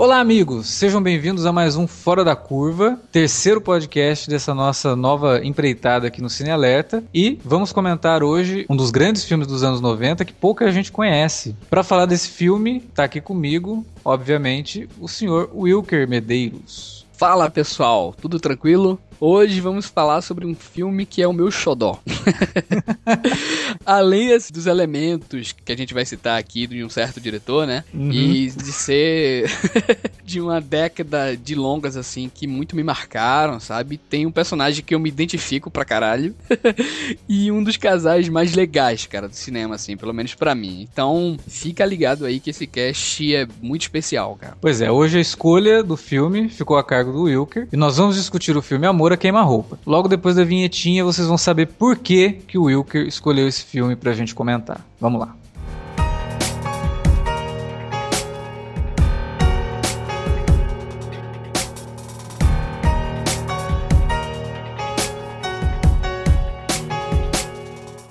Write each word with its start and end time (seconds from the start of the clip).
Olá, 0.00 0.18
amigos! 0.18 0.66
Sejam 0.66 1.02
bem-vindos 1.02 1.44
a 1.44 1.52
mais 1.52 1.76
um 1.76 1.86
Fora 1.86 2.24
da 2.24 2.34
Curva, 2.34 2.98
terceiro 3.12 3.60
podcast 3.60 4.30
dessa 4.30 4.54
nossa 4.54 4.96
nova 4.96 5.44
empreitada 5.44 6.06
aqui 6.06 6.22
no 6.22 6.30
Cine 6.30 6.48
Alerta. 6.48 7.04
E 7.12 7.38
vamos 7.44 7.70
comentar 7.70 8.22
hoje 8.22 8.64
um 8.70 8.74
dos 8.74 8.90
grandes 8.90 9.26
filmes 9.26 9.46
dos 9.46 9.62
anos 9.62 9.78
90 9.78 10.24
que 10.24 10.32
pouca 10.32 10.72
gente 10.72 10.90
conhece. 10.90 11.54
Para 11.68 11.84
falar 11.84 12.06
desse 12.06 12.30
filme, 12.30 12.80
tá 12.94 13.04
aqui 13.04 13.20
comigo, 13.20 13.84
obviamente, 14.02 14.88
o 14.98 15.06
senhor 15.06 15.50
Wilker 15.54 16.08
Medeiros. 16.08 17.06
Fala 17.12 17.50
pessoal, 17.50 18.14
tudo 18.18 18.40
tranquilo? 18.40 18.98
Hoje 19.22 19.60
vamos 19.60 19.84
falar 19.84 20.22
sobre 20.22 20.46
um 20.46 20.54
filme 20.54 21.04
que 21.04 21.20
é 21.20 21.28
o 21.28 21.32
meu 21.32 21.50
xodó. 21.50 22.00
Além 23.84 24.30
dos 24.50 24.66
elementos 24.66 25.52
que 25.52 25.70
a 25.70 25.76
gente 25.76 25.92
vai 25.92 26.06
citar 26.06 26.38
aqui 26.38 26.66
de 26.66 26.82
um 26.82 26.88
certo 26.88 27.20
diretor, 27.20 27.66
né? 27.66 27.84
Uhum. 27.92 28.10
E 28.10 28.50
de 28.50 28.72
ser 28.72 29.50
de 30.24 30.40
uma 30.40 30.58
década 30.58 31.36
de 31.36 31.54
longas, 31.54 31.98
assim, 31.98 32.30
que 32.32 32.46
muito 32.46 32.74
me 32.74 32.82
marcaram, 32.82 33.60
sabe? 33.60 33.98
Tem 33.98 34.24
um 34.24 34.30
personagem 34.30 34.82
que 34.82 34.94
eu 34.94 34.98
me 34.98 35.10
identifico 35.10 35.70
pra 35.70 35.84
caralho. 35.84 36.34
e 37.28 37.52
um 37.52 37.62
dos 37.62 37.76
casais 37.76 38.26
mais 38.30 38.54
legais, 38.54 39.04
cara, 39.04 39.28
do 39.28 39.36
cinema, 39.36 39.74
assim, 39.74 39.98
pelo 39.98 40.14
menos 40.14 40.34
para 40.34 40.54
mim. 40.54 40.88
Então, 40.90 41.36
fica 41.46 41.84
ligado 41.84 42.24
aí 42.24 42.40
que 42.40 42.48
esse 42.48 42.66
cast 42.66 43.34
é 43.34 43.46
muito 43.60 43.82
especial, 43.82 44.34
cara. 44.40 44.56
Pois 44.58 44.80
é, 44.80 44.90
hoje 44.90 45.18
a 45.18 45.20
escolha 45.20 45.82
do 45.82 45.96
filme 45.96 46.48
ficou 46.48 46.78
a 46.78 46.84
cargo 46.84 47.12
do 47.12 47.22
Wilker. 47.24 47.68
E 47.70 47.76
nós 47.76 47.98
vamos 47.98 48.16
discutir 48.16 48.56
o 48.56 48.62
filme 48.62 48.86
Amor 48.86 49.09
a 49.14 49.16
Queima-Roupa. 49.16 49.78
Logo 49.86 50.08
depois 50.08 50.36
da 50.36 50.44
vinhetinha, 50.44 51.04
vocês 51.04 51.26
vão 51.26 51.38
saber 51.38 51.66
por 51.66 51.96
que, 51.96 52.32
que 52.32 52.58
o 52.58 52.64
Wilker 52.64 53.06
escolheu 53.06 53.46
esse 53.48 53.64
filme 53.64 53.96
pra 53.96 54.12
gente 54.12 54.34
comentar. 54.34 54.84
Vamos 55.00 55.20
lá. 55.20 55.34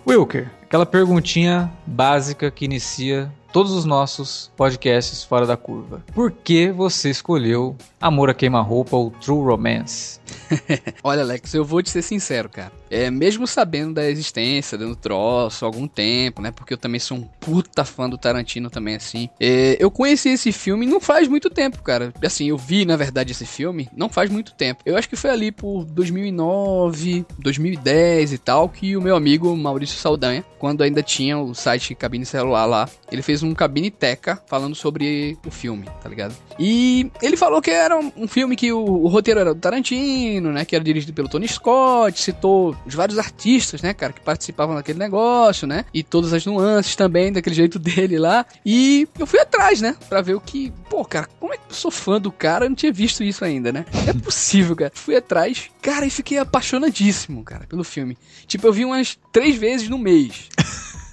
Wilker, 0.10 0.50
aquela 0.64 0.88
perguntinha 0.88 1.72
básica 1.86 2.50
que 2.50 2.66
inicia 2.66 3.32
todos 3.52 3.72
os 3.72 3.86
nossos 3.86 4.52
podcasts 4.56 5.24
fora 5.24 5.46
da 5.46 5.56
curva. 5.56 6.04
Por 6.14 6.32
que 6.32 6.72
você 6.72 7.10
escolheu 7.10 7.76
Amor 8.02 8.30
a 8.30 8.34
Queima-Roupa 8.34 8.96
ou 8.96 9.12
True 9.12 9.44
Romance? 9.46 10.20
Olha, 11.04 11.22
Alex, 11.22 11.54
eu 11.54 11.64
vou 11.64 11.82
te 11.82 11.90
ser 11.90 12.02
sincero, 12.02 12.50
cara. 12.50 12.72
É, 12.90 13.10
mesmo 13.12 13.46
sabendo 13.48 13.96
da 13.96 14.10
existência 14.10 14.78
do 14.78 14.96
troço 14.96 15.66
algum 15.66 15.88
tempo, 15.88 16.42
né? 16.42 16.52
Porque 16.52 16.74
eu 16.74 16.78
também 16.78 17.00
sou 17.00 17.18
um 17.18 17.22
puta 17.40 17.86
fã 17.86 18.10
do 18.10 18.18
Tarantino 18.18 18.70
também, 18.70 18.96
assim. 18.96 19.30
É, 19.40 19.78
eu 19.80 19.92
conheci 19.92 20.30
esse 20.30 20.52
filme 20.52 20.86
não 20.86 21.00
faz 21.00 21.28
muito 21.28 21.50
tempo, 21.50 21.82
cara. 21.82 22.14
Assim, 22.24 22.50
eu 22.50 22.58
vi, 22.58 22.86
na 22.86 22.96
verdade, 22.96 23.32
esse 23.32 23.46
filme 23.46 23.90
não 23.96 24.10
faz 24.10 24.30
muito 24.30 24.54
tempo. 24.54 24.82
Eu 24.86 24.98
acho 24.98 25.10
que 25.10 25.16
foi 25.16 25.30
ali 25.30 25.52
por 25.52 25.86
2009, 25.86 27.26
2010 27.38 28.34
e 28.34 28.38
tal, 28.38 28.70
que 28.70 28.96
o 28.96 29.02
meu 29.02 29.16
amigo 29.16 29.56
Maurício 29.56 29.98
Saldanha, 29.98 30.44
quando 30.58 30.82
ainda 30.82 31.02
tinha 31.02 31.38
o 31.38 31.54
site 31.54 31.96
Cabine 31.96 32.26
Celular 32.26 32.66
lá, 32.66 32.90
ele 33.12 33.22
fez 33.22 33.44
um 33.44 33.54
Cabine 33.54 33.92
Teca 33.92 34.42
falando 34.48 34.76
sobre 34.76 35.38
o 35.46 35.52
filme, 35.52 35.86
tá 36.02 36.10
ligado? 36.10 36.36
E 36.58 37.12
ele 37.22 37.38
falou 37.38 37.62
que 37.62 37.72
era 37.72 37.98
um, 37.98 38.28
filme 38.28 38.56
que 38.56 38.72
o, 38.72 38.80
o 38.80 39.08
roteiro 39.08 39.40
era 39.40 39.54
do 39.54 39.60
Tarantino, 39.60 40.52
né? 40.52 40.66
Que 40.66 40.76
era 40.76 40.84
dirigido 40.84 41.14
pelo 41.14 41.30
Tony 41.30 41.48
Scott, 41.48 42.20
citou 42.20 42.76
os 42.86 42.94
vários 42.94 43.18
artistas, 43.18 43.82
né, 43.82 43.94
cara, 43.94 44.14
que 44.14 44.22
participavam 44.22 44.76
daquele 44.76 45.00
negócio, 45.00 45.68
né? 45.68 45.86
E 45.94 46.04
todas 46.04 46.34
as 46.34 46.46
nuances 46.46 46.96
também, 46.96 47.32
daquele 47.32 47.56
jeito 47.56 47.78
dele 47.80 48.18
lá. 48.18 48.46
E 48.66 49.08
eu 49.18 49.28
fui 49.28 49.40
atrás, 49.40 49.82
né, 49.82 49.96
pra 50.08 50.22
ver 50.22 50.36
o 50.36 50.42
que. 50.42 50.72
Pô, 50.90 51.06
cara, 51.06 51.28
como 51.40 51.54
é 51.54 51.58
que 51.58 51.64
eu 51.70 51.76
sou 51.76 51.92
fã 51.92 52.20
do 52.20 52.32
cara? 52.32 52.66
Eu 52.66 52.70
não 52.70 52.76
tinha 52.76 52.92
visto 52.92 53.24
isso 53.24 53.44
ainda, 53.46 53.72
né? 53.72 53.86
É 54.08 54.14
possível, 54.14 54.76
cara. 54.76 54.92
Fui 54.94 55.16
atrás, 55.16 55.70
cara, 55.82 56.06
e 56.06 56.10
fiquei 56.10 56.38
apaixonadíssimo, 56.38 57.44
cara, 57.44 57.66
pelo 57.68 57.84
filme. 57.84 58.18
Tipo, 58.48 58.68
eu 58.68 58.74
vi 58.74 58.86
umas 58.86 59.18
três 59.32 59.56
vezes 59.56 59.88
no 59.90 59.98
mês. 59.98 60.50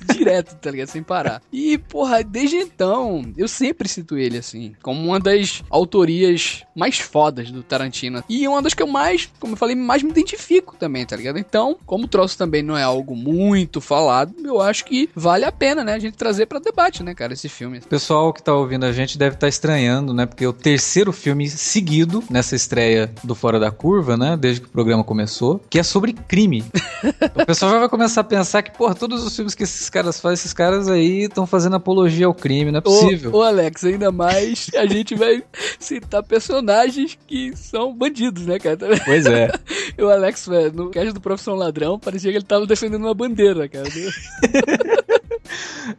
direto, 0.15 0.57
tá 0.57 0.71
ligado? 0.71 0.89
Sem 0.89 1.03
parar. 1.03 1.43
E, 1.53 1.79
porra, 1.79 2.23
desde 2.23 2.57
então, 2.57 3.25
eu 3.37 3.49
sempre 3.49 3.89
cito 3.89 4.17
ele, 4.17 4.39
assim, 4.39 4.75
como 4.83 5.03
uma 5.03 5.21
das 5.21 5.63
autorias 5.71 6.65
mais 6.75 6.99
fodas 6.99 7.51
do 7.51 7.63
Tarantino. 7.63 8.23
E 8.29 8.47
uma 8.47 8.63
das 8.63 8.75
que 8.75 8.83
eu 8.83 8.87
mais, 8.87 9.31
como 9.41 9.55
eu 9.55 9.57
falei, 9.57 9.75
mais 9.75 10.03
me 10.03 10.11
identifico 10.11 10.77
também, 10.77 11.07
tá 11.07 11.17
ligado? 11.17 11.39
Então, 11.39 11.79
como 11.87 12.05
o 12.05 12.09
troço 12.09 12.37
também 12.37 12.63
não 12.63 12.77
é 12.77 12.83
algo 12.83 13.17
muito 13.17 13.81
falado, 13.81 14.35
eu 14.45 14.61
acho 14.61 14.85
que 14.85 15.09
vale 15.15 15.45
a 15.45 15.53
pena, 15.53 15.83
né, 15.83 15.95
a 15.95 15.99
gente 15.99 16.17
trazer 16.17 16.47
para 16.47 16.59
debate, 16.59 17.03
né, 17.03 17.15
cara, 17.15 17.33
esse 17.33 17.49
filme. 17.49 17.79
O 17.79 17.89
pessoal 17.89 18.33
que 18.33 18.43
tá 18.43 18.55
ouvindo 18.55 18.85
a 18.85 18.93
gente 18.93 19.17
deve 19.17 19.35
estar 19.35 19.47
tá 19.47 19.49
estranhando, 19.49 20.13
né, 20.13 20.27
porque 20.27 20.45
é 20.45 20.49
o 20.49 20.53
terceiro 20.53 21.13
filme 21.13 21.49
seguido 21.49 22.23
nessa 22.31 22.55
estreia 22.55 23.13
do 23.25 23.35
Fora 23.35 23.59
da 23.59 23.71
Curva, 23.71 24.17
né, 24.17 24.37
desde 24.37 24.61
que 24.61 24.69
o 24.69 24.71
programa 24.71 25.03
começou, 25.03 25.61
que 25.71 25.79
é 25.79 25.83
sobre 25.83 26.13
crime. 26.13 26.65
o 27.35 27.47
pessoal 27.47 27.73
já 27.73 27.79
vai 27.79 27.89
começar 27.89 28.21
a 28.21 28.25
pensar 28.25 28.63
que, 28.63 28.77
porra, 28.77 28.95
todos 28.95 29.25
os 29.25 29.35
filmes 29.35 29.55
que 29.55 29.63
esses 29.63 29.89
caras 29.97 30.21
fazem, 30.21 30.35
esses 30.35 30.53
caras 30.53 30.89
aí 30.89 31.23
estão 31.23 31.47
fazendo 31.47 31.77
apologia 31.77 32.27
ao 32.27 32.35
crime, 32.35 32.71
não 32.71 32.79
é 32.79 32.83
possível. 32.83 33.33
Ô, 33.33 33.39
ô, 33.39 33.43
Alex, 33.43 33.85
ainda 33.85 34.13
mais 34.13 34.71
a 34.75 34.87
gente 34.87 35.15
vai 35.15 35.43
citar 35.79 36.23
personagens 36.23 37.19
que 37.27 37.57
são 37.57 37.95
bandidos, 37.95 38.45
né, 38.47 38.59
cara? 38.59 38.77
Pois 39.05 39.25
é. 39.25 39.51
o 39.99 40.09
Alex, 40.09 40.49
no 40.75 40.91
cast 40.91 41.13
do 41.13 41.21
Profissão 41.21 41.55
Ladrão, 41.55 41.99
parecia 41.99 42.31
que 42.31 42.37
ele 42.37 42.45
tava 42.45 42.67
defendendo 42.67 43.05
uma 43.05 43.15
bandeira, 43.15 43.69
cara. 43.69 43.87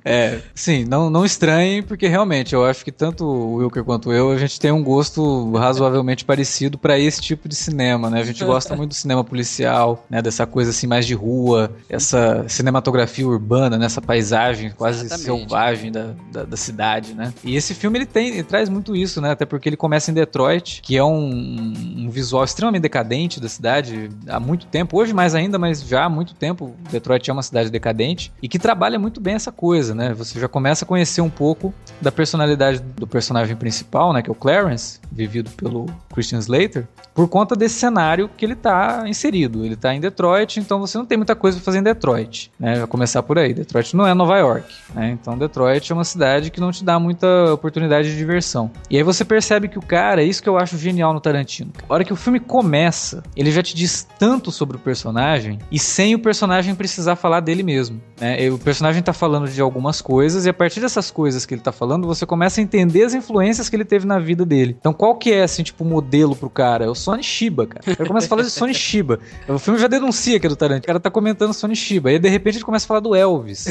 É, 0.04 0.40
sim, 0.54 0.86
não, 0.86 1.10
não 1.10 1.26
estranhem, 1.26 1.84
porque 1.84 2.08
realmente 2.08 2.54
eu 2.54 2.66
acho 2.66 2.84
que 2.84 2.92
tanto 2.92 3.26
o 3.26 3.56
Wilker 3.56 3.84
quanto 3.84 4.12
eu, 4.12 4.32
a 4.32 4.38
gente 4.38 4.60
tem 4.60 4.72
um 4.72 4.84
gosto 4.84 5.52
razoavelmente 5.54 6.26
parecido 6.26 6.78
para 6.78 6.98
esse 7.00 7.22
tipo 7.22 7.48
de 7.48 7.56
cinema, 7.56 8.10
né? 8.10 8.22
A 8.22 8.24
gente 8.24 8.44
gosta 8.44 8.76
muito 8.76 8.90
do 8.90 8.96
cinema 8.96 9.24
policial, 9.24 10.06
né? 10.10 10.22
Dessa 10.22 10.46
coisa 10.46 10.72
assim 10.72 10.88
mais 10.88 11.06
de 11.06 11.14
rua, 11.14 11.72
essa 11.90 12.46
cinematografia 12.48 13.28
urbana, 13.28 13.78
nessa 13.78 14.02
né? 14.02 14.08
paisagem 14.08 14.72
quase 14.72 15.06
Exatamente. 15.06 15.40
selvagem 15.40 15.92
da, 15.92 16.14
da, 16.32 16.44
da, 16.44 16.58
cidade, 16.58 17.14
né? 17.14 17.34
E 17.44 17.56
esse 17.56 17.74
filme 17.74 18.00
ele 18.00 18.06
tem, 18.06 18.30
ele 18.30 18.44
traz 18.44 18.70
muito 18.70 18.96
isso, 18.96 19.22
né? 19.22 19.32
Até 19.32 19.46
porque 19.46 19.70
ele 19.70 19.78
começa 19.78 20.12
em 20.12 20.14
Detroit, 20.14 20.82
que 20.82 20.98
é 20.98 21.04
um, 21.04 21.74
um 21.98 22.10
visual 22.10 22.44
extremamente 22.44 22.82
decadente 22.82 23.40
da 23.40 23.50
cidade 23.50 24.10
há 24.28 24.40
muito 24.40 24.66
tempo, 24.68 24.98
hoje 24.98 25.14
mais 25.14 25.36
ainda, 25.36 25.60
mas 25.60 25.82
já 25.82 26.06
há 26.06 26.10
muito 26.10 26.34
tempo 26.34 26.76
Detroit 26.92 27.30
é 27.30 27.34
uma 27.34 27.44
cidade 27.44 27.70
decadente 27.70 28.32
e 28.42 28.48
que 28.48 28.60
trabalha 28.60 28.98
muito 28.98 29.20
bem 29.20 29.36
essa 29.36 29.52
coisa, 29.52 29.77
né? 29.94 30.14
Você 30.14 30.40
já 30.40 30.48
começa 30.48 30.86
a 30.86 30.88
conhecer 30.88 31.22
um 31.22 31.30
pouco 31.30 31.74
da 32.02 32.12
personalidade 32.12 32.80
do 32.80 33.08
personagem 33.08 33.56
principal, 33.56 34.14
né? 34.14 34.22
Que 34.22 34.30
é 34.30 34.32
o 34.32 34.36
Clarence, 34.36 35.00
vivido 35.12 35.50
pelo 35.52 35.88
Christian 36.18 36.40
Slater, 36.40 36.88
por 37.14 37.28
conta 37.28 37.56
desse 37.56 37.76
cenário 37.76 38.28
que 38.36 38.44
ele 38.44 38.54
está 38.54 39.04
inserido. 39.06 39.64
Ele 39.64 39.76
está 39.76 39.94
em 39.94 40.00
Detroit, 40.00 40.60
então 40.60 40.80
você 40.80 40.98
não 40.98 41.06
tem 41.06 41.16
muita 41.16 41.36
coisa 41.36 41.58
para 41.58 41.66
fazer 41.66 41.78
em 41.78 41.84
Detroit, 41.84 42.52
né? 42.60 42.80
Vai 42.80 42.88
começar 42.88 43.22
por 43.22 43.38
aí. 43.38 43.54
Detroit 43.54 43.96
não 43.96 44.08
é 44.08 44.16
Nova 44.16 44.36
York, 44.40 44.74
né? 44.96 45.16
Então 45.20 45.38
Detroit 45.38 45.92
é 45.92 45.94
uma 45.94 46.04
cidade 46.04 46.50
que 46.50 46.60
não 46.60 46.72
te 46.72 46.84
dá 46.84 47.00
muita 47.00 47.54
oportunidade 47.54 48.10
de 48.10 48.18
diversão. 48.18 48.72
E 48.90 48.98
aí 48.98 49.04
você 49.04 49.24
percebe 49.24 49.68
que 49.68 49.78
o 49.78 49.82
cara, 49.82 50.24
é 50.24 50.26
isso 50.26 50.42
que 50.42 50.50
eu 50.50 50.58
acho 50.58 50.76
genial 50.76 51.14
no 51.14 51.20
Tarantino. 51.20 51.72
A 51.88 51.94
hora 51.94 52.04
que 52.04 52.14
o 52.14 52.16
filme 52.16 52.40
começa, 52.40 53.22
ele 53.36 53.52
já 53.52 53.62
te 53.62 53.76
diz 53.76 54.08
tanto 54.18 54.52
sobre 54.52 54.78
o 54.78 54.80
personagem 54.80 55.60
e 55.72 55.78
sem 55.78 56.16
o 56.16 56.20
personagem 56.20 56.74
precisar 56.74 57.16
falar 57.16 57.42
dele 57.42 57.62
mesmo, 57.62 58.02
né? 58.20 58.50
O 58.50 58.58
personagem 58.58 59.02
está 59.02 59.14
falando 59.14 59.48
de 59.48 59.62
algumas 59.62 60.02
coisas 60.02 60.48
e 60.48 60.50
a 60.50 60.54
partir 60.54 60.80
dessas 60.80 61.12
coisas 61.12 61.46
que 61.46 61.54
ele 61.54 61.62
está 61.62 61.72
falando, 61.72 62.08
você 62.08 62.26
começa 62.26 62.60
a 62.60 62.64
entender 62.64 63.04
as 63.04 63.14
influências 63.14 63.70
que 63.70 63.76
ele 63.76 63.86
teve 63.86 64.08
na 64.08 64.18
vida 64.18 64.44
dele. 64.44 64.76
Então 64.80 64.94
qual 64.94 65.16
que 65.16 65.32
é, 65.32 65.44
assim, 65.44 65.64
tipo, 65.64 65.84
o 65.84 65.88
modelo 66.08 66.36
pro 66.36 66.50
cara? 66.50 66.86
É 66.86 66.90
o 66.90 66.96
Sony 66.96 67.22
Shiba, 67.22 67.68
cara. 67.68 67.84
Ele 67.86 68.08
começa 68.08 68.26
a 68.26 68.30
falar 68.30 68.44
de 68.44 68.50
Sony 68.50 68.74
Shiba. 68.74 69.20
O 69.48 69.60
filme 69.60 69.78
já 69.78 69.88
denuncia 69.88 70.40
que 70.40 70.46
é 70.46 70.50
do 70.50 70.56
Tarantino. 70.56 70.84
O 70.84 70.88
cara 70.88 71.00
tá 71.00 71.12
comentando 71.12 71.54
Sony 71.54 71.76
Shiba. 71.76 72.10
Aí, 72.10 72.18
de 72.18 72.30
repente, 72.30 72.56
ele 72.56 72.64
começa 72.64 72.86
a 72.86 72.88
falar 72.88 73.02
do 73.02 73.14
Elvis. 73.14 73.66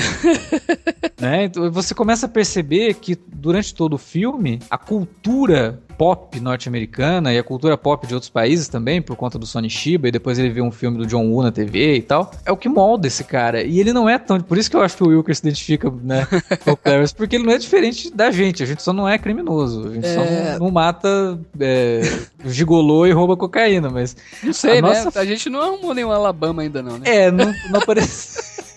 né? 1.18 1.44
Então, 1.44 1.70
você 1.72 1.94
começa 1.94 2.26
a 2.26 2.28
perceber 2.28 2.94
que, 2.94 3.16
durante 3.26 3.74
todo 3.74 3.94
o 3.94 3.98
filme, 3.98 4.60
a 4.70 4.76
cultura 4.76 5.80
pop 5.96 6.38
norte-americana 6.40 7.32
e 7.32 7.38
a 7.38 7.42
cultura 7.42 7.76
pop 7.76 8.06
de 8.06 8.14
outros 8.14 8.30
países 8.30 8.68
também, 8.68 9.00
por 9.00 9.16
conta 9.16 9.38
do 9.38 9.46
Sony 9.46 9.70
Shiba, 9.70 10.08
e 10.08 10.10
depois 10.10 10.38
ele 10.38 10.50
vê 10.50 10.60
um 10.60 10.70
filme 10.70 10.98
do 10.98 11.06
John 11.06 11.26
Woo 11.26 11.42
na 11.42 11.50
TV 11.50 11.96
e 11.96 12.02
tal, 12.02 12.30
é 12.44 12.52
o 12.52 12.56
que 12.56 12.68
molda 12.68 13.06
esse 13.06 13.24
cara. 13.24 13.62
E 13.62 13.80
ele 13.80 13.92
não 13.92 14.08
é 14.08 14.18
tão. 14.18 14.40
Por 14.40 14.58
isso 14.58 14.70
que 14.70 14.76
eu 14.76 14.82
acho 14.82 14.96
que 14.96 15.02
o 15.02 15.08
Wilker 15.08 15.34
se 15.34 15.42
identifica, 15.42 15.92
né, 16.02 16.26
com 16.64 16.72
o 16.72 16.76
Clarence, 16.76 17.14
porque 17.14 17.36
ele 17.36 17.44
não 17.44 17.52
é 17.52 17.58
diferente 17.58 18.10
da 18.12 18.30
gente. 18.30 18.62
A 18.62 18.66
gente 18.66 18.82
só 18.82 18.92
não 18.92 19.08
é 19.08 19.18
criminoso. 19.18 19.88
A 19.88 19.94
gente 19.94 20.06
é... 20.06 20.14
só 20.14 20.24
não, 20.24 20.66
não 20.66 20.70
mata 20.70 21.38
é, 21.58 22.00
gigolô 22.44 23.06
e 23.06 23.12
rouba 23.12 23.36
cocaína, 23.36 23.90
mas. 23.90 24.16
Não 24.42 24.52
sei, 24.52 24.78
a 24.78 24.82
né? 24.82 25.04
Nossa... 25.04 25.20
A 25.20 25.24
gente 25.24 25.48
não 25.48 25.62
arrumou 25.62 25.94
nenhum 25.94 26.10
Alabama 26.10 26.62
ainda, 26.62 26.82
não, 26.82 26.98
né? 26.98 27.04
É, 27.04 27.30
não, 27.30 27.52
não 27.70 27.80
aparece. 27.80 28.66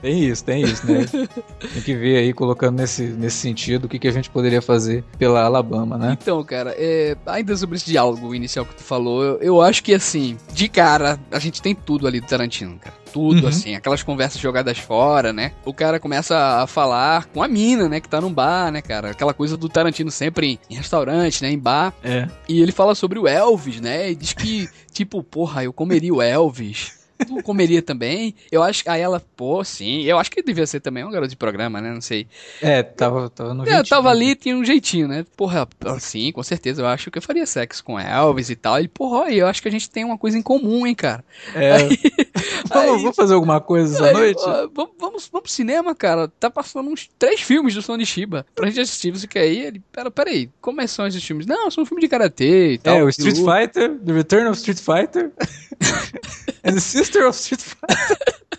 Tem 0.00 0.24
isso, 0.24 0.44
tem 0.44 0.62
isso, 0.62 0.86
né? 0.86 1.06
tem 1.74 1.82
que 1.82 1.94
ver 1.94 2.18
aí, 2.18 2.32
colocando 2.32 2.78
nesse, 2.78 3.02
nesse 3.02 3.36
sentido, 3.36 3.84
o 3.84 3.88
que, 3.88 3.98
que 3.98 4.08
a 4.08 4.12
gente 4.12 4.30
poderia 4.30 4.62
fazer 4.62 5.04
pela 5.18 5.42
Alabama, 5.42 5.98
né? 5.98 6.16
Então, 6.20 6.42
cara, 6.44 6.74
é, 6.76 7.16
ainda 7.26 7.56
sobre 7.56 7.76
esse 7.76 7.86
diálogo 7.86 8.34
inicial 8.34 8.64
que 8.64 8.74
tu 8.74 8.82
falou, 8.82 9.22
eu, 9.22 9.38
eu 9.40 9.62
acho 9.62 9.82
que, 9.82 9.92
assim, 9.94 10.36
de 10.52 10.68
cara, 10.68 11.18
a 11.30 11.38
gente 11.38 11.60
tem 11.60 11.74
tudo 11.74 12.06
ali 12.06 12.20
do 12.20 12.26
Tarantino, 12.26 12.78
cara. 12.78 12.94
tudo, 13.12 13.42
uhum. 13.42 13.48
assim, 13.48 13.74
aquelas 13.74 14.02
conversas 14.02 14.40
jogadas 14.40 14.78
fora, 14.78 15.32
né? 15.32 15.52
O 15.64 15.74
cara 15.74 16.00
começa 16.00 16.62
a 16.62 16.66
falar 16.66 17.26
com 17.26 17.42
a 17.42 17.48
mina, 17.48 17.88
né, 17.88 18.00
que 18.00 18.08
tá 18.08 18.20
num 18.20 18.32
bar, 18.32 18.70
né, 18.70 18.80
cara? 18.80 19.10
Aquela 19.10 19.34
coisa 19.34 19.56
do 19.56 19.68
Tarantino 19.68 20.10
sempre 20.10 20.46
em, 20.52 20.58
em 20.70 20.76
restaurante, 20.76 21.42
né, 21.42 21.50
em 21.50 21.58
bar. 21.58 21.92
É. 22.02 22.28
E 22.48 22.62
ele 22.62 22.72
fala 22.72 22.94
sobre 22.94 23.18
o 23.18 23.28
Elvis, 23.28 23.80
né? 23.80 24.10
E 24.10 24.14
diz 24.14 24.32
que, 24.32 24.68
tipo, 24.92 25.22
porra, 25.22 25.64
eu 25.64 25.72
comeria 25.72 26.14
o 26.14 26.22
Elvis 26.22 26.99
tu 27.24 27.42
comeria 27.42 27.82
também? 27.82 28.34
Eu 28.50 28.62
acho 28.62 28.82
que 28.82 28.90
aí 28.90 29.00
ela, 29.00 29.22
pô, 29.36 29.62
sim. 29.64 30.02
Eu 30.02 30.18
acho 30.18 30.30
que 30.30 30.42
devia 30.42 30.66
ser 30.66 30.80
também 30.80 31.04
um 31.04 31.10
garoto 31.10 31.30
de 31.30 31.36
programa, 31.36 31.80
né? 31.80 31.92
Não 31.92 32.00
sei. 32.00 32.26
É, 32.60 32.82
tava, 32.82 33.28
tava 33.30 33.54
no 33.54 33.62
é, 33.62 33.66
jeitinho. 33.66 33.86
tava 33.86 34.10
ali, 34.10 34.34
tinha 34.34 34.56
um 34.56 34.64
jeitinho, 34.64 35.08
né? 35.08 35.24
Porra, 35.36 35.68
sim, 35.98 36.32
com 36.32 36.42
certeza. 36.42 36.82
Eu 36.82 36.86
acho 36.86 37.10
que 37.10 37.18
eu 37.18 37.22
faria 37.22 37.46
sexo 37.46 37.84
com 37.84 37.98
Elvis 37.98 38.50
e 38.50 38.56
tal. 38.56 38.78
Ele, 38.78 38.88
porra, 38.88 39.30
eu 39.30 39.46
acho 39.46 39.62
que 39.62 39.68
a 39.68 39.70
gente 39.70 39.90
tem 39.90 40.04
uma 40.04 40.18
coisa 40.18 40.38
em 40.38 40.42
comum, 40.42 40.86
hein, 40.86 40.94
cara. 40.94 41.24
É. 41.54 41.72
Aí, 41.72 41.98
vamos, 42.68 42.90
aí, 42.90 43.02
vamos, 43.02 43.16
fazer 43.16 43.34
alguma 43.34 43.60
coisa 43.60 43.94
essa 43.94 44.06
aí, 44.06 44.12
noite? 44.12 44.42
vamos, 44.44 44.90
vamos, 44.98 45.28
vamos 45.30 45.42
pro 45.42 45.50
cinema, 45.50 45.94
cara. 45.94 46.28
Tá 46.28 46.50
passando 46.50 46.90
uns 46.90 47.08
três 47.18 47.40
filmes 47.40 47.74
do 47.74 47.82
Sony 47.82 48.04
Shiba 48.06 48.46
pra 48.54 48.68
gente 48.68 48.80
assistir. 48.80 49.10
Você 49.10 49.26
quer 49.26 49.50
ir? 49.50 49.66
Ele, 49.66 49.82
pera, 49.92 50.12
aí, 50.26 50.50
como 50.60 50.80
é 50.80 50.86
são 50.86 51.06
esses 51.06 51.22
filmes? 51.22 51.46
Não, 51.46 51.70
são 51.70 51.82
um 51.82 51.86
filme 51.86 52.00
de 52.00 52.08
karatê 52.08 52.72
e 52.72 52.78
tal. 52.78 52.96
É, 52.96 53.04
o 53.04 53.08
Street 53.08 53.36
Fighter, 53.36 53.98
The 53.98 54.12
Return 54.12 54.48
of 54.48 54.58
Street 54.58 54.78
Fighter. 54.78 55.32
And 56.62 56.74
the 56.74 56.80
Sister 57.10 57.28
of 57.28 57.36
Street 57.36 57.60
Fighter. 57.60 58.40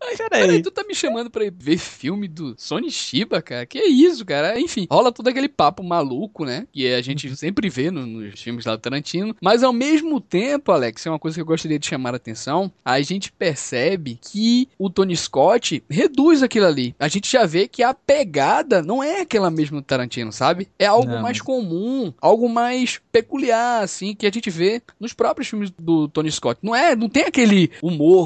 Ai, 0.00 0.16
peraí, 0.30 0.62
tu 0.62 0.70
tá 0.70 0.84
me 0.84 0.94
chamando 0.94 1.30
pra 1.30 1.44
ver 1.52 1.78
filme 1.78 2.28
do 2.28 2.54
Sony 2.56 2.90
Shiba, 2.90 3.42
cara? 3.42 3.66
Que 3.66 3.78
é 3.78 3.88
isso, 3.88 4.24
cara? 4.24 4.58
Enfim, 4.58 4.86
rola 4.90 5.10
todo 5.10 5.28
aquele 5.28 5.48
papo 5.48 5.82
maluco, 5.82 6.44
né? 6.44 6.66
Que 6.72 6.92
a 6.92 7.02
gente 7.02 7.28
uhum. 7.28 7.34
sempre 7.34 7.68
vê 7.68 7.90
no, 7.90 8.06
nos 8.06 8.40
filmes 8.40 8.64
lá 8.64 8.76
do 8.76 8.80
Tarantino. 8.80 9.34
Mas 9.42 9.62
ao 9.62 9.72
mesmo 9.72 10.20
tempo, 10.20 10.70
Alex, 10.70 11.04
é 11.06 11.10
uma 11.10 11.18
coisa 11.18 11.34
que 11.34 11.40
eu 11.40 11.46
gostaria 11.46 11.78
de 11.78 11.86
chamar 11.86 12.14
a 12.14 12.16
atenção. 12.16 12.70
A 12.84 13.00
gente 13.00 13.32
percebe 13.32 14.18
que 14.22 14.68
o 14.78 14.88
Tony 14.88 15.16
Scott 15.16 15.82
reduz 15.90 16.42
aquilo 16.42 16.66
ali. 16.66 16.94
A 16.98 17.08
gente 17.08 17.30
já 17.30 17.44
vê 17.44 17.66
que 17.66 17.82
a 17.82 17.92
pegada 17.92 18.82
não 18.82 19.02
é 19.02 19.22
aquela 19.22 19.50
mesma 19.50 19.80
do 19.80 19.84
Tarantino, 19.84 20.32
sabe? 20.32 20.68
É 20.78 20.86
algo 20.86 21.10
não. 21.10 21.22
mais 21.22 21.40
comum, 21.40 22.12
algo 22.20 22.48
mais 22.48 23.00
peculiar, 23.10 23.82
assim, 23.82 24.14
que 24.14 24.26
a 24.26 24.30
gente 24.30 24.50
vê 24.50 24.80
nos 25.00 25.12
próprios 25.12 25.48
filmes 25.48 25.70
do 25.70 26.06
Tony 26.08 26.30
Scott. 26.30 26.60
Não 26.62 26.74
é, 26.74 26.94
não 26.94 27.08
tem 27.08 27.24
aquele 27.24 27.70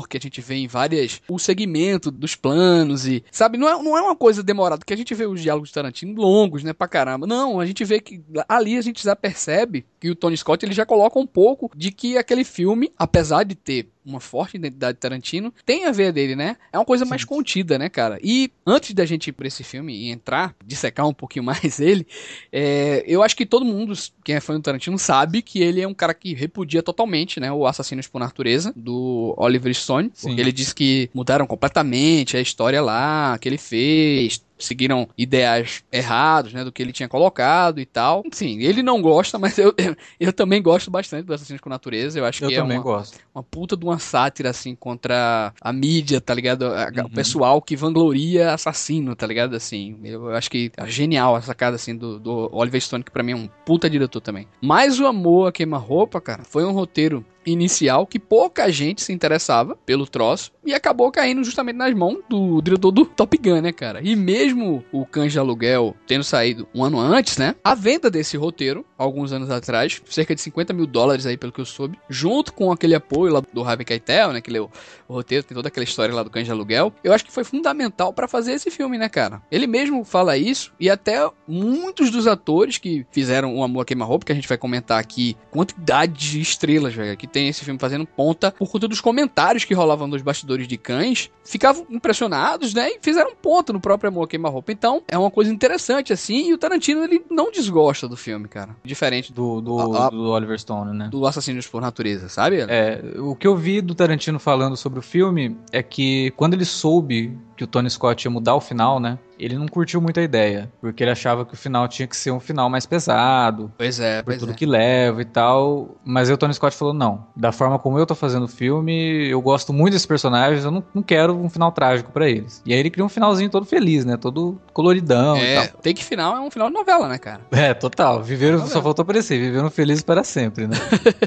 que 0.08 0.16
a 0.16 0.20
gente 0.20 0.40
vê 0.40 0.56
em 0.56 0.66
várias 0.66 1.20
o 1.28 1.38
segmento 1.38 2.10
dos 2.10 2.34
planos 2.34 3.06
e, 3.06 3.24
sabe, 3.30 3.58
não 3.58 3.68
é, 3.68 3.82
não 3.82 3.96
é 3.96 4.02
uma 4.02 4.16
coisa 4.16 4.42
demorada, 4.42 4.84
que 4.84 4.94
a 4.94 4.96
gente 4.96 5.14
vê 5.14 5.26
os 5.26 5.40
diálogos 5.40 5.68
de 5.68 5.74
Tarantino 5.74 6.20
longos, 6.20 6.62
né, 6.62 6.72
pra 6.72 6.88
caramba. 6.88 7.26
Não, 7.26 7.60
a 7.60 7.66
gente 7.66 7.84
vê 7.84 8.00
que 8.00 8.22
ali 8.48 8.76
a 8.76 8.82
gente 8.82 9.02
já 9.02 9.14
percebe 9.14 9.84
que 10.00 10.10
o 10.10 10.14
Tony 10.14 10.36
Scott 10.36 10.64
ele 10.64 10.72
já 10.72 10.86
coloca 10.86 11.18
um 11.18 11.26
pouco 11.26 11.70
de 11.76 11.92
que 11.92 12.16
aquele 12.16 12.42
filme, 12.42 12.90
apesar 12.98 13.44
de 13.44 13.54
ter 13.54 13.88
uma 14.04 14.18
forte 14.18 14.56
identidade 14.56 14.98
Tarantino, 14.98 15.52
tem 15.64 15.84
a 15.84 15.92
ver 15.92 16.10
dele, 16.10 16.34
né? 16.34 16.56
É 16.72 16.78
uma 16.78 16.86
coisa 16.86 17.04
Sim. 17.04 17.10
mais 17.10 17.24
contida, 17.24 17.78
né, 17.78 17.88
cara? 17.88 18.18
E 18.22 18.50
antes 18.66 18.94
da 18.94 19.04
gente 19.04 19.28
ir 19.28 19.32
pra 19.32 19.46
esse 19.46 19.62
filme 19.62 19.94
e 19.94 20.10
entrar, 20.10 20.54
dissecar 20.64 21.06
um 21.06 21.12
pouquinho 21.12 21.44
mais 21.46 21.78
ele, 21.78 22.06
é, 22.50 23.04
eu 23.06 23.22
acho 23.22 23.36
que 23.36 23.44
todo 23.44 23.64
mundo, 23.64 23.92
quem 24.24 24.34
é 24.34 24.40
fã 24.40 24.54
do 24.54 24.62
Tarantino, 24.62 24.98
sabe 24.98 25.42
que 25.42 25.60
ele 25.62 25.82
é 25.82 25.86
um 25.86 25.94
cara 25.94 26.14
que 26.14 26.34
repudia 26.34 26.82
totalmente, 26.82 27.38
né, 27.38 27.52
o 27.52 27.66
Assassinos 27.66 28.06
por 28.06 28.18
Natureza, 28.18 28.72
do 28.74 29.34
Oliver 29.36 29.74
Stone, 29.74 30.10
Sim. 30.14 30.28
porque 30.28 30.40
ele 30.40 30.52
diz 30.52 30.72
que 30.72 31.10
mudaram 31.12 31.46
completamente 31.46 32.36
a 32.36 32.40
história 32.40 32.80
lá, 32.80 33.38
que 33.38 33.48
ele 33.48 33.58
fez, 33.58 34.42
seguiram 34.60 35.08
ideais 35.16 35.82
errados, 35.90 36.52
né, 36.52 36.64
do 36.64 36.70
que 36.70 36.82
ele 36.82 36.92
tinha 36.92 37.08
colocado 37.08 37.80
e 37.80 37.86
tal. 37.86 38.22
Sim, 38.32 38.60
ele 38.60 38.82
não 38.82 39.02
gosta, 39.02 39.38
mas 39.38 39.58
eu, 39.58 39.74
eu, 39.76 39.96
eu 40.18 40.32
também 40.32 40.62
gosto 40.62 40.90
bastante 40.90 41.24
do 41.24 41.34
Assassinos 41.34 41.60
com 41.60 41.68
Natureza. 41.68 42.18
Eu 42.18 42.24
acho 42.24 42.44
eu 42.44 42.48
que 42.48 42.54
é 42.54 42.62
uma, 42.62 42.78
gosto. 42.78 43.18
uma 43.34 43.42
puta 43.42 43.76
de 43.76 43.84
uma 43.84 43.98
sátira, 43.98 44.50
assim, 44.50 44.74
contra 44.74 45.52
a 45.60 45.72
mídia, 45.72 46.20
tá 46.20 46.34
ligado? 46.34 46.62
Uhum. 46.62 47.06
O 47.06 47.10
pessoal 47.10 47.60
que 47.62 47.76
vangloria 47.76 48.52
assassino, 48.52 49.16
tá 49.16 49.26
ligado? 49.26 49.56
Assim, 49.56 49.98
eu 50.04 50.30
acho 50.34 50.50
que 50.50 50.70
é 50.76 50.86
genial 50.86 51.34
a 51.34 51.42
sacada, 51.42 51.76
assim, 51.76 51.96
do, 51.96 52.18
do 52.18 52.48
Oliver 52.52 52.80
Stone, 52.80 53.04
que 53.04 53.10
pra 53.10 53.22
mim 53.22 53.32
é 53.32 53.36
um 53.36 53.48
puta 53.64 53.88
diretor 53.88 54.20
também. 54.20 54.46
Mas 54.60 55.00
o 55.00 55.06
Amor 55.06 55.48
a 55.48 55.52
Queima-Roupa, 55.52 56.20
cara, 56.20 56.44
foi 56.44 56.64
um 56.64 56.72
roteiro 56.72 57.24
inicial 57.44 58.06
que 58.06 58.18
pouca 58.18 58.70
gente 58.70 59.02
se 59.02 59.12
interessava 59.12 59.76
pelo 59.86 60.06
troço 60.06 60.52
e 60.64 60.74
acabou 60.74 61.10
caindo 61.10 61.42
justamente 61.42 61.76
nas 61.76 61.94
mãos 61.94 62.18
do 62.28 62.60
diretor 62.60 62.90
do 62.90 63.04
Top 63.04 63.36
Gun, 63.36 63.60
né, 63.60 63.72
cara? 63.72 64.00
E 64.02 64.14
mesmo 64.14 64.84
o 64.92 65.06
Cães 65.06 65.32
de 65.32 65.38
Aluguel 65.38 65.96
tendo 66.06 66.24
saído 66.24 66.68
um 66.74 66.84
ano 66.84 66.98
antes, 66.98 67.38
né? 67.38 67.54
A 67.64 67.74
venda 67.74 68.10
desse 68.10 68.36
roteiro, 68.36 68.84
alguns 68.96 69.32
anos 69.32 69.50
atrás, 69.50 70.00
cerca 70.06 70.34
de 70.34 70.40
50 70.40 70.72
mil 70.72 70.86
dólares 70.86 71.26
aí, 71.26 71.36
pelo 71.36 71.52
que 71.52 71.60
eu 71.60 71.64
soube, 71.64 71.98
junto 72.08 72.52
com 72.52 72.70
aquele 72.70 72.94
apoio 72.94 73.32
lá 73.32 73.42
do 73.52 73.62
Harvey 73.62 73.84
Keitel, 73.84 74.32
né? 74.32 74.40
Que 74.40 74.50
leu 74.50 74.70
o 75.08 75.14
roteiro, 75.14 75.44
tem 75.44 75.54
toda 75.54 75.68
aquela 75.68 75.84
história 75.84 76.14
lá 76.14 76.22
do 76.22 76.30
Cães 76.30 76.46
de 76.46 76.52
Aluguel, 76.52 76.92
eu 77.02 77.12
acho 77.12 77.24
que 77.24 77.32
foi 77.32 77.42
fundamental 77.42 78.12
para 78.12 78.28
fazer 78.28 78.52
esse 78.52 78.70
filme, 78.70 78.96
né, 78.96 79.08
cara? 79.08 79.42
Ele 79.50 79.66
mesmo 79.66 80.04
fala 80.04 80.36
isso 80.36 80.72
e 80.78 80.88
até 80.88 81.28
muitos 81.48 82.10
dos 82.10 82.26
atores 82.26 82.78
que 82.78 83.04
fizeram 83.10 83.56
o 83.56 83.64
Amor 83.64 83.84
Queima-Roupa, 83.84 84.26
que 84.26 84.32
a 84.32 84.34
gente 84.34 84.48
vai 84.48 84.56
comentar 84.56 85.00
aqui, 85.00 85.36
quantidade 85.50 86.12
de 86.12 86.40
estrelas, 86.40 86.94
velho, 86.94 87.16
que 87.16 87.26
tem 87.30 87.48
esse 87.48 87.64
filme 87.64 87.78
fazendo 87.78 88.06
ponta 88.06 88.52
por 88.52 88.70
conta 88.70 88.88
dos 88.88 89.00
comentários 89.00 89.64
que 89.64 89.74
rolavam 89.74 90.06
nos 90.06 90.22
bastidores 90.22 90.66
de 90.66 90.76
cães, 90.76 91.30
ficavam 91.44 91.86
impressionados, 91.90 92.74
né? 92.74 92.90
E 92.90 92.98
fizeram 93.00 93.34
ponta 93.34 93.72
no 93.72 93.80
próprio 93.80 94.08
Amor 94.08 94.28
Queima-Roupa. 94.28 94.72
Então, 94.72 95.02
é 95.08 95.16
uma 95.16 95.30
coisa 95.30 95.52
interessante, 95.52 96.12
assim, 96.12 96.48
e 96.48 96.54
o 96.54 96.58
Tarantino, 96.58 97.04
ele 97.04 97.24
não 97.30 97.50
desgosta 97.50 98.08
do 98.08 98.16
filme, 98.16 98.48
cara. 98.48 98.76
Diferente 98.84 99.32
do, 99.32 99.60
do, 99.60 99.96
a, 99.96 100.06
a, 100.06 100.10
do 100.10 100.30
Oliver 100.30 100.58
Stone, 100.58 100.96
né? 100.96 101.08
Do 101.10 101.26
Assassinos 101.26 101.66
por 101.66 101.80
Natureza, 101.80 102.28
sabe? 102.28 102.60
É, 102.68 103.02
o 103.18 103.34
que 103.34 103.46
eu 103.46 103.56
vi 103.56 103.80
do 103.80 103.94
Tarantino 103.94 104.38
falando 104.38 104.76
sobre 104.76 104.98
o 104.98 105.02
filme 105.02 105.56
é 105.72 105.82
que 105.82 106.32
quando 106.36 106.54
ele 106.54 106.64
soube 106.64 107.36
que 107.60 107.64
o 107.64 107.66
Tony 107.66 107.90
Scott 107.90 108.26
ia 108.26 108.30
mudar 108.30 108.54
o 108.54 108.60
final, 108.60 108.98
né? 108.98 109.18
Ele 109.38 109.58
não 109.58 109.68
curtiu 109.68 110.00
muito 110.00 110.18
a 110.18 110.22
ideia, 110.22 110.72
porque 110.80 111.04
ele 111.04 111.10
achava 111.10 111.44
que 111.44 111.52
o 111.52 111.56
final 111.56 111.86
tinha 111.88 112.08
que 112.08 112.16
ser 112.16 112.30
um 112.30 112.40
final 112.40 112.70
mais 112.70 112.86
pesado. 112.86 113.70
Pois 113.76 114.00
é, 114.00 114.22
por 114.22 114.34
tudo 114.38 114.52
é. 114.52 114.54
que 114.54 114.64
leva 114.64 115.20
e 115.20 115.26
tal. 115.26 115.96
Mas 116.02 116.30
aí 116.30 116.34
o 116.34 116.38
Tony 116.38 116.54
Scott 116.54 116.74
falou: 116.74 116.94
não, 116.94 117.26
da 117.36 117.52
forma 117.52 117.78
como 117.78 117.98
eu 117.98 118.06
tô 118.06 118.14
fazendo 118.14 118.44
o 118.44 118.48
filme, 118.48 119.28
eu 119.28 119.42
gosto 119.42 119.74
muito 119.74 119.92
desses 119.92 120.06
personagens, 120.06 120.64
eu 120.64 120.70
não, 120.70 120.82
não 120.94 121.02
quero 121.02 121.36
um 121.36 121.50
final 121.50 121.70
trágico 121.70 122.10
para 122.10 122.30
eles. 122.30 122.62
E 122.64 122.72
aí 122.72 122.80
ele 122.80 122.88
criou 122.88 123.04
um 123.04 123.10
finalzinho 123.10 123.50
todo 123.50 123.66
feliz, 123.66 124.06
né? 124.06 124.16
Todo 124.16 124.58
coloridão 124.72 125.36
é, 125.36 125.52
e 125.52 125.68
tal. 125.68 125.80
Tem 125.82 125.94
que 125.94 126.02
final 126.02 126.34
é 126.34 126.40
um 126.40 126.50
final 126.50 126.68
de 126.68 126.74
novela, 126.74 127.08
né, 127.08 127.18
cara? 127.18 127.42
É, 127.50 127.74
total. 127.74 128.22
Viveram, 128.22 128.66
só 128.66 128.80
faltou 128.80 129.02
aparecer, 129.02 129.38
viveram 129.38 129.70
felizes 129.70 130.02
para 130.02 130.24
sempre, 130.24 130.66
né? 130.66 130.78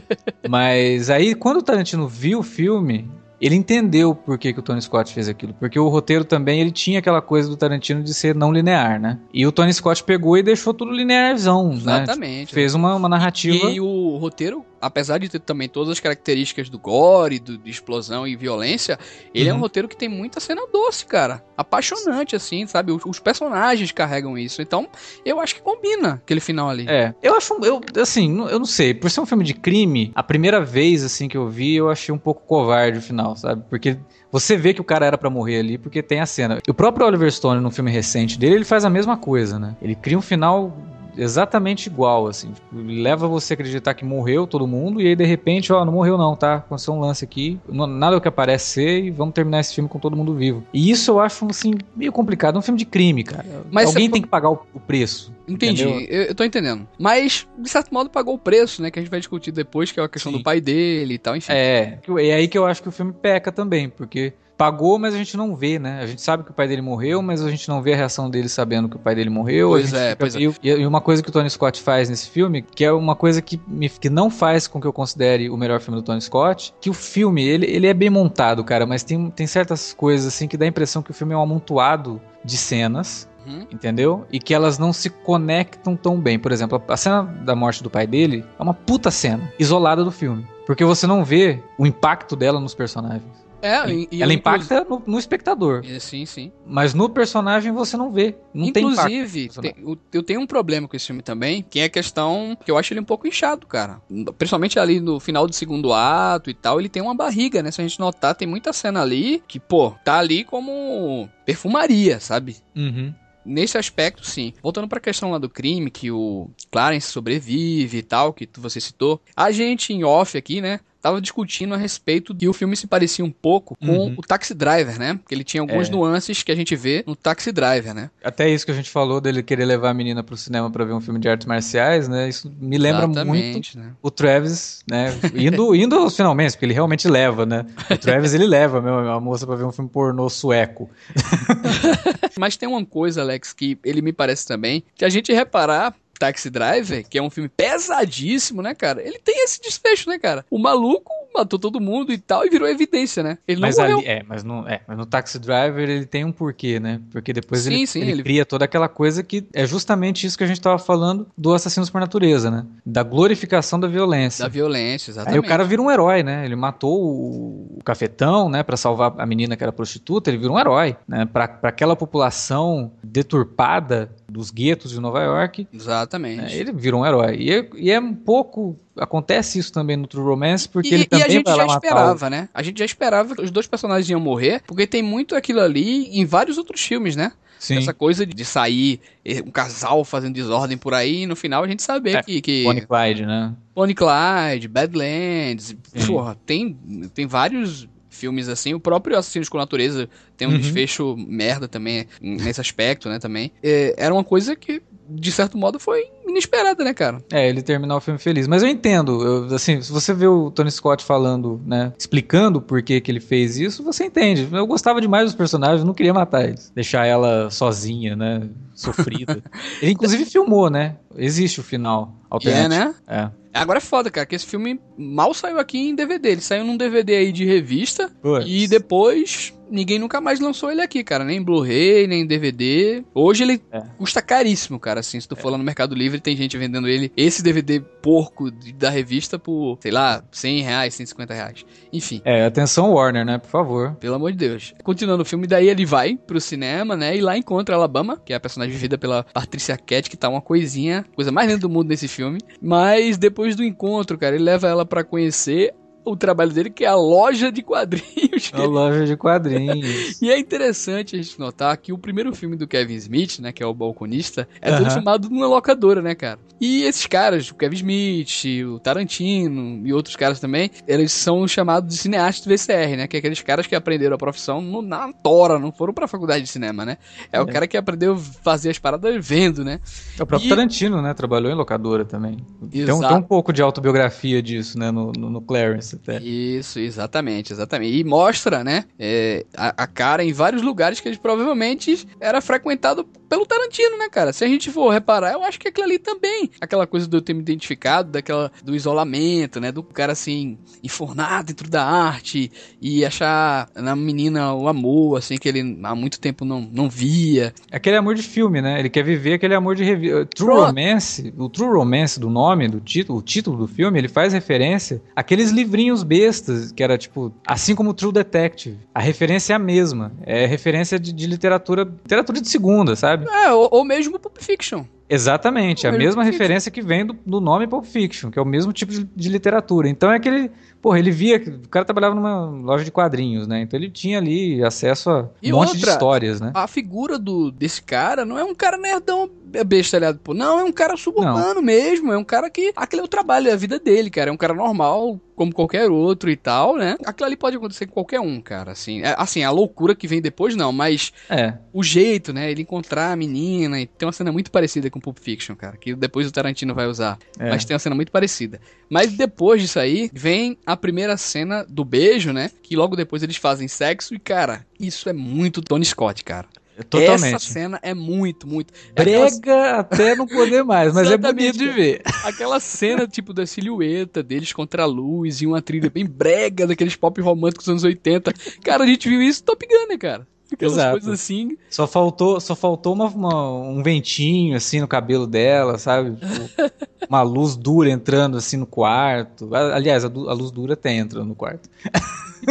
Mas 0.50 1.12
aí, 1.12 1.36
quando 1.36 1.58
o 1.58 1.64
Tarantino 1.64 2.08
viu 2.08 2.40
o 2.40 2.44
filme, 2.44 3.08
ele 3.46 3.56
entendeu 3.56 4.16
por 4.16 4.38
que, 4.38 4.54
que 4.54 4.60
o 4.60 4.64
Tony 4.64 4.82
Scott 4.82 5.14
fez 5.14 5.28
aquilo. 5.28 5.54
Porque 5.60 5.78
o 5.78 5.90
roteiro 5.90 6.24
também, 6.24 6.62
ele 6.62 6.72
tinha 6.72 7.00
aquela 7.00 7.22
coisa 7.22 7.50
do 7.50 7.58
Tarantino 7.58 8.02
de 8.02 8.14
ser 8.14 8.34
não 8.34 8.54
linear, 8.54 9.02
né? 9.02 9.20
E 9.34 9.46
o 9.46 9.52
Tony 9.52 9.74
Scott 9.74 10.02
pegou 10.02 10.38
e 10.38 10.42
deixou 10.42 10.74
tudo 10.74 10.92
linearzão, 10.94 11.68
né? 11.68 11.76
Exatamente. 11.76 12.40
Tipo, 12.48 12.54
fez 12.54 12.74
uma, 12.74 12.96
uma 12.96 13.10
narrativa... 13.10 13.70
E 13.70 13.82
o 13.82 14.16
roteiro 14.16 14.66
apesar 14.84 15.18
de 15.18 15.30
ter 15.30 15.40
também 15.40 15.70
todas 15.70 15.90
as 15.90 16.00
características 16.00 16.70
do 16.70 16.78
gore, 16.78 17.40
do, 17.40 17.58
de 17.58 17.72
explosão 17.72 18.28
e 18.28 18.36
violência, 18.36 19.00
ele 19.34 19.46
uhum. 19.46 19.50
é 19.50 19.54
um 19.54 19.56
uhum. 19.56 19.62
roteiro 19.62 19.88
que 19.88 19.96
tem 19.96 20.10
muita 20.10 20.40
cena 20.40 20.62
doce, 20.72 21.06
cara. 21.06 21.44
Apaixonante, 21.58 22.36
assim, 22.36 22.68
sabe? 22.68 22.92
Os, 22.92 23.04
os, 23.06 23.20
personagens 23.20 23.92
carregam 23.92 24.38
isso. 24.38 24.62
Então, 24.62 24.88
eu 25.26 25.40
acho 25.40 25.56
que 25.56 25.62
combina 25.62 26.16
aquele 26.16 26.42
final 26.42 26.70
ali. 26.70 26.86
É. 26.90 27.14
Eu 27.24 27.36
acho, 27.36 27.54
eu, 27.64 27.82
assim, 28.02 28.30
eu 28.50 28.60
não 28.60 28.66
sei. 28.66 28.94
Por 28.94 29.10
ser 29.10 29.22
um 29.22 29.26
filme 29.26 29.44
de 29.44 29.54
crime, 29.54 30.12
a 30.14 30.22
primeira 30.22 30.60
vez, 30.60 31.04
assim, 31.04 31.28
que 31.30 31.38
eu 31.38 31.48
vi, 31.48 31.76
eu 31.76 31.90
achei 31.90 32.14
um 32.14 32.18
pouco 32.18 32.46
covarde 32.46 32.98
o 32.98 33.02
final, 33.02 33.36
sabe? 33.38 33.64
Porque 33.70 33.98
você 34.32 34.58
vê 34.58 34.74
que 34.74 34.82
o 34.82 34.84
cara 34.84 35.06
era 35.06 35.18
para 35.18 35.30
morrer 35.30 35.60
ali 35.60 35.78
porque 35.78 36.02
tem 36.02 36.20
a 36.20 36.26
cena. 36.26 36.60
O 36.68 36.74
próprio 36.74 37.06
Oliver 37.06 37.32
Stone, 37.32 37.62
no 37.62 37.72
filme 37.72 37.92
recente 37.92 38.38
dele, 38.38 38.56
ele 38.56 38.66
faz 38.66 38.84
a 38.84 38.90
mesma 38.90 39.16
coisa, 39.16 39.58
né? 39.58 39.78
Ele 39.82 39.96
cria 39.96 40.18
um 40.18 40.22
final 40.22 40.76
exatamente 41.18 41.88
igual, 41.88 42.28
assim. 42.28 42.52
Tipo, 42.52 42.68
leva 42.76 43.28
você 43.28 43.54
a 43.54 43.56
acreditar 43.56 43.94
que 43.94 44.06
morreu 44.06 44.48
todo 44.48 44.68
mundo 44.68 45.02
e 45.02 45.08
aí 45.08 45.16
de 45.16 45.26
repente, 45.26 45.72
ó, 45.72 45.84
não 45.86 45.94
morreu 45.94 46.18
não, 46.18 46.36
tá? 46.36 46.56
Aconteceu 46.56 46.94
um 46.94 47.00
lance 47.00 47.24
aqui, 47.24 47.60
nada 47.70 48.16
é 48.16 48.18
o 48.18 48.22
que 48.22 48.28
aparece 48.28 48.66
ser 48.66 49.04
e 49.06 49.12
vamos 49.12 49.34
terminar 49.34 49.60
esse 49.60 49.74
filme 49.76 49.90
com 49.90 50.00
todo 50.00 50.16
mundo 50.16 50.34
vivo. 50.36 50.64
E 50.74 50.90
isso 50.90 51.12
eu 51.12 51.20
acho, 51.20 51.46
assim, 51.48 51.74
meio 51.96 52.12
complicado. 52.12 52.56
É 52.56 52.60
um 52.60 52.62
filme 52.62 52.80
de 52.80 52.86
crime, 52.86 53.24
cara. 53.24 53.46
Mas 53.72 53.88
Alguém 53.88 54.10
tem 54.10 54.22
que 54.22 54.28
pagar 54.28 54.50
o, 54.50 54.60
o 54.74 54.80
preço. 54.80 55.34
Entendi, 55.48 55.84
eu, 55.84 56.24
eu 56.24 56.36
tô 56.36 56.44
entendendo. 56.44 56.88
Mas, 56.98 57.48
de 57.58 57.70
certo 57.70 57.94
modo, 57.94 58.10
pagou 58.10 58.36
o 58.36 58.40
preço, 58.40 58.82
né? 58.82 58.90
Que 58.90 59.00
a 59.00 59.02
gente 59.02 59.12
vai 59.12 59.20
discutir 59.20 59.52
depois, 59.52 59.92
que 59.92 60.00
é 60.00 60.04
a 60.04 60.10
questão 60.10 60.32
Sim. 60.32 60.38
do 60.38 60.44
pai 60.44 60.62
dele 60.62 61.16
e 61.16 61.18
tal, 61.18 61.36
enfim. 61.36 61.52
É, 61.52 62.00
é 62.20 62.34
aí 62.34 62.48
que 62.48 62.58
eu 62.58 62.66
acho 62.66 62.82
que 62.82 62.90
o 62.90 62.92
filme 62.92 63.14
peca 63.14 63.52
também, 63.52 63.90
porque 63.90 64.34
pagou, 64.58 65.00
mas 65.00 65.14
a 65.14 65.18
gente 65.18 65.36
não 65.36 65.56
vê, 65.56 65.80
né? 65.80 66.02
A 66.02 66.08
gente 66.08 66.22
sabe 66.22 66.44
que 66.44 66.52
o 66.52 66.54
pai 66.54 66.68
dele 66.68 66.82
morreu, 66.82 67.22
mas 67.22 67.44
a 67.44 67.50
gente 67.50 67.68
não 67.68 67.82
vê 67.82 67.94
a 67.94 67.96
reação 67.96 68.30
dele 68.30 68.48
sabendo 68.48 68.88
que 68.88 68.96
o 68.96 69.00
pai 69.00 69.16
dele 69.16 69.30
morreu. 69.30 69.70
Pois 69.70 69.94
é, 69.94 70.16
pois 70.16 70.36
é. 70.36 70.40
E 70.62 70.86
uma 70.86 71.02
coisa 71.02 71.22
que 71.22 71.30
o 71.30 71.32
Tony 71.32 71.50
Scott 71.50 71.82
faz 71.82 72.10
nesse 72.10 72.30
filme, 72.30 72.62
que 72.62 72.86
é 72.86 72.92
uma 72.92 73.16
coisa 73.16 73.42
que, 73.42 73.60
me, 73.68 73.90
que 73.90 74.10
não 74.10 74.30
faz 74.30 74.68
com 74.68 74.80
que 74.80 74.88
eu 74.88 74.94
considere 74.94 75.50
o 75.50 75.58
melhor 75.58 75.80
filme 75.80 76.00
do 76.00 76.04
Tony 76.04 76.22
Scott, 76.22 76.74
que 76.80 76.90
o 76.90 76.94
filme, 76.94 77.44
ele, 77.44 77.66
ele 77.66 77.88
é 77.88 77.94
bem 77.94 78.10
montado, 78.10 78.64
cara, 78.64 78.86
mas 78.86 79.04
tem, 79.04 79.30
tem 79.32 79.48
certas 79.48 79.94
coisas 79.94 80.28
assim 80.28 80.48
que 80.48 80.58
dá 80.58 80.66
a 80.66 80.68
impressão 80.70 81.02
que 81.02 81.12
o 81.12 81.14
filme 81.14 81.34
é 81.34 81.38
um 81.38 81.42
amontoado 81.42 82.22
de 82.44 82.58
cenas 82.58 83.28
Uhum. 83.46 83.68
Entendeu? 83.72 84.26
E 84.32 84.40
que 84.40 84.54
elas 84.54 84.78
não 84.80 84.94
se 84.94 85.10
conectam 85.10 85.96
tão 85.96 86.20
bem. 86.20 86.40
Por 86.40 86.52
exemplo, 86.52 86.82
a 86.88 86.98
cena 86.98 87.24
da 87.24 87.56
morte 87.56 87.84
do 87.84 87.90
pai 87.90 88.08
dele 88.08 88.46
é 88.58 88.64
uma 88.64 88.74
puta 88.74 89.12
cena, 89.12 89.52
isolada 89.60 90.04
do 90.04 90.12
filme. 90.12 90.48
Porque 90.66 90.86
você 90.86 91.06
não 91.06 91.26
vê 91.26 91.62
o 91.78 91.86
impacto 91.86 92.36
dela 92.36 92.60
nos 92.60 92.74
personagens. 92.74 93.43
É, 93.64 93.90
e, 93.90 94.08
e 94.12 94.22
ela 94.22 94.34
impacta 94.34 94.84
no, 94.90 95.02
no 95.08 95.18
espectador. 95.18 95.78
inclusive- 95.78 96.00
Sim, 96.02 96.26
sim. 96.26 96.52
Mas 96.66 96.94
no 96.94 97.10
personagem 97.10 97.72
você 97.72 97.96
não 97.96 98.12
vê. 98.12 98.36
Não 98.54 98.72
tem. 98.72 98.84
Inclusive, 98.84 99.50
tem- 99.62 99.74
eu- 99.82 99.98
eu 100.14 100.22
tenho 100.22 100.42
um 100.42 100.46
problema 100.48 100.88
com 100.88 100.96
esse 100.96 101.08
filme 101.08 101.22
também, 101.22 101.64
que 101.68 101.80
é 101.80 101.86
a 101.86 101.90
questão 101.90 102.58
que 102.64 102.70
eu 102.70 102.78
acho 102.78 102.92
ele 102.94 103.00
um 103.00 103.06
pouco 103.06 103.26
inchado, 103.28 103.66
cara. 103.66 104.02
Principalmente 104.38 104.78
ali 104.78 105.00
no 105.00 105.20
final 105.20 105.48
do 105.48 105.54
segundo 105.56 105.94
ato 105.94 106.50
e 106.50 106.54
tal, 106.54 106.80
ele 106.80 106.90
tem 106.90 107.02
uma 107.02 107.16
barriga, 107.16 107.64
né? 107.64 107.72
Se 107.72 107.80
a 107.82 107.88
gente 107.88 108.00
notar, 108.00 108.36
tem 108.36 108.48
muita 108.48 108.74
cena 108.74 109.02
ali 109.02 109.42
que, 109.48 109.60
pô, 109.60 109.92
tá 110.04 110.18
ali 110.20 110.44
como 110.44 111.30
perfumaria, 111.46 112.20
sabe? 112.20 112.58
Uhum. 112.76 113.14
Nesse 113.46 113.78
aspecto, 113.78 114.26
sim. 114.26 114.54
Voltando 114.64 114.88
pra 114.88 115.00
questão 115.02 115.32
lá 115.32 115.38
do 115.38 115.50
crime, 115.50 115.92
que 115.92 116.10
o 116.10 116.50
Clarence 116.72 117.08
sobrevive 117.12 117.98
e 117.98 118.02
tal, 118.04 118.32
que 118.34 118.48
você 118.58 118.80
citou. 118.80 119.20
A 119.36 119.52
gente 119.52 119.92
em 119.94 120.04
off 120.04 120.38
aqui, 120.38 120.62
né? 120.62 120.80
Tava 121.04 121.20
discutindo 121.20 121.74
a 121.74 121.78
respeito 121.78 122.34
de 122.34 122.48
o 122.48 122.54
filme 122.54 122.78
se 122.78 122.88
parecia 122.88 123.26
um 123.26 123.30
pouco 123.30 123.76
com 123.78 123.88
Uhum. 124.06 124.14
o 124.18 124.22
Taxi 124.22 124.54
Driver, 124.54 124.98
né? 124.98 125.16
Porque 125.16 125.36
ele 125.36 125.44
tinha 125.44 125.60
algumas 125.60 125.90
É. 125.90 125.92
nuances 125.92 126.42
que 126.44 126.50
a 126.50 126.56
gente 126.56 126.78
vê 126.78 127.04
no 127.06 127.14
Taxi 127.14 127.52
Driver, 127.52 127.94
né? 127.94 128.10
Até 128.24 128.50
isso 128.50 128.66
que 128.66 128.72
a 128.72 128.74
gente 128.74 128.90
falou 128.90 129.20
dele 129.20 129.44
querer 129.44 129.66
levar 129.66 129.90
a 129.90 129.94
menina 129.94 130.24
pro 130.24 130.38
cinema 130.38 130.72
pra 130.72 130.86
ver 130.86 130.94
um 130.94 131.02
filme 131.02 131.20
de 131.20 131.28
artes 131.28 131.46
marciais, 131.46 132.08
né? 132.08 132.30
Isso 132.30 132.50
me 132.58 132.78
lembra 132.78 133.06
muito 133.06 133.20
Exatamente, 133.20 133.78
né? 133.78 133.92
o 134.02 134.10
Travis, 134.10 134.82
né? 134.90 135.14
Indo, 135.36 135.76
indo 135.76 135.94
aos 135.98 136.16
finalmente, 136.16 136.52
porque 136.54 136.66
ele 136.66 136.74
realmente 136.74 137.06
leva, 137.10 137.46
né? 137.46 137.66
O 137.92 137.98
Travis 137.98 138.34
ele 138.34 138.48
leva 138.48 138.80
meu, 138.82 139.12
a 139.12 139.20
moça 139.20 139.46
pra 139.46 139.58
ver 139.58 139.66
um 139.66 139.74
filme 139.74 139.90
pornô 139.90 140.30
sueco. 140.30 140.90
Mas 142.40 142.58
tem 142.58 142.68
uma 142.68 142.86
coisa, 142.86 143.22
Alex, 143.22 143.54
que 143.54 143.78
ele 143.84 144.02
me 144.02 144.14
parece 144.14 144.48
também, 144.48 144.84
que 144.96 145.06
a 145.06 145.10
gente 145.10 145.32
reparar 145.34 145.94
Taxi 146.24 146.50
Driver, 146.50 147.06
que 147.10 147.18
é 147.18 147.22
um 147.22 147.30
filme 147.30 147.50
pesadíssimo, 147.50 148.62
né, 148.62 148.74
cara? 148.74 149.02
Ele 149.06 149.20
tem 149.20 149.44
esse 149.44 149.60
desfecho, 149.62 150.10
né, 150.10 150.18
cara? 150.18 150.46
O 150.50 150.58
maluco 150.58 151.12
matou 151.36 151.58
todo 151.60 151.82
mundo 151.82 152.14
e 152.14 152.18
tal 152.18 152.46
e 152.46 152.50
virou 152.50 152.68
evidência, 152.68 153.22
né? 153.24 153.38
Ele 153.48 153.60
não 153.60 153.68
Mas 153.68 153.78
morreu. 153.78 153.98
ali, 153.98 154.08
é, 154.08 154.24
mas 154.26 154.44
no, 154.44 154.68
é, 154.68 154.82
mas 154.88 154.98
no 154.98 155.06
Taxi 155.06 155.40
Driver 155.40 155.90
ele 155.90 156.06
tem 156.06 156.24
um 156.24 156.32
porquê, 156.32 156.80
né? 156.80 157.02
Porque 157.12 157.34
depois 157.34 157.62
Sim, 157.62 157.74
ele, 157.74 157.88
sim, 157.88 158.02
ele, 158.02 158.12
ele- 158.12 158.24
cria 158.24 158.46
toda 158.46 158.64
aquela 158.66 158.88
coisa 158.88 159.22
que 159.24 159.46
é 159.54 159.66
justamente 159.66 160.26
isso 160.28 160.38
que 160.38 160.44
a 160.44 160.48
gente 160.48 160.62
tava 160.62 160.78
falando 160.80 161.28
do 161.38 161.52
Assassinos 161.54 161.90
por 161.90 162.00
Natureza, 162.00 162.50
né? 162.52 162.66
Da 162.86 163.02
glorificação 163.04 163.80
da 163.80 163.88
violência. 163.88 164.44
Da 164.46 164.48
violência, 164.50 165.10
Aí 165.12 165.14
exatamente. 165.16 165.40
o 165.40 165.48
cara 165.48 165.64
vira 165.66 165.82
um 165.82 165.90
herói, 165.92 166.22
né? 166.24 166.46
Ele 166.46 166.56
matou 166.56 167.02
o, 167.04 167.78
o 167.80 167.84
cafetão, 167.84 168.48
né, 168.48 168.62
Pra 168.64 168.78
salvar 168.78 169.14
a 169.18 169.26
menina 169.26 169.58
que 169.58 169.64
era 169.64 169.72
prostituta, 169.74 170.30
ele 170.30 170.38
vira 170.38 170.54
um 170.54 170.60
herói, 170.60 170.96
né? 171.08 171.26
Pra 171.26 171.48
pra 171.48 171.70
aquela 171.70 171.96
população 171.96 172.92
deturpada 173.04 174.10
dos 174.34 174.52
guetos 174.52 174.92
de 174.92 175.00
Nova 175.00 175.22
York, 175.22 175.68
Exatamente. 175.74 176.42
né, 176.42 176.56
ele 176.58 176.72
vira 176.74 176.98
um 176.98 177.06
herói. 177.06 177.38
E 177.38 177.52
é, 177.52 177.70
e 177.76 177.92
é 177.92 178.00
um 178.00 178.14
pouco 178.14 178.78
acontece 178.98 179.58
isso 179.60 179.72
também 179.72 179.96
no 179.96 180.06
True 180.08 180.24
Romance, 180.26 180.68
porque 180.68 180.90
E, 180.90 180.94
ele 180.94 181.04
e 181.04 181.08
também 181.08 181.26
a 181.26 181.30
gente 181.30 181.44
vai 181.46 181.56
lá 181.56 181.62
já 181.62 181.68
matar 181.68 181.76
o- 181.76 181.90
esperava, 181.90 182.30
né? 182.30 182.50
A 182.54 182.62
gente 182.62 182.80
já 182.80 182.86
esperava 182.86 183.36
que 183.36 183.42
os 183.42 183.52
dois 183.52 183.66
personagens 183.68 184.10
iam 184.10 184.20
morrer, 184.20 184.62
porque 184.68 184.86
tem 184.86 185.02
muito 185.02 185.36
aquilo 185.36 185.62
ali 185.62 186.08
em 186.20 186.26
vários 186.26 186.58
outros 186.58 186.82
filmes, 186.82 187.16
né? 187.16 187.32
Sim. 187.60 187.78
Essa 187.78 187.94
coisa 187.94 188.26
de 188.26 188.44
sair 188.44 189.00
eh, 189.24 189.42
um 189.42 189.50
casal 189.50 190.04
fazendo 190.04 190.34
desordem 190.34 190.78
por 190.78 190.94
aí 190.94 191.24
e 191.24 191.26
no 191.26 191.34
final 191.36 191.64
a 191.64 191.68
gente 191.68 191.82
saber 191.82 192.18
É, 192.18 192.22
que, 192.22 192.42
que 192.42 192.64
Bonnie 192.66 192.86
Clyde, 192.86 193.26
né? 193.26 193.54
Bonnie 193.74 193.96
Clyde, 193.96 194.68
Badlands, 194.68 195.74
Sim. 195.96 196.08
porra, 196.08 196.36
tem, 196.46 196.78
tem 197.14 197.26
vários 197.26 197.88
filmes 198.14 198.48
assim. 198.48 198.74
O 198.74 198.80
próprio 198.80 199.18
Assassinos 199.18 199.50
com 199.50 199.58
Natureza 199.58 200.10
tem 200.38 200.48
um 200.48 200.52
Uhum. 200.52 200.58
desfecho 200.60 201.16
merda 201.18 201.68
também 201.68 202.08
nesse 202.22 202.62
aspecto, 202.62 203.10
né? 203.10 203.20
Também. 203.20 203.52
É, 203.62 203.94
era 203.98 204.14
uma 204.14 204.24
coisa 204.24 204.56
que, 204.56 204.82
de 205.10 205.32
certo 205.32 205.58
modo, 205.58 205.80
foi 205.80 206.06
inesperada, 206.34 206.84
né, 206.84 206.94
cara? 206.94 207.24
É, 207.32 207.48
ele 207.48 207.62
terminar 207.62 207.96
o 207.96 208.02
filme 208.02 208.20
feliz. 208.20 208.48
Mas 208.48 208.62
eu 208.64 208.70
entendo, 208.70 209.24
eu, 209.24 209.56
assim, 209.56 209.82
se 209.82 209.92
você 209.92 210.14
vê 210.14 210.28
o 210.28 210.52
Tony 210.52 210.72
Scott 210.72 211.04
falando, 211.04 211.62
né, 211.66 211.94
explicando 211.98 212.62
por 212.62 212.82
que, 212.82 213.00
que 213.00 213.10
ele 213.12 213.20
fez 213.20 213.58
isso, 213.58 213.84
você 213.84 214.06
entende. 214.06 214.48
Eu 214.52 214.68
gostava 214.68 215.00
demais 215.00 215.26
dos 215.26 215.36
personagens, 215.36 215.84
não 215.84 215.94
queria 215.94 216.14
matar 216.14 216.46
eles. 216.48 216.72
Deixar 216.76 217.06
ela 217.06 217.50
sozinha, 217.50 218.16
né, 218.16 218.50
sofrida. 218.74 219.42
ele 219.82 219.92
inclusive 219.92 220.26
filmou, 220.26 220.70
né? 220.70 220.96
Existe 221.16 221.60
o 221.60 221.64
final 221.64 222.14
é, 222.24 222.28
alternativo. 222.30 222.70
né? 222.70 222.96
É. 223.08 223.30
Agora 223.54 223.78
é 223.78 223.82
foda, 223.82 224.10
cara, 224.10 224.26
que 224.26 224.36
esse 224.36 224.48
filme 224.48 224.80
mal 224.98 225.32
saiu 225.32 225.60
aqui 225.60 225.78
em 225.78 225.94
DVD. 225.94 226.30
Ele 226.32 226.42
saiu 226.42 226.64
num 226.66 226.76
DVD 226.76 227.18
aí 227.18 227.32
de 227.32 227.46
revista 227.46 228.10
Puts. 228.20 228.46
e 228.48 228.68
depois 228.68 229.54
ninguém 229.70 230.00
nunca 230.00 230.20
mais 230.20 230.40
lançou 230.40 230.72
ele 230.72 230.82
aqui, 230.82 231.04
cara. 231.04 231.24
Nem 231.24 231.40
Blu-ray, 231.40 232.08
nem 232.08 232.26
DVD. 232.26 233.04
Hoje 233.14 233.44
ele 233.44 233.62
É. 233.72 233.82
custa 233.96 234.24
caríssimo, 234.24 234.80
cara. 234.80 235.02
Assim, 235.02 235.20
se 235.22 235.28
tu 235.28 235.36
for 235.36 235.52
lá 235.52 235.58
no 235.60 235.64
Mercado 235.64 235.94
Livre, 235.94 236.20
tem 236.24 236.36
gente 236.36 236.58
vendendo 236.58 236.88
ele, 236.88 237.12
esse 237.16 237.44
DVD 237.44 237.80
porco 237.80 238.50
da 238.52 238.90
revista 238.90 239.38
por, 239.38 239.78
sei 239.82 239.92
lá, 239.92 240.24
100 240.32 240.62
reais, 240.62 240.94
150 240.96 241.34
reais. 241.34 241.66
Enfim. 241.92 242.22
É, 242.26 242.46
atenção 242.46 242.92
Warner, 242.94 243.26
né, 243.26 243.38
por 243.38 243.50
favor. 243.50 243.96
Pelo 243.96 244.16
amor 244.16 244.32
de 244.32 244.38
Deus. 244.38 244.74
Continuando 244.84 245.24
o 245.24 245.26
filme, 245.26 245.46
daí 245.46 245.70
ele 245.70 245.86
vai 245.86 246.16
pro 246.16 246.40
cinema, 246.40 246.96
né? 246.96 247.16
E 247.16 247.22
lá 247.22 247.38
encontra 247.38 247.76
a 247.76 247.78
Alabama, 247.78 248.18
que 248.18 248.34
é 248.34 248.36
a 248.36 248.40
personagem 248.40 248.74
vivida 248.74 248.98
pela 248.98 249.24
Patricia 249.24 249.78
Cat, 249.78 250.10
que 250.10 250.18
tá 250.18 250.30
uma 250.30 250.42
coisinha, 250.42 251.06
coisa 251.16 251.32
mais 251.32 251.48
linda 251.48 251.60
do 251.60 251.70
mundo 251.70 251.90
nesse 251.90 252.08
filme. 252.08 252.40
Mas 252.62 253.18
depois 253.18 253.56
do 253.56 253.64
encontro, 253.64 254.18
cara, 254.18 254.36
ele 254.36 254.44
leva 254.44 254.68
ela 254.68 254.86
pra 254.86 255.04
conhecer 255.04 255.74
o 256.06 256.16
trabalho 256.16 256.52
dele, 256.52 256.70
que 256.70 256.84
é 256.86 256.88
a 256.88 256.96
loja 256.96 257.52
de 257.52 257.62
quadrinhos. 257.62 258.52
A 258.54 258.64
loja 258.64 259.06
de 259.06 259.16
quadrinhos. 259.16 260.20
e 260.22 260.30
é 260.32 260.38
interessante 260.40 261.16
a 261.16 261.22
gente 261.22 261.40
notar 261.40 261.76
que 261.78 261.94
o 261.94 261.98
primeiro 261.98 262.34
filme 262.36 262.56
do 262.56 262.68
Kevin 262.68 262.96
Smith, 262.96 263.40
né, 263.40 263.52
que 263.52 263.64
é 263.64 263.66
o 263.66 263.74
balconista, 263.74 264.48
é 264.62 264.76
todo 264.78 264.90
filmado 264.92 265.30
numa 265.30 265.48
locadora, 265.48 266.02
né, 266.02 266.16
cara? 266.16 266.40
E 266.62 266.84
esses 266.84 267.06
caras, 267.08 267.50
o 267.52 267.56
Kevin 267.56 267.76
Smith, 267.76 268.46
o 268.74 268.80
Tarantino 268.80 269.86
e 269.86 269.92
outros 269.94 270.16
caras 270.16 270.40
também, 270.40 270.70
eles 270.88 271.12
são 271.12 271.46
chamados 271.48 271.94
de 271.94 272.00
cineastas 272.00 272.46
VCR, 272.46 272.96
né? 272.98 273.08
Que 273.08 273.18
é 273.18 273.20
aqueles 273.20 273.42
caras 273.42 273.68
que 273.68 273.76
aprenderam 273.76 274.16
a 274.16 274.18
profissão 274.18 274.62
no- 274.62 274.82
na 274.82 275.12
tora, 275.12 275.60
não 275.60 275.72
foram 275.72 275.94
pra 275.94 276.08
faculdade 276.08 276.44
de 276.44 276.50
cinema, 276.50 276.86
né? 276.86 276.98
É, 277.32 277.40
o 277.42 277.44
É. 277.44 277.52
cara 277.52 277.68
que 277.68 277.76
aprendeu 277.76 278.14
a 278.14 278.18
fazer 278.18 278.70
as 278.70 278.80
paradas 278.80 279.16
vendo, 279.26 279.64
né? 279.64 279.80
o 280.20 280.26
próprio 280.26 280.48
E- 280.48 280.50
Tarantino, 280.50 281.02
né, 281.02 281.14
trabalhou 281.14 281.52
em 281.52 281.56
locadora 281.56 282.06
também. 282.06 282.38
Tem 282.72 282.84
um, 282.86 282.98
Exato. 282.98 283.08
tem 283.10 283.18
um 283.18 283.22
pouco 283.28 283.52
de 283.52 283.62
autobiografia 283.62 284.42
disso, 284.42 284.78
né, 284.80 284.90
no, 284.92 285.12
no, 285.18 285.30
no 285.30 285.42
Clarence 285.42 285.93
até. 285.96 286.22
Isso, 286.22 286.80
exatamente, 286.80 287.54
exatamente. 287.54 287.98
E 287.98 288.04
mostra, 288.04 288.64
né, 288.64 288.86
é, 288.98 289.46
a, 289.56 289.84
a 289.84 289.88
cara 289.88 290.24
em 290.24 290.34
vários 290.34 290.62
lugares 290.62 291.00
que 291.00 291.08
ele 291.08 291.18
provavelmente 291.18 292.08
era 292.20 292.42
frequentado 292.42 293.08
pelo 293.34 293.48
Tarantino, 293.48 293.98
né, 293.98 294.10
cara? 294.10 294.32
Se 294.32 294.46
a 294.46 294.48
gente 294.48 294.70
for 294.70 294.92
reparar, 294.92 295.32
eu 295.32 295.44
acho 295.44 295.60
que 295.60 295.68
aquilo 295.68 295.86
ali 295.88 295.98
também, 295.98 296.52
aquela 296.62 296.86
coisa 296.86 297.08
de 297.08 297.18
eu 297.18 297.22
ter 297.22 297.34
me 297.34 297.42
identificado, 297.42 298.12
daquela, 298.12 298.52
do 298.64 298.76
isolamento, 298.76 299.60
né, 299.60 299.72
do 299.72 299.82
cara 299.82 300.12
assim, 300.12 300.60
enfornado 300.84 301.48
dentro 301.48 301.68
da 301.68 301.84
arte 301.84 302.52
e 302.80 303.04
achar 303.04 303.68
na 303.76 303.96
menina 303.96 304.54
o 304.54 304.68
amor, 304.68 305.18
assim, 305.18 305.38
que 305.38 305.50
ele 305.50 305.80
há 305.82 305.96
muito 305.96 306.20
tempo 306.20 306.46
não, 306.46 306.62
não 306.62 306.88
via. 306.88 307.56
Aquele 307.72 307.98
amor 307.98 308.14
de 308.14 308.22
filme, 308.22 308.62
né? 308.62 308.80
Ele 308.80 308.90
quer 308.90 309.04
viver 309.04 309.34
aquele 309.34 309.56
amor 309.56 309.76
de 309.76 309.84
revista. 309.84 310.28
True 310.28 310.50
Pronto. 310.50 310.68
Romance, 310.68 311.34
o 311.36 311.50
True 311.50 311.70
Romance 311.70 312.20
do 312.20 312.30
nome, 312.30 312.68
do 312.68 312.80
título, 312.80 313.18
o 313.18 313.22
título 313.24 313.58
do 313.58 313.68
filme, 313.68 313.98
ele 313.98 314.08
faz 314.08 314.32
referência 314.32 315.02
àqueles 315.16 315.50
livrinhos 315.50 316.04
bestas, 316.04 316.72
que 316.72 316.84
era 316.84 317.00
tipo, 317.00 317.34
assim 317.48 317.74
como 317.74 317.96
True 317.96 318.14
Detective. 318.14 318.78
A 318.94 319.02
referência 319.02 319.54
é 319.54 319.56
a 319.56 319.60
mesma. 319.60 320.12
É 320.22 320.46
referência 320.46 321.00
de, 321.00 321.12
de 321.12 321.26
literatura, 321.26 321.84
literatura 321.84 322.40
de 322.40 322.48
segunda, 322.48 322.96
sabe? 322.96 323.23
É, 323.30 323.52
ou, 323.52 323.70
ou 323.72 323.84
mesmo 323.84 324.20
Pulp 324.20 324.38
Fiction. 324.40 324.86
Exatamente, 325.10 325.86
a 325.86 325.92
Pulp 325.92 326.02
mesma 326.02 326.24
Fiction. 326.24 326.40
referência 326.40 326.72
que 326.72 326.82
vem 326.82 327.06
do, 327.06 327.14
do 327.26 327.40
nome 327.40 327.68
Pulp 327.68 327.86
Fiction, 327.86 328.32
que 328.32 328.40
é 328.40 328.42
o 328.42 328.46
mesmo 328.46 328.74
tipo 328.74 328.92
de, 328.92 329.04
de 329.04 329.30
literatura. 329.30 329.88
Então 329.90 330.12
é 330.12 330.16
aquele. 330.16 330.52
Porra, 330.84 331.00
ele 331.00 331.12
via 331.12 331.40
que 331.40 331.50
o 331.50 331.68
cara 331.70 331.86
trabalhava 331.86 332.14
numa 332.14 332.46
loja 332.46 332.84
de 332.84 332.92
quadrinhos, 332.92 333.48
né? 333.48 333.62
Então 333.62 333.80
ele 333.80 333.90
tinha 333.90 334.18
ali 334.18 334.62
acesso 334.62 335.10
a 335.10 335.22
um 335.22 335.30
E 335.42 335.52
monte 335.54 335.70
de 335.72 335.78
outra, 335.78 335.92
histórias, 335.94 336.42
né? 336.42 336.52
a 336.54 336.68
figura 336.68 337.18
do, 337.18 337.50
desse 337.52 337.82
cara 337.82 338.26
não 338.26 338.38
é 338.38 338.44
um 338.44 338.54
cara 338.54 338.78
nerdão 338.78 339.30
bestalhado, 339.66 340.20
pô. 340.24 340.34
Não, 340.34 340.60
é 340.60 340.64
um 340.64 340.72
cara 340.72 340.98
suburbano 340.98 341.62
mesmo. 341.62 342.12
É 342.12 342.18
um 342.18 342.24
cara 342.24 342.50
que. 342.50 342.74
Aquele 342.76 343.02
é 343.02 343.06
o 343.06 343.08
trabalho, 343.08 343.50
é 343.50 343.54
a 343.54 343.56
vida 343.56 343.78
dele, 343.80 344.10
cara. 344.10 344.32
É 344.32 344.34
um 344.34 344.38
cara 344.38 344.54
normal, 344.54 345.20
como 345.36 345.54
qualquer 345.54 345.92
outro 345.92 346.30
e 346.32 346.36
tal, 346.36 346.76
né? 346.76 346.96
Aquilo 347.06 347.28
ali 347.28 347.36
pode 347.38 347.56
acontecer 347.58 347.86
com 347.86 347.94
qualquer 347.94 348.20
um, 348.20 348.42
cara. 348.42 348.72
Assim, 348.72 349.04
é, 349.04 349.14
assim 349.16 349.44
a 349.44 349.52
loucura 349.52 349.94
que 349.94 350.08
vem 350.08 350.22
depois, 350.22 350.56
não, 350.56 350.72
mas 350.72 351.14
É. 351.30 351.54
o 351.72 351.84
jeito, 351.84 352.34
né? 352.34 352.50
Ele 352.50 352.64
encontrar 352.64 353.12
a 353.12 353.16
menina. 353.16 353.80
E 353.80 353.86
tem 353.86 354.08
uma 354.08 354.12
cena 354.12 354.32
muito 354.32 354.50
parecida 354.50 354.90
com 354.90 355.00
Pulp 355.00 355.20
Fiction, 355.20 355.56
cara. 355.56 355.78
Que 355.78 355.94
depois 355.94 356.28
o 356.28 356.32
Tarantino 356.32 356.74
vai 356.74 356.88
usar. 356.88 357.20
É. 357.38 357.52
Mas 357.52 357.64
tem 357.64 357.76
uma 357.76 357.80
cena 357.80 357.96
muito 357.96 358.12
parecida. 358.12 358.60
Mas 358.90 359.14
depois 359.14 359.62
disso 359.62 359.80
aí, 359.80 360.10
vem 360.12 360.58
a 360.66 360.73
primeira 360.78 361.18
cena 361.18 361.66
do 361.68 361.84
beijo, 361.84 362.32
né? 362.32 362.52
Que 362.62 362.76
logo 362.76 362.96
depois 362.96 363.24
eles 363.24 363.38
fazem 363.38 363.68
sexo. 363.68 364.14
E, 364.14 364.20
cara, 364.20 364.66
isso 364.80 365.10
é 365.10 365.14
muito 365.14 365.62
Tony 365.62 365.86
Scott, 365.86 366.24
cara. 366.24 366.48
Totalmente. 366.90 367.36
Essa 367.36 367.40
cena 367.40 367.80
é 367.84 367.94
muito, 367.94 368.48
muito. 368.48 368.74
É 368.96 369.02
aquela, 369.02 369.30
Brega 369.30 369.72
até 369.80 370.16
não 370.16 370.26
poder 370.26 370.64
mais, 370.64 370.92
mas 370.94 371.12
é 371.12 371.18
bonito 371.18 371.58
de 371.58 371.70
ver. 371.70 372.02
aquela 372.24 372.60
cena, 372.60 373.08
tipo, 373.08 373.32
da 373.32 373.46
silhueta 373.46 374.24
deles 374.24 374.52
contra 374.52 374.84
a 374.84 374.88
luz 374.88 375.42
e 375.42 375.46
uma 375.46 375.62
trilha 375.62 375.90
bem 375.90 376.06
brega 376.06 376.66
daqueles 376.66 376.96
pop 376.96 377.20
românticos 377.22 377.66
dos 377.66 377.72
anos 377.72 377.84
80. 377.84 378.34
Cara, 378.64 378.84
a 378.84 378.88
gente 378.88 379.08
viu 379.08 379.22
isso 379.22 379.44
Top 379.44 379.64
Gun, 379.66 379.88
né, 379.88 379.98
cara? 379.98 380.28
Aquelas 380.54 380.74
Exato. 380.76 380.92
coisas 380.92 381.14
assim. 381.14 381.58
Só 381.70 381.86
faltou, 381.88 382.40
só 382.40 382.56
faltou 382.56 382.94
uma, 382.94 383.06
uma- 383.06 383.52
um 383.70 383.82
ventinho 383.84 384.56
assim 384.56 384.80
no 384.82 384.88
cabelo 384.88 385.26
dela, 385.28 385.78
sabe? 385.78 386.18
Uma 387.10 387.22
luz 387.22 387.58
dura 387.58 387.90
entrando 387.92 388.38
assim 388.38 388.56
no 388.56 388.66
quarto. 388.66 389.54
Aliás, 389.54 390.06
a, 390.06 390.08
a 390.08 390.34
luz 390.34 390.52
dura 390.52 390.76
tem 390.76 391.00
entrando 391.00 391.28
no 391.28 391.36
quarto. 391.36 391.70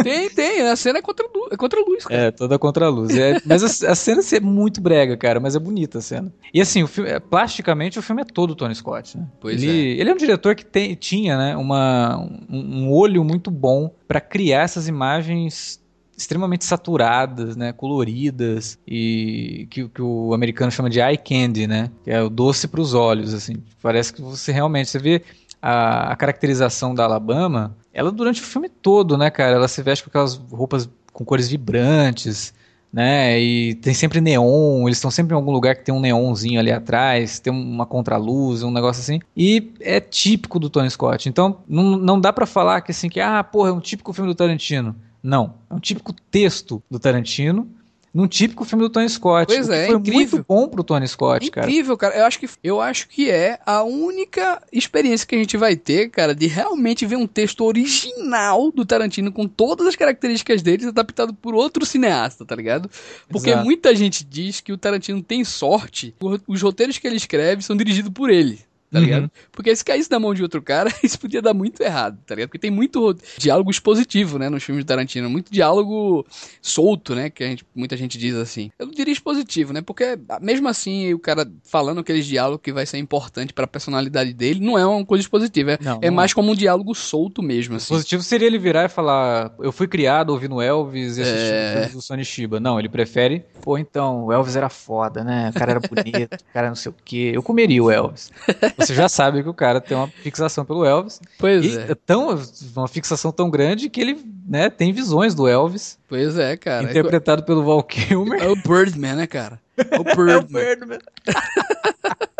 Tem, 0.03 0.29
tem. 0.29 0.61
A 0.61 0.75
cena 0.75 0.99
é 0.99 1.01
contra, 1.01 1.25
é 1.51 1.57
contra 1.57 1.79
a 1.81 1.83
luz, 1.83 2.05
cara. 2.05 2.21
É, 2.21 2.31
toda 2.31 2.57
contra 2.59 2.85
a 2.85 2.89
luz. 2.89 3.15
É, 3.17 3.41
mas 3.45 3.83
a, 3.83 3.91
a 3.91 3.95
cena 3.95 4.21
é 4.31 4.39
muito 4.39 4.79
brega, 4.79 5.17
cara, 5.17 5.39
mas 5.39 5.55
é 5.55 5.59
bonita 5.59 5.97
a 5.97 6.01
cena. 6.01 6.31
E 6.53 6.61
assim, 6.61 6.83
o 6.83 6.87
filme, 6.87 7.09
é, 7.09 7.19
plasticamente 7.19 7.97
o 7.97 8.01
filme 8.01 8.21
é 8.21 8.25
todo 8.25 8.55
Tony 8.55 8.75
Scott, 8.75 9.17
né? 9.17 9.27
Pois 9.41 9.61
ele, 9.61 9.99
ele 9.99 10.09
é 10.09 10.13
um 10.13 10.17
diretor 10.17 10.53
que 10.55 10.65
tem- 10.65 10.95
tinha, 10.95 11.35
né, 11.37 11.57
uma, 11.57 12.17
um, 12.49 12.83
um 12.85 12.91
olho 12.91 13.23
muito 13.23 13.49
bom 13.51 13.91
pra 14.07 14.21
criar 14.21 14.61
essas 14.61 14.87
imagens 14.87 15.79
extremamente 16.17 16.65
saturadas, 16.65 17.55
né, 17.55 17.73
coloridas 17.73 18.77
e 18.87 19.67
que, 19.69 19.87
que 19.89 20.01
o 20.01 20.33
americano 20.33 20.71
chama 20.71 20.89
de 20.89 20.99
eye 20.99 21.17
candy, 21.17 21.67
né, 21.67 21.89
que 22.03 22.11
é 22.11 22.21
o 22.21 22.29
doce 22.29 22.67
para 22.67 22.81
os 22.81 22.93
olhos, 22.93 23.33
assim. 23.33 23.55
Parece 23.81 24.13
que 24.13 24.21
você 24.21 24.51
realmente 24.51 24.89
você 24.89 24.99
vê 24.99 25.21
a, 25.61 26.11
a 26.11 26.15
caracterização 26.15 26.93
da 26.93 27.03
Alabama, 27.03 27.75
ela 27.93 28.11
durante 28.11 28.41
o 28.41 28.45
filme 28.45 28.69
todo, 28.69 29.17
né, 29.17 29.29
cara, 29.29 29.55
ela 29.55 29.67
se 29.67 29.81
veste 29.81 30.03
com 30.03 30.09
aquelas 30.09 30.35
roupas 30.35 30.89
com 31.11 31.23
cores 31.23 31.47
vibrantes, 31.47 32.53
né? 32.93 33.39
E 33.39 33.73
tem 33.75 33.93
sempre 33.93 34.21
neon, 34.21 34.87
eles 34.87 34.97
estão 34.97 35.09
sempre 35.09 35.33
em 35.33 35.35
algum 35.35 35.51
lugar 35.51 35.75
que 35.75 35.83
tem 35.83 35.93
um 35.93 35.99
neonzinho 35.99 36.59
ali 36.59 36.71
atrás, 36.71 37.39
tem 37.39 37.51
uma 37.51 37.87
contraluz, 37.87 38.61
um 38.61 38.69
negócio 38.71 39.01
assim. 39.01 39.19
E 39.35 39.73
é 39.79 39.99
típico 39.99 40.59
do 40.59 40.69
Tony 40.69 40.89
Scott. 40.91 41.27
Então, 41.27 41.57
não, 41.67 41.97
não 41.97 42.19
dá 42.19 42.31
pra 42.31 42.45
falar 42.45 42.81
que 42.81 42.91
assim 42.91 43.09
que 43.09 43.19
ah, 43.19 43.43
porra, 43.43 43.69
é 43.69 43.73
um 43.73 43.79
típico 43.79 44.13
filme 44.13 44.29
do 44.29 44.35
Tarantino. 44.35 44.95
Não, 45.23 45.55
é 45.69 45.73
um 45.73 45.79
típico 45.79 46.13
texto 46.29 46.83
do 46.91 46.99
Tarantino. 46.99 47.67
Num 48.13 48.27
típico 48.27 48.63
filme 48.63 48.83
do 48.83 48.91
Tony 48.91 49.09
Scott. 49.09 49.51
Pois 49.51 49.67
é, 49.69 49.87
foi 49.87 49.95
incrível. 49.95 50.19
muito 50.19 50.45
bom 50.47 50.67
pro 50.67 50.83
Tony 50.83 51.07
Scott, 51.07 51.49
cara. 51.49 51.65
Incrível, 51.65 51.97
cara. 51.97 52.15
Eu 52.15 52.25
acho, 52.25 52.39
que, 52.39 52.47
eu 52.63 52.79
acho 52.79 53.07
que 53.07 53.27
é 53.27 53.59
a 53.65 53.81
única 53.81 54.61
experiência 54.71 55.25
que 55.25 55.33
a 55.33 55.37
gente 55.39 55.57
vai 55.57 55.75
ter, 55.75 56.11
cara, 56.11 56.35
de 56.35 56.45
realmente 56.45 57.07
ver 57.07 57.15
um 57.15 57.25
texto 57.25 57.65
original 57.65 58.71
do 58.71 58.85
Tarantino 58.85 59.31
com 59.31 59.47
todas 59.47 59.87
as 59.87 59.95
características 59.95 60.61
deles 60.61 60.85
adaptado 60.85 61.33
por 61.33 61.55
outro 61.55 61.87
cineasta, 61.87 62.45
tá 62.45 62.55
ligado? 62.55 62.87
Porque 63.27 63.49
Exato. 63.49 63.65
muita 63.65 63.95
gente 63.95 64.23
diz 64.23 64.61
que 64.61 64.71
o 64.71 64.77
Tarantino 64.77 65.23
tem 65.23 65.43
sorte, 65.43 66.13
os 66.47 66.61
roteiros 66.61 66.99
que 66.99 67.07
ele 67.07 67.17
escreve 67.17 67.63
são 67.63 67.75
dirigidos 67.75 68.11
por 68.11 68.29
ele. 68.29 68.59
Tá 68.93 68.99
Uhum. 68.99 69.05
ligado? 69.05 69.31
Porque 69.51 69.75
se 69.75 69.83
caísse 69.83 70.09
na 70.11 70.19
mão 70.19 70.33
de 70.35 70.43
outro 70.43 70.61
cara, 70.61 70.89
isso 71.03 71.19
podia 71.19 71.41
dar 71.41 71.53
muito 71.53 71.81
errado, 71.81 72.17
tá 72.25 72.35
ligado? 72.35 72.49
Porque 72.49 72.59
tem 72.59 72.69
muito 72.71 73.17
diálogo 73.39 73.71
expositivo, 73.71 74.37
né, 74.37 74.49
nos 74.49 74.63
filmes 74.63 74.85
do 74.85 74.87
Tarantino. 74.87 75.29
Muito 75.29 75.51
diálogo 75.51 76.25
solto, 76.61 77.15
né, 77.15 77.29
que 77.29 77.43
a 77.43 77.47
gente- 77.47 77.65
muita 77.75 77.97
gente 77.97 78.17
diz 78.17 78.35
assim. 78.35 78.69
Eu 78.77 78.85
não 78.85 78.93
diria 78.93 79.11
expositivo, 79.11 79.73
né, 79.73 79.81
porque 79.81 80.17
mesmo 80.41 80.67
assim 80.67 81.11
o 81.13 81.19
cara 81.19 81.49
falando 81.63 81.99
aqueles 82.01 82.25
diálogos 82.25 82.61
que 82.63 82.71
vai 82.71 82.85
ser 82.85 82.97
importante 82.99 83.51
pra 83.51 83.65
personalidade 83.65 84.31
dele, 84.33 84.59
não 84.59 84.77
é 84.77 84.85
uma 84.85 85.03
coisa 85.05 85.21
expositiva. 85.23 85.71
É, 85.71 85.79
Não, 85.81 85.99
é 86.01 86.07
não 86.07 86.13
mais 86.15 86.33
como 86.33 86.51
um 86.51 86.55
diálogo 86.55 86.93
solto 86.93 87.41
mesmo, 87.41 87.75
assim. 87.77 87.93
Positivo 87.93 88.21
seria 88.21 88.45
ele 88.47 88.59
virar 88.59 88.85
e 88.85 88.89
falar: 88.89 89.51
Eu 89.59 89.71
fui 89.71 89.87
criado 89.87 90.29
ouvindo 90.29 90.61
Elvis 90.61 91.17
e 91.17 91.21
assistindo 91.23 91.53
É. 91.53 91.71
filmes 91.73 91.93
do 91.93 92.01
Sonny 92.01 92.23
Shiba. 92.25 92.59
Não, 92.59 92.79
ele 92.79 92.89
prefere. 92.89 93.43
Pô, 93.61 93.77
então, 93.77 94.25
o 94.25 94.31
Elvis 94.31 94.55
era 94.55 94.69
foda, 94.69 95.23
né? 95.23 95.49
O 95.49 95.53
cara 95.57 95.71
era 95.71 95.79
bonito, 95.79 96.33
o 96.49 96.53
cara 96.53 96.67
não 96.67 96.75
sei 96.75 96.91
o 96.91 96.95
quê. 97.03 97.31
Eu 97.33 97.41
comeria 97.41 97.83
o 97.83 97.89
Elvis. 97.89 98.31
Você 98.85 98.93
já 98.93 99.09
sabe 99.09 99.43
que 99.43 99.49
o 99.49 99.53
cara 99.53 99.79
tem 99.81 99.95
uma 99.95 100.07
fixação 100.07 100.65
pelo 100.65 100.85
Elvis. 100.85 101.19
Pois 101.37 101.65
E 101.65 101.77
é, 101.77 101.91
é 101.91 101.95
tão, 101.95 102.37
uma 102.75 102.87
fixação 102.87 103.31
tão 103.31 103.49
grande 103.49 103.89
que 103.89 104.01
ele 104.01 104.23
né, 104.47 104.69
tem 104.69 104.91
visões 104.93 105.33
do 105.33 105.47
Elvis, 105.47 105.97
pois 106.07 106.37
é, 106.37 106.55
cara. 106.57 106.87
É, 106.87 106.89
interpretado 106.89 107.43
pelo 107.43 107.63
Val 107.63 107.83
Kilmer. 107.83 108.41
é 108.41 108.47
o 108.47 108.55
Birdman, 108.55 109.15
né, 109.15 109.27
cara? 109.27 109.59
É 109.77 109.99
o 109.99 110.03
Birdman. 110.15 110.99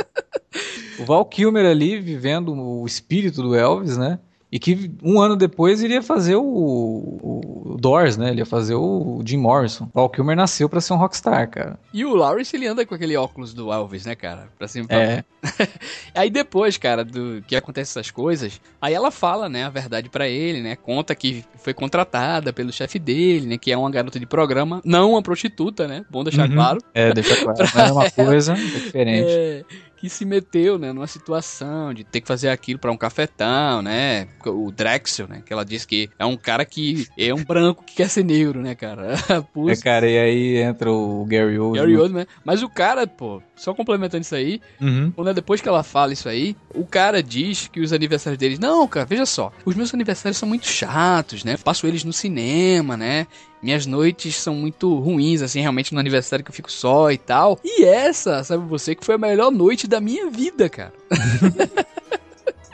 O 0.99 1.05
Val 1.05 1.25
Kilmer 1.25 1.65
ali 1.65 1.99
vivendo 1.99 2.53
o 2.53 2.85
espírito 2.85 3.41
do 3.41 3.55
Elvis, 3.55 3.97
né? 3.97 4.19
E 4.53 4.59
que 4.59 4.91
um 5.01 5.19
ano 5.19 5.35
depois 5.35 5.81
iria 5.81 6.03
fazer 6.03 6.35
o, 6.35 6.43
o, 6.43 7.75
Doors, 7.79 8.17
né? 8.17 8.29
Ele 8.29 8.41
ia 8.41 8.45
fazer 8.45 8.75
o 8.75 9.19
Jim 9.25 9.37
Morrison. 9.37 9.85
O 9.85 9.89
Val 9.95 10.09
Kilmer 10.09 10.35
nasceu 10.37 10.69
pra 10.69 10.79
ser 10.79 10.93
um 10.93 10.97
rockstar, 10.97 11.49
cara. 11.49 11.79
E 11.91 12.05
o 12.05 12.13
Lawrence, 12.13 12.55
ele 12.55 12.67
anda 12.67 12.85
com 12.85 12.93
aquele 12.93 13.17
óculos 13.17 13.51
do 13.51 13.73
Elvis, 13.73 14.05
né, 14.05 14.13
cara? 14.13 14.47
Pra 14.55 14.67
cima 14.67 14.87
pra 14.87 14.95
É, 14.95 15.23
Aí 16.13 16.29
depois, 16.29 16.77
cara, 16.77 17.03
do 17.03 17.43
que 17.47 17.55
acontece 17.55 17.97
essas 17.97 18.11
coisas, 18.11 18.61
aí 18.79 18.93
ela 18.93 19.09
fala, 19.09 19.49
né, 19.49 19.63
a 19.63 19.69
verdade 19.71 20.07
pra 20.07 20.27
ele, 20.27 20.61
né? 20.61 20.75
Conta 20.75 21.15
que 21.15 21.43
foi 21.57 21.73
contratada 21.73 22.53
pelo 22.53 22.71
chefe 22.71 22.99
dele, 22.99 23.47
né, 23.47 23.57
que 23.57 23.71
é 23.71 23.77
uma 23.77 23.89
garota 23.89 24.19
de 24.19 24.25
programa, 24.27 24.81
não 24.85 25.13
uma 25.13 25.23
prostituta, 25.23 25.87
né? 25.87 26.05
Bom 26.11 26.23
deixar 26.23 26.47
Uhum. 26.47 26.53
claro. 26.55 26.79
é, 26.93 27.11
deixa 27.11 27.35
claro. 27.37 27.57
É 27.75 27.91
uma 27.91 28.09
coisa, 28.11 28.53
diferente. 28.53 29.31
É, 29.31 29.65
que 30.03 30.09
se 30.09 30.25
meteu, 30.25 30.77
né, 30.77 30.91
numa 30.91 31.07
situação 31.07 31.93
de 31.93 32.03
ter 32.03 32.19
que 32.19 32.27
fazer 32.27 32.49
aquilo 32.49 32.77
pra 32.77 32.91
um 32.91 32.97
cafetão, 32.97 33.81
né? 33.81 34.27
O 34.45 34.69
Drexel, 34.69 35.29
né, 35.29 35.41
que 35.45 35.53
ela 35.53 35.63
diz 35.63 35.85
que 35.85 36.09
é 36.19 36.25
um 36.25 36.35
cara 36.35 36.65
que 36.65 37.07
é 37.17 37.33
um 37.33 37.41
branco 37.41 37.85
que 37.85 37.95
quer 37.95 38.09
ser 38.09 38.25
negro, 38.25 38.61
né, 38.61 38.75
cara? 38.75 39.13
É, 39.69 39.75
cara, 39.77 40.09
e 40.09 40.17
aí 40.17 40.57
entra 40.57 40.91
o 40.91 41.23
Gary 41.25 41.57
Oldman. 41.57 41.81
Gary 41.81 41.97
Oldman, 41.97 42.21
né? 42.23 42.27
Mas 42.43 42.61
o 42.61 42.69
cara, 42.69 43.07
pô, 43.07 43.41
só 43.55 43.73
complementando 43.73 44.23
isso 44.23 44.35
aí, 44.35 44.59
Uhum. 44.81 45.11
Quando 45.11 45.29
é 45.29 45.33
depois 45.33 45.61
que 45.61 45.69
ela 45.69 45.83
fala 45.83 46.11
isso 46.11 46.27
aí, 46.27 46.55
o 46.73 46.85
cara 46.85 47.23
diz 47.23 47.67
que 47.67 47.79
os 47.79 47.93
aniversários 47.93 48.37
deles. 48.37 48.59
Não, 48.59 48.85
cara, 48.87 49.05
veja 49.05 49.25
só. 49.25 49.53
Os 49.63 49.75
meus 49.75 49.93
aniversários 49.93 50.37
são 50.37 50.49
muito 50.49 50.67
chatos, 50.67 51.45
né? 51.45 51.55
Passo 51.55 51.87
eles 51.87 52.03
no 52.03 52.11
cinema, 52.11 52.97
né? 52.97 53.25
Minhas 53.63 53.85
noites 53.85 54.35
são 54.35 54.53
muito 54.53 54.93
ruins, 54.99 55.41
assim, 55.41 55.61
realmente 55.61 55.93
no 55.93 55.99
aniversário 55.99 56.43
que 56.43 56.51
eu 56.51 56.55
fico 56.55 56.69
só 56.69 57.09
e 57.09 57.17
tal. 57.17 57.57
E 57.63 57.85
essa, 57.85 58.43
sabe 58.43 58.67
você, 58.67 58.93
que 58.93 59.05
foi 59.05 59.15
a 59.15 59.17
melhor 59.17 59.51
noite 59.51 59.87
da 59.87 60.01
minha 60.01 60.29
vida, 60.29 60.67
cara. 60.67 60.91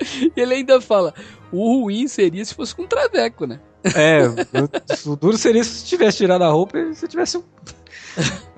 e 0.02 0.34
ele 0.36 0.56
ainda 0.56 0.82
fala: 0.82 1.14
o 1.52 1.82
ruim 1.82 2.08
seria 2.08 2.44
se 2.44 2.56
fosse 2.56 2.76
com 2.76 2.82
um 2.82 2.88
traveco, 2.88 3.46
né? 3.46 3.60
É, 3.96 4.24
o, 4.28 5.12
o 5.12 5.16
duro 5.16 5.38
seria 5.38 5.64
se 5.64 5.70
você 5.70 5.86
tivesse 5.86 6.18
tirado 6.18 6.44
a 6.44 6.50
roupa 6.50 6.80
e 6.80 6.96
você 6.96 7.08
tivesse 7.08 7.38
um. 7.38 7.44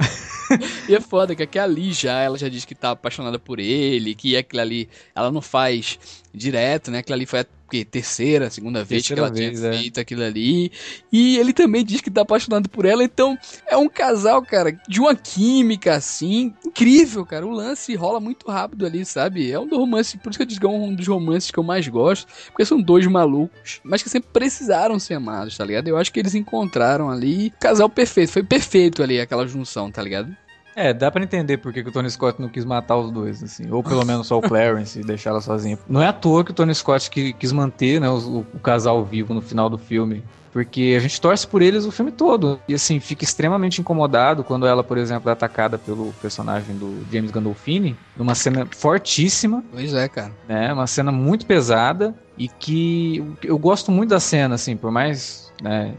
E 0.88 0.96
é 0.96 1.00
foda 1.00 1.36
que 1.36 1.44
aqui 1.44 1.58
ali 1.58 1.94
já, 1.94 2.20
ela 2.20 2.38
já 2.38 2.50
diz 2.50 2.66
que 2.66 2.76
tá 2.76 2.92
apaixonada 2.92 3.40
por 3.40 3.60
ele, 3.60 4.14
que 4.14 4.36
aquilo 4.36 4.62
ali, 4.62 4.90
ela 5.16 5.32
não 5.32 5.42
faz 5.42 5.98
direto, 6.34 6.92
né? 6.92 7.00
Aquilo 7.00 7.16
ali 7.16 7.26
foi 7.26 7.40
quê? 7.72 7.86
terceira, 7.86 8.50
segunda 8.50 8.84
vez 8.84 9.04
Terceira 9.04 9.22
que 9.22 9.28
ela 9.28 9.34
vez, 9.34 9.60
tinha 9.60 9.70
é. 9.70 9.78
feito 9.78 10.00
aquilo 10.00 10.24
ali. 10.24 10.72
E 11.12 11.38
ele 11.38 11.54
também 11.54 11.84
diz 11.84 12.02
que 12.02 12.12
tá 12.12 12.22
apaixonado 12.22 12.70
por 12.70 12.86
ela, 12.86 13.04
então 13.04 13.38
é 13.68 13.78
um 13.78 13.90
casal, 13.90 14.42
cara, 14.44 14.72
de 14.88 15.00
uma 15.00 15.16
química 15.16 15.96
assim, 15.96 16.54
incrível, 16.66 17.26
cara. 17.26 17.46
O 17.46 17.52
lance 17.52 17.96
rola 17.96 18.20
muito 18.20 18.50
rápido 18.50 18.86
ali, 18.86 19.06
sabe? 19.06 19.52
É 19.52 19.60
um 19.60 19.68
dos 19.68 19.78
romances, 19.78 20.16
por 20.16 20.30
isso 20.30 20.40
que 20.40 20.44
eu 20.44 20.48
digo 20.48 20.62
que 20.62 20.68
é 20.68 20.70
um 20.70 20.94
dos 20.94 21.08
romances 21.08 21.50
que 21.50 21.58
eu 21.58 21.64
mais 21.64 21.88
gosto, 21.88 22.28
porque 22.48 22.66
são 22.66 22.82
dois 22.82 23.06
malucos, 23.08 23.80
mas 23.84 24.04
que 24.04 24.10
sempre 24.10 24.30
precisaram 24.32 25.00
ser 25.00 25.16
amados, 25.16 25.58
tá 25.58 25.66
ligado? 25.66 25.88
Eu 25.88 25.98
acho 25.98 26.12
que 26.12 26.20
eles 26.20 26.36
encontraram 26.36 27.10
ali 27.10 27.52
casal 27.60 27.90
perfeito, 27.90 28.32
foi 28.32 28.44
perfeito 28.44 29.02
ali 29.02 29.20
aquela 29.20 29.48
junção, 29.48 29.92
tá 29.92 30.02
ligado? 30.02 30.36
É, 30.76 30.94
dá 30.94 31.12
pra 31.12 31.24
entender 31.24 31.58
por 31.58 31.74
que, 31.74 31.84
que 31.84 31.90
o 31.90 31.92
Tony 31.92 32.10
Scott 32.10 32.42
não 32.42 32.48
quis 32.48 32.64
matar 32.66 32.98
os 32.98 33.12
dois, 33.12 33.44
assim. 33.44 33.70
Ou 33.70 33.84
pelo 33.84 34.06
menos 34.06 34.28
só 34.28 34.38
o 34.38 34.42
Clarence 34.42 35.00
e 35.00 35.04
deixar 35.04 35.32
ela 35.32 35.42
sozinha. 35.42 35.78
Não 35.88 36.02
é 36.02 36.08
à 36.08 36.14
toa 36.14 36.44
que 36.46 36.52
o 36.52 36.54
Tony 36.54 36.74
Scott 36.74 37.10
qui- 37.10 37.34
quis 37.34 37.52
manter 37.52 38.00
né, 38.00 38.10
o, 38.10 38.46
o 38.54 38.60
casal 38.60 39.04
vivo 39.04 39.34
no 39.34 39.42
final 39.42 39.70
do 39.70 39.78
filme. 39.78 40.24
Porque 40.54 40.96
a 40.98 41.00
gente 41.00 41.20
torce 41.22 41.48
por 41.48 41.62
eles 41.62 41.86
o 41.86 41.92
filme 41.92 42.12
todo. 42.12 42.60
E 42.68 42.74
assim, 42.74 43.00
fica 43.00 43.24
extremamente 43.24 43.80
incomodado 43.80 44.44
quando 44.44 44.66
ela, 44.68 44.84
por 44.84 44.98
exemplo, 44.98 45.30
é 45.30 45.34
atacada 45.34 45.78
pelo 45.78 46.12
personagem 46.22 46.76
do 46.76 47.06
James 47.12 47.32
Gandolfini. 47.32 47.96
Numa 48.18 48.36
cena 48.36 48.68
fortíssima, 48.70 49.64
Pois 49.72 49.94
é, 49.94 50.08
cara. 50.10 50.32
né? 50.48 50.72
Uma 50.74 50.88
cena 50.88 51.12
muito 51.12 51.46
pesada. 51.46 52.14
E 52.38 52.48
que 52.50 53.24
eu 53.44 53.58
gosto 53.58 53.92
muito 53.92 54.10
da 54.10 54.20
cena, 54.20 54.56
assim, 54.56 54.76
por 54.76 54.92
mais 54.92 55.52
né, 55.62 55.94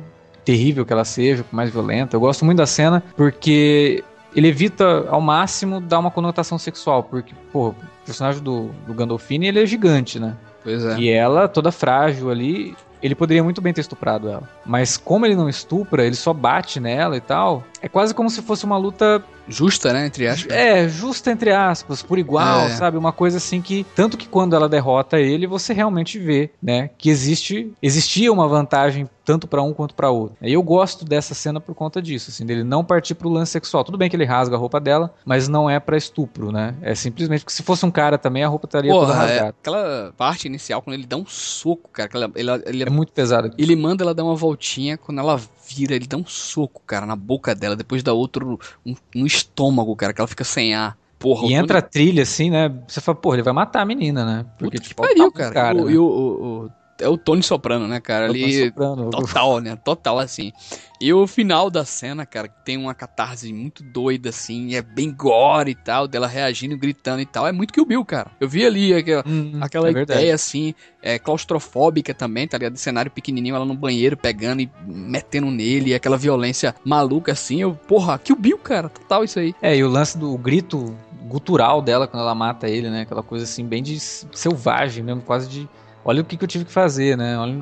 terrível 0.45 0.85
que 0.85 0.93
ela 0.93 1.05
seja, 1.05 1.45
por 1.45 1.55
mais 1.57 1.71
violenta. 1.71 2.15
Eu 2.17 2.21
gosto 2.21 2.45
muito 2.45 2.59
da 2.59 2.67
cena 2.67 3.03
porque 3.17 4.05
ele 4.35 4.49
evita 4.49 5.07
ao 5.09 5.21
máximo 5.21 5.81
dar 5.81 5.99
uma 5.99 6.11
conotação 6.11 6.59
sexual, 6.59 7.03
porque, 7.03 7.35
pô, 7.53 7.69
o 7.69 7.77
personagem 8.05 8.43
do, 8.43 8.71
do 8.87 8.95
Gandolfini, 8.95 9.49
ele 9.49 9.63
é 9.63 9.67
gigante, 9.67 10.19
né? 10.19 10.37
Pois 10.63 10.85
é. 10.85 10.99
E 10.99 11.11
ela, 11.11 11.49
toda 11.49 11.73
frágil 11.73 12.31
ali, 12.31 12.77
ele 13.03 13.15
poderia 13.15 13.43
muito 13.43 13.61
bem 13.61 13.73
ter 13.73 13.81
estuprado 13.81 14.29
ela. 14.29 14.49
Mas 14.65 14.97
como 14.97 15.27
ele 15.27 15.35
não 15.35 15.49
estupra, 15.49 16.05
ele 16.05 16.15
só 16.15 16.33
bate 16.33 16.79
nela 16.79 17.17
e 17.17 17.21
tal, 17.21 17.65
é 17.81 17.89
quase 17.89 18.15
como 18.15 18.31
se 18.31 18.41
fosse 18.43 18.65
uma 18.65 18.77
luta 18.77 19.23
justa, 19.49 19.93
né? 19.93 20.07
Entre 20.07 20.27
aspas. 20.27 20.53
É, 20.53 20.89
justa 20.89 21.31
entre 21.31 21.53
aspas, 21.53 22.03
por 22.03 22.19
igual, 22.19 22.67
é. 22.67 22.71
sabe? 22.71 22.97
Uma 22.97 23.13
coisa 23.13 23.39
assim 23.39 23.61
que. 23.61 23.85
Tanto 23.95 24.17
que 24.17 24.29
quando 24.29 24.55
ela 24.55 24.69
derrota 24.69 25.19
ele, 25.19 25.47
você 25.47 25.73
realmente 25.73 26.19
vê, 26.19 26.51
né? 26.63 26.91
Que 26.99 27.11
existe. 27.11 27.73
Existia 27.83 28.33
uma 28.33 28.49
vantagem 28.49 29.09
tanto 29.25 29.47
para 29.47 29.63
um 29.63 29.73
quanto 29.73 29.95
para 29.95 30.11
outro. 30.11 30.37
E 30.43 30.53
eu 30.53 30.63
gosto 30.63 31.05
dessa 31.05 31.35
cena 31.35 31.61
por 31.61 31.75
conta 31.75 32.03
disso, 32.03 32.31
assim, 32.31 32.45
dele 32.45 32.65
não 32.65 32.85
partir 32.85 33.15
pro 33.15 33.29
lance 33.29 33.53
sexual. 33.53 33.85
Tudo 33.85 33.99
bem 33.99 34.11
que 34.11 34.17
ele 34.17 34.25
rasga 34.25 34.57
a 34.57 34.59
roupa 34.59 34.81
dela, 34.81 35.15
mas 35.25 35.49
não 35.49 35.69
é 35.69 35.79
para 35.79 35.97
estupro, 35.97 36.51
né? 36.51 36.75
É 36.83 36.95
simplesmente 36.95 37.41
porque 37.45 37.55
se 37.55 37.63
fosse 37.63 37.87
um 37.87 37.91
cara 37.91 38.19
também, 38.19 38.43
a 38.43 38.49
roupa 38.49 38.67
estaria 38.67 38.91
Porra, 38.91 39.07
toda 39.07 39.19
é 39.19 39.21
rasgada. 39.21 39.47
É, 39.47 39.49
aquela 39.49 40.13
parte 40.17 40.47
inicial, 40.47 40.83
quando 40.83 40.95
ele 40.95 41.07
dá 41.07 41.17
um 41.17 41.27
soco, 41.27 41.91
cara, 41.93 42.11
ele, 42.35 42.51
ele, 42.67 42.83
é 42.83 42.91
muito 42.91 43.13
pesado. 43.13 43.51
Ele 43.57 43.77
manda 43.77 44.03
ela 44.03 44.15
dar 44.15 44.25
uma 44.25 44.35
voltinha, 44.35 44.97
quando 44.97 45.19
ela 45.19 45.41
vira, 45.69 45.95
ele 45.95 46.07
dá 46.07 46.17
um 46.17 46.27
soco, 46.27 46.83
cara, 46.87 47.07
na 47.07 47.17
boca 47.17 47.55
dela, 47.55 47.77
depois 47.77 48.03
dá 48.03 48.13
outro 48.13 48.59
um, 48.85 48.95
no 49.15 49.27
estômago, 49.37 49.95
cara, 49.97 50.13
que 50.13 50.21
ela 50.21 50.29
fica 50.29 50.45
sem 50.45 50.75
ar. 50.75 50.97
Porra, 51.19 51.47
e 51.47 51.55
entra 51.55 51.79
a 51.79 51.83
trilha 51.83 52.25
assim, 52.25 52.51
né? 52.51 52.73
Você 52.89 53.01
fala, 53.01 53.17
porra, 53.17 53.37
ele 53.37 53.43
vai 53.45 53.53
matar 53.53 53.83
a 53.83 53.85
menina, 53.85 54.25
né? 54.25 54.45
Porque, 54.59 54.79
Puta 54.79 54.89
tipo, 54.89 55.03
que 55.03 55.09
pariu, 55.09 55.33
cara. 55.33 55.53
cara 55.53 55.79
o, 55.79 55.85
né? 55.85 55.93
E 55.93 55.99
o, 55.99 56.05
o, 56.05 56.71
é 56.99 57.09
o 57.09 57.17
Tony 57.17 57.43
Soprano, 57.43 57.87
né, 57.87 58.01
cara? 58.01 58.27
Ali, 58.27 58.67
Soprano. 58.67 59.11
total, 59.11 59.61
né? 59.61 59.77
Total, 59.77 60.19
assim. 60.19 60.53
E 61.01 61.13
o 61.13 61.27
final 61.27 61.69
da 61.69 61.85
cena, 61.85 62.25
cara, 62.25 62.47
tem 62.47 62.77
uma 62.77 62.95
catarse 62.95 63.53
muito 63.53 63.83
doida, 63.83 64.29
assim, 64.29 64.77
é 64.77 64.83
bem 64.83 65.13
gore 65.13 65.73
e 65.73 65.75
tal, 65.75 66.07
dela 66.07 66.29
reagindo, 66.29 66.79
gritando 66.79 67.21
e 67.21 67.27
tal, 67.27 67.45
é 67.45 67.51
muito 67.51 67.73
que 67.73 67.81
o 67.81 67.85
Bill, 67.85 68.05
cara. 68.05 68.31
Eu 68.41 68.49
vi 68.49 68.65
ali 68.65 68.95
aquela, 68.95 69.25
hum, 69.27 69.59
aquela 69.61 69.89
é 69.89 69.91
ideia, 69.91 70.33
assim, 70.33 70.75
é, 71.03 71.19
claustrofóbica 71.19 72.15
também, 72.15 72.47
tá 72.47 72.57
ligado? 72.57 72.75
De 72.75 72.81
cenário 72.81 73.11
pequenininho, 73.11 73.57
ela 73.57 73.65
no 73.65 73.75
banheiro 73.75 74.17
pegando 74.17 74.63
e 74.63 74.71
metendo 74.87 75.51
nele, 75.51 75.93
aquela 75.93 76.17
violência 76.17 76.73
maluca, 76.85 77.33
assim, 77.33 77.61
eu, 77.63 77.75
porra, 77.75 78.17
que 78.17 78.33
o 78.33 78.37
Bill, 78.37 78.59
cara, 78.59 78.89
total 78.89 79.25
isso 79.25 79.41
aí. 79.41 79.53
É, 79.61 79.77
e 79.77 79.83
o 79.83 79.89
lance 79.89 80.17
do 80.17 80.39
grito 80.39 80.97
gutural 81.33 81.83
dela 81.83 82.07
quando 82.07 82.23
ela 82.23 82.35
mata 82.35 82.69
ele, 82.69 82.89
né? 82.91 83.01
Aquela 83.01 83.25
coisa 83.25 83.45
assim, 83.45 83.65
bem 83.65 83.83
de 83.83 83.99
selvagem 83.99 85.03
mesmo, 85.03 85.23
quase 85.23 85.49
de 85.49 85.69
olha 86.05 86.23
o 86.23 86.25
que, 86.25 86.37
que, 86.37 86.45
eu 86.45 86.49
tive 86.49 86.65
que 86.65 86.73
fazer, 86.73 87.17
né? 87.17 87.37
Olha, 87.39 87.55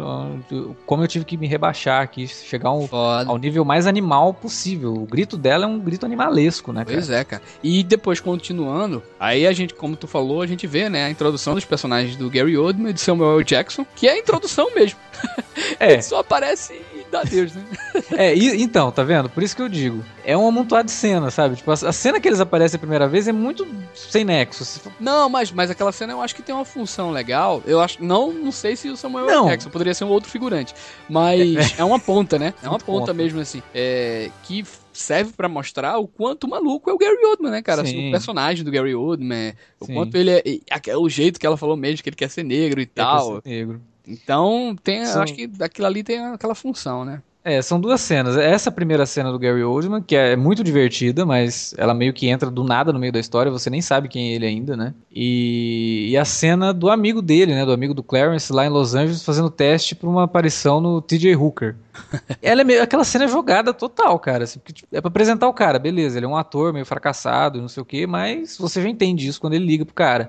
como 0.87 1.03
eu 1.03 1.09
tive 1.09 1.25
que 1.25 1.37
me 1.37 1.47
rebaixar 1.47 2.03
aqui, 2.03 2.27
chegar 2.27 2.71
ao, 2.71 2.89
ao, 2.93 3.39
nível 3.39 3.65
mais 3.65 3.87
animal 3.87 4.35
possível. 4.35 4.95
O 4.95 5.07
grito 5.07 5.37
dela 5.37 5.65
é 5.65 5.69
um 5.69 5.79
grito 5.79 6.07
animalesco, 6.07 6.73
né, 6.73 6.85
cara? 6.85 6.97
Pois 6.97 7.11
é, 7.11 7.25
cara. 7.25 7.43
E 7.63 7.83
depois, 7.83 8.21
continuando, 8.21 9.03
aí 9.19 9.47
a 9.47 9.53
gente, 9.53 9.75
como 9.75 9.97
tu 9.97 10.07
falou, 10.07 10.43
a 10.43 10.47
gente 10.47 10.67
vê, 10.67 10.89
né, 10.89 11.05
a 11.05 11.11
introdução 11.11 11.55
dos 11.55 11.65
personagens 11.65 12.17
do 12.17 12.31
Gary 12.31 12.57
Oldman 12.57 12.91
e 12.91 12.95
do 12.95 13.01
Samuel 13.01 13.43
Jackson, 13.43 13.85
que 13.95 14.09
é 14.09 14.13
a 14.13 14.19
introdução 14.19 14.75
mesmo. 14.75 14.99
É. 15.79 15.95
Ele 15.95 16.03
só 16.03 16.21
aparece 16.21 16.81
dá 17.11 17.23
Deus, 17.23 17.55
né? 17.55 17.65
é, 18.17 18.35
e, 18.35 18.63
então, 18.63 18.91
tá 18.91 19.03
vendo? 19.03 19.29
Por 19.29 19.43
isso 19.43 19.55
que 19.55 19.63
eu 19.63 19.69
digo. 19.69 20.05
É 20.25 20.37
um 20.37 20.47
amontoado 20.47 20.87
de 20.87 20.93
cena, 20.93 21.31
sabe? 21.31 21.57
Tipo, 21.57 21.71
a, 21.71 21.75
a, 21.75 21.93
cena 21.93 22.21
que 22.21 22.29
eles 22.29 22.41
aparecem 22.41 22.77
a 22.77 22.81
primeira 22.81 23.09
vez 23.09 23.27
é 23.27 23.33
muito 23.33 23.67
sem 23.95 24.25
nexo. 24.25 24.81
Não, 24.99 25.29
mas, 25.29 25.51
mas 25.51 25.71
aquela 25.71 25.93
cena 25.93 26.13
eu 26.13 26.21
acho 26.21 26.35
que 26.35 26.43
tem 26.43 26.55
uma 26.55 26.65
função 26.65 27.11
legal. 27.11 27.63
Eu 27.67 27.81
acho. 27.81 28.03
Não, 28.03 28.33
não 28.33 28.53
sei 28.53 28.77
se 28.77 28.89
o 28.89 28.97
Samuel 28.97 29.27
não. 29.27 29.47
Jackson 29.47 29.71
poderia 29.71 29.95
ser 29.95 30.05
um 30.05 30.09
outro 30.09 30.31
figurante. 30.31 30.75
Mas 31.09 31.79
é, 31.79 31.81
é 31.81 31.85
uma 31.85 31.99
ponta, 31.99 32.39
né? 32.39 32.55
É 32.63 32.69
uma 32.69 32.79
ponta, 32.79 33.01
ponta, 33.01 33.15
mesmo, 33.15 33.41
assim. 33.41 33.63
É, 33.75 34.31
que 34.45 34.65
serve 34.93 35.33
para 35.33 35.49
mostrar 35.49 35.99
o 35.99 36.07
quanto 36.07 36.49
maluco 36.49 36.91
é 36.91 36.93
o 36.93 36.99
Gary 36.99 37.25
Oldman, 37.25 37.51
né, 37.51 37.63
cara? 37.63 37.85
Sim. 37.85 38.09
O 38.09 38.11
personagem 38.11 38.65
do 38.65 38.71
Gary 38.71 38.95
Oldman, 38.95 39.55
o 39.81 39.87
Sim. 39.87 39.95
quanto 39.95 40.17
ele 40.17 40.31
é. 40.31 40.97
O 40.97 41.09
jeito 41.09 41.39
que 41.39 41.47
ela 41.47 41.57
falou 41.57 41.77
mesmo, 41.77 42.03
que 42.03 42.09
ele 42.09 42.17
quer 42.17 42.31
ser 42.31 42.43
negro 42.43 42.81
e 42.81 42.87
quer 42.87 43.03
tal. 43.03 43.37
Ser 43.43 43.49
negro. 43.49 43.81
Então, 44.11 44.77
tem, 44.83 45.07
São... 45.07 45.23
acho 45.23 45.35
que 45.35 45.49
aquilo 45.61 45.87
ali 45.87 46.03
tem 46.03 46.19
aquela 46.27 46.55
função, 46.55 47.05
né? 47.05 47.23
É, 47.43 47.63
são 47.63 47.81
duas 47.81 48.03
cenas. 48.03 48.37
Essa 48.37 48.71
primeira 48.71 49.07
cena 49.07 49.33
do 49.33 49.39
Gary 49.39 49.65
Oldman, 49.65 50.03
que 50.03 50.15
é 50.15 50.37
muito 50.37 50.63
divertida, 50.63 51.25
mas 51.25 51.75
ela 51.79 51.95
meio 51.95 52.13
que 52.13 52.29
entra 52.29 52.51
do 52.51 52.63
nada 52.63 52.93
no 52.93 52.99
meio 52.99 53.13
da 53.13 53.19
história, 53.19 53.51
você 53.51 53.71
nem 53.71 53.81
sabe 53.81 54.09
quem 54.09 54.31
é 54.31 54.35
ele 54.35 54.45
ainda, 54.45 54.77
né? 54.77 54.93
E, 55.11 56.09
e 56.11 56.19
a 56.19 56.25
cena 56.25 56.73
do 56.73 56.91
amigo 56.91 57.23
dele, 57.23 57.55
né? 57.55 57.65
Do 57.65 57.73
amigo 57.73 57.95
do 57.95 58.03
Clarence 58.03 58.53
lá 58.53 58.67
em 58.67 58.69
Los 58.69 58.95
Angeles 58.95 59.25
fazendo 59.25 59.49
teste 59.49 59.95
para 59.95 60.09
uma 60.09 60.25
aparição 60.25 60.83
no 60.83 61.01
TJ 61.01 61.35
Hooker. 61.35 61.77
ela 62.43 62.61
é 62.61 62.65
meio 62.65 62.83
aquela 62.83 63.05
cena 63.05 63.27
jogada 63.27 63.73
total, 63.73 64.19
cara. 64.19 64.45
Assim, 64.45 64.59
porque, 64.59 64.75
tipo, 64.75 64.95
é 64.95 65.01
pra 65.01 65.09
apresentar 65.09 65.49
o 65.49 65.55
cara, 65.55 65.79
beleza, 65.79 66.19
ele 66.19 66.27
é 66.27 66.29
um 66.29 66.37
ator 66.37 66.75
meio 66.75 66.85
fracassado, 66.85 67.61
não 67.61 67.69
sei 67.69 67.83
o 67.83 67.87
quê, 67.87 68.07
mas 68.07 68.59
você 68.59 68.83
já 68.83 68.89
entende 68.89 69.27
isso 69.27 69.41
quando 69.41 69.55
ele 69.55 69.65
liga 69.65 69.87
pro 69.87 69.95
cara. 69.95 70.27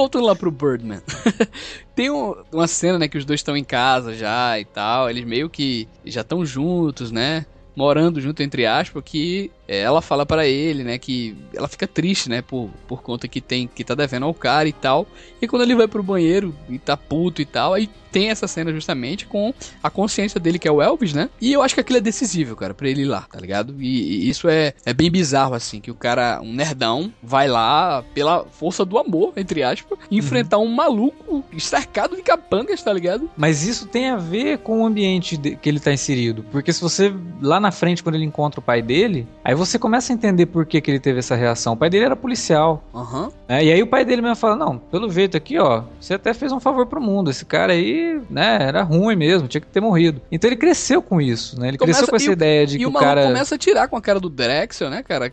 Voltando 0.00 0.26
lá 0.26 0.34
pro 0.34 0.50
Birdman. 0.50 1.00
Tem 1.94 2.10
um, 2.10 2.34
uma 2.52 2.66
cena, 2.66 2.98
né, 2.98 3.08
que 3.08 3.18
os 3.18 3.24
dois 3.24 3.40
estão 3.40 3.56
em 3.56 3.64
casa 3.64 4.14
já 4.14 4.58
e 4.58 4.64
tal. 4.64 5.10
Eles 5.10 5.24
meio 5.24 5.50
que 5.50 5.86
já 6.04 6.22
estão 6.22 6.44
juntos, 6.44 7.10
né? 7.10 7.44
Morando 7.76 8.20
junto, 8.20 8.42
entre 8.42 8.66
aspas, 8.66 9.02
que 9.04 9.50
ela 9.78 10.02
fala 10.02 10.26
para 10.26 10.46
ele, 10.46 10.82
né, 10.82 10.98
que 10.98 11.36
ela 11.54 11.68
fica 11.68 11.86
triste, 11.86 12.28
né, 12.28 12.42
por, 12.42 12.70
por 12.88 13.02
conta 13.02 13.28
que 13.28 13.40
tem 13.40 13.68
que 13.68 13.84
tá 13.84 13.94
devendo 13.94 14.26
ao 14.26 14.34
cara 14.34 14.68
e 14.68 14.72
tal. 14.72 15.06
E 15.40 15.46
quando 15.46 15.62
ele 15.62 15.74
vai 15.74 15.86
pro 15.86 16.02
banheiro 16.02 16.54
e 16.68 16.78
tá 16.78 16.96
puto 16.96 17.40
e 17.40 17.44
tal, 17.44 17.74
aí 17.74 17.88
tem 18.10 18.30
essa 18.30 18.46
cena 18.46 18.72
justamente 18.72 19.26
com 19.26 19.54
a 19.82 19.90
consciência 19.90 20.40
dele, 20.40 20.58
que 20.58 20.68
é 20.68 20.72
o 20.72 20.82
Elvis, 20.82 21.12
né? 21.12 21.30
E 21.40 21.52
eu 21.52 21.62
acho 21.62 21.74
que 21.74 21.80
aquilo 21.80 21.98
é 21.98 22.00
decisivo, 22.00 22.56
cara, 22.56 22.74
pra 22.74 22.88
ele 22.88 23.02
ir 23.02 23.06
lá, 23.06 23.22
tá 23.30 23.38
ligado? 23.38 23.74
E, 23.78 24.26
e, 24.26 24.28
isso 24.28 24.48
é, 24.48 24.74
é 24.84 24.92
bem 24.92 25.10
bizarro, 25.10 25.54
assim, 25.54 25.80
que 25.80 25.90
o 25.90 25.94
cara, 25.94 26.40
um 26.42 26.52
nerdão, 26.52 27.12
vai 27.22 27.48
lá 27.48 28.02
pela 28.14 28.44
força 28.46 28.84
do 28.84 28.98
amor, 28.98 29.32
entre 29.36 29.62
aspas, 29.62 29.98
enfrentar 30.10 30.58
uhum. 30.58 30.64
um 30.64 30.74
maluco 30.74 31.44
cercado 31.58 32.16
de 32.16 32.22
capangas, 32.22 32.82
tá 32.82 32.92
ligado? 32.92 33.30
Mas 33.36 33.66
isso 33.66 33.86
tem 33.86 34.10
a 34.10 34.16
ver 34.16 34.58
com 34.58 34.82
o 34.82 34.86
ambiente 34.86 35.36
de, 35.36 35.56
que 35.56 35.68
ele 35.68 35.80
tá 35.80 35.92
inserido. 35.92 36.44
Porque 36.50 36.72
se 36.72 36.80
você, 36.80 37.12
lá 37.40 37.60
na 37.60 37.70
frente, 37.70 38.02
quando 38.02 38.16
ele 38.16 38.24
encontra 38.24 38.60
o 38.60 38.62
pai 38.62 38.82
dele, 38.82 39.26
aí 39.44 39.54
você 39.60 39.78
começa 39.78 40.12
a 40.12 40.14
entender 40.14 40.46
por 40.46 40.64
que, 40.64 40.80
que 40.80 40.90
ele 40.90 40.98
teve 40.98 41.18
essa 41.18 41.34
reação. 41.34 41.74
O 41.74 41.76
pai 41.76 41.90
dele 41.90 42.06
era 42.06 42.16
policial. 42.16 42.82
Uhum. 42.94 43.30
Né? 43.46 43.64
E 43.64 43.72
aí 43.72 43.82
o 43.82 43.86
pai 43.86 44.04
dele 44.04 44.22
mesmo 44.22 44.36
fala: 44.36 44.56
Não, 44.56 44.78
pelo 44.78 45.10
jeito 45.10 45.36
aqui, 45.36 45.58
ó, 45.58 45.82
você 46.00 46.14
até 46.14 46.32
fez 46.32 46.50
um 46.50 46.58
favor 46.58 46.86
pro 46.86 47.00
mundo. 47.00 47.30
Esse 47.30 47.44
cara 47.44 47.74
aí, 47.74 48.20
né, 48.30 48.58
era 48.60 48.82
ruim 48.82 49.16
mesmo, 49.16 49.48
tinha 49.48 49.60
que 49.60 49.66
ter 49.66 49.80
morrido. 49.80 50.20
Então 50.32 50.48
ele 50.48 50.56
cresceu 50.56 51.02
com 51.02 51.20
isso, 51.20 51.60
né? 51.60 51.68
Ele 51.68 51.78
começa, 51.78 51.98
cresceu 51.98 52.10
com 52.10 52.16
essa 52.16 52.32
ideia 52.32 52.66
de 52.66 52.78
que 52.78 52.86
o, 52.86 52.88
o 52.88 52.92
cara. 52.92 53.26
começa 53.26 53.54
a 53.54 53.58
tirar 53.58 53.88
com 53.88 53.96
a 53.96 54.00
cara 54.00 54.18
do 54.18 54.30
Drexel, 54.30 54.88
né, 54.88 55.02
cara? 55.02 55.32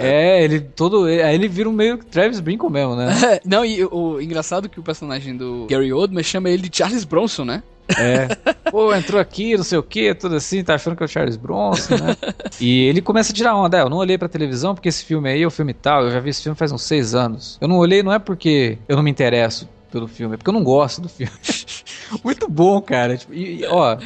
É, 0.00 0.42
ele 0.42 0.60
todo. 0.60 1.04
Aí 1.04 1.34
ele 1.34 1.48
vira 1.48 1.68
um 1.68 1.72
meio 1.72 1.98
Travis 1.98 2.40
Brinco 2.40 2.68
mesmo, 2.68 2.96
né? 2.96 3.08
não, 3.46 3.64
e 3.64 3.84
o 3.84 4.20
engraçado 4.20 4.66
é 4.66 4.68
que 4.68 4.80
o 4.80 4.82
personagem 4.82 5.36
do 5.36 5.66
Gary 5.70 5.92
Oldman 5.92 6.24
chama 6.24 6.50
ele 6.50 6.68
de 6.68 6.76
Charles 6.76 7.04
Bronson, 7.04 7.44
né? 7.44 7.62
É. 7.96 8.28
Pô, 8.70 8.94
entrou 8.94 9.20
aqui, 9.20 9.56
não 9.56 9.64
sei 9.64 9.78
o 9.78 9.82
que, 9.82 10.14
tudo 10.14 10.36
assim, 10.36 10.62
tá 10.62 10.74
achando 10.74 10.96
que 10.96 11.02
é 11.02 11.06
o 11.06 11.08
Charles 11.08 11.36
Bronson, 11.36 11.96
né? 11.96 12.16
E 12.60 12.84
ele 12.84 13.00
começa 13.00 13.32
a 13.32 13.34
tirar 13.34 13.54
onda. 13.56 13.78
É, 13.78 13.82
eu 13.82 13.88
não 13.88 13.96
olhei 13.96 14.18
pra 14.18 14.28
televisão 14.28 14.74
porque 14.74 14.88
esse 14.88 15.04
filme 15.04 15.28
aí 15.30 15.42
é 15.42 15.46
o 15.46 15.50
filme 15.50 15.72
tal, 15.72 16.04
eu 16.04 16.10
já 16.10 16.20
vi 16.20 16.30
esse 16.30 16.42
filme 16.42 16.56
faz 16.56 16.72
uns 16.72 16.82
seis 16.82 17.14
anos. 17.14 17.56
Eu 17.60 17.68
não 17.68 17.78
olhei, 17.78 18.02
não 18.02 18.12
é 18.12 18.18
porque 18.18 18.78
eu 18.88 18.96
não 18.96 19.02
me 19.02 19.10
interesso 19.10 19.68
pelo 19.90 20.06
filme, 20.06 20.34
é 20.34 20.36
porque 20.36 20.50
eu 20.50 20.54
não 20.54 20.62
gosto 20.62 21.00
do 21.00 21.08
filme. 21.08 21.32
Muito 22.22 22.48
bom, 22.48 22.80
cara. 22.80 23.16
Tipo, 23.16 23.34
e, 23.34 23.64
ó, 23.66 23.96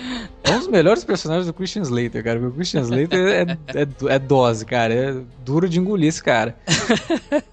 é 0.44 0.50
um 0.50 0.58
dos 0.58 0.68
melhores 0.68 1.04
personagens 1.04 1.46
do 1.46 1.52
Christian 1.52 1.82
Slater, 1.82 2.22
cara. 2.22 2.40
o 2.40 2.52
Christian 2.52 2.80
Slater 2.80 3.18
é, 3.28 3.80
é, 3.80 4.14
é, 4.14 4.18
dose, 4.18 4.66
cara. 4.66 4.92
É 4.92 5.16
duro 5.44 5.68
de 5.68 5.78
engolir 5.78 6.08
esse 6.08 6.22
cara. 6.22 6.56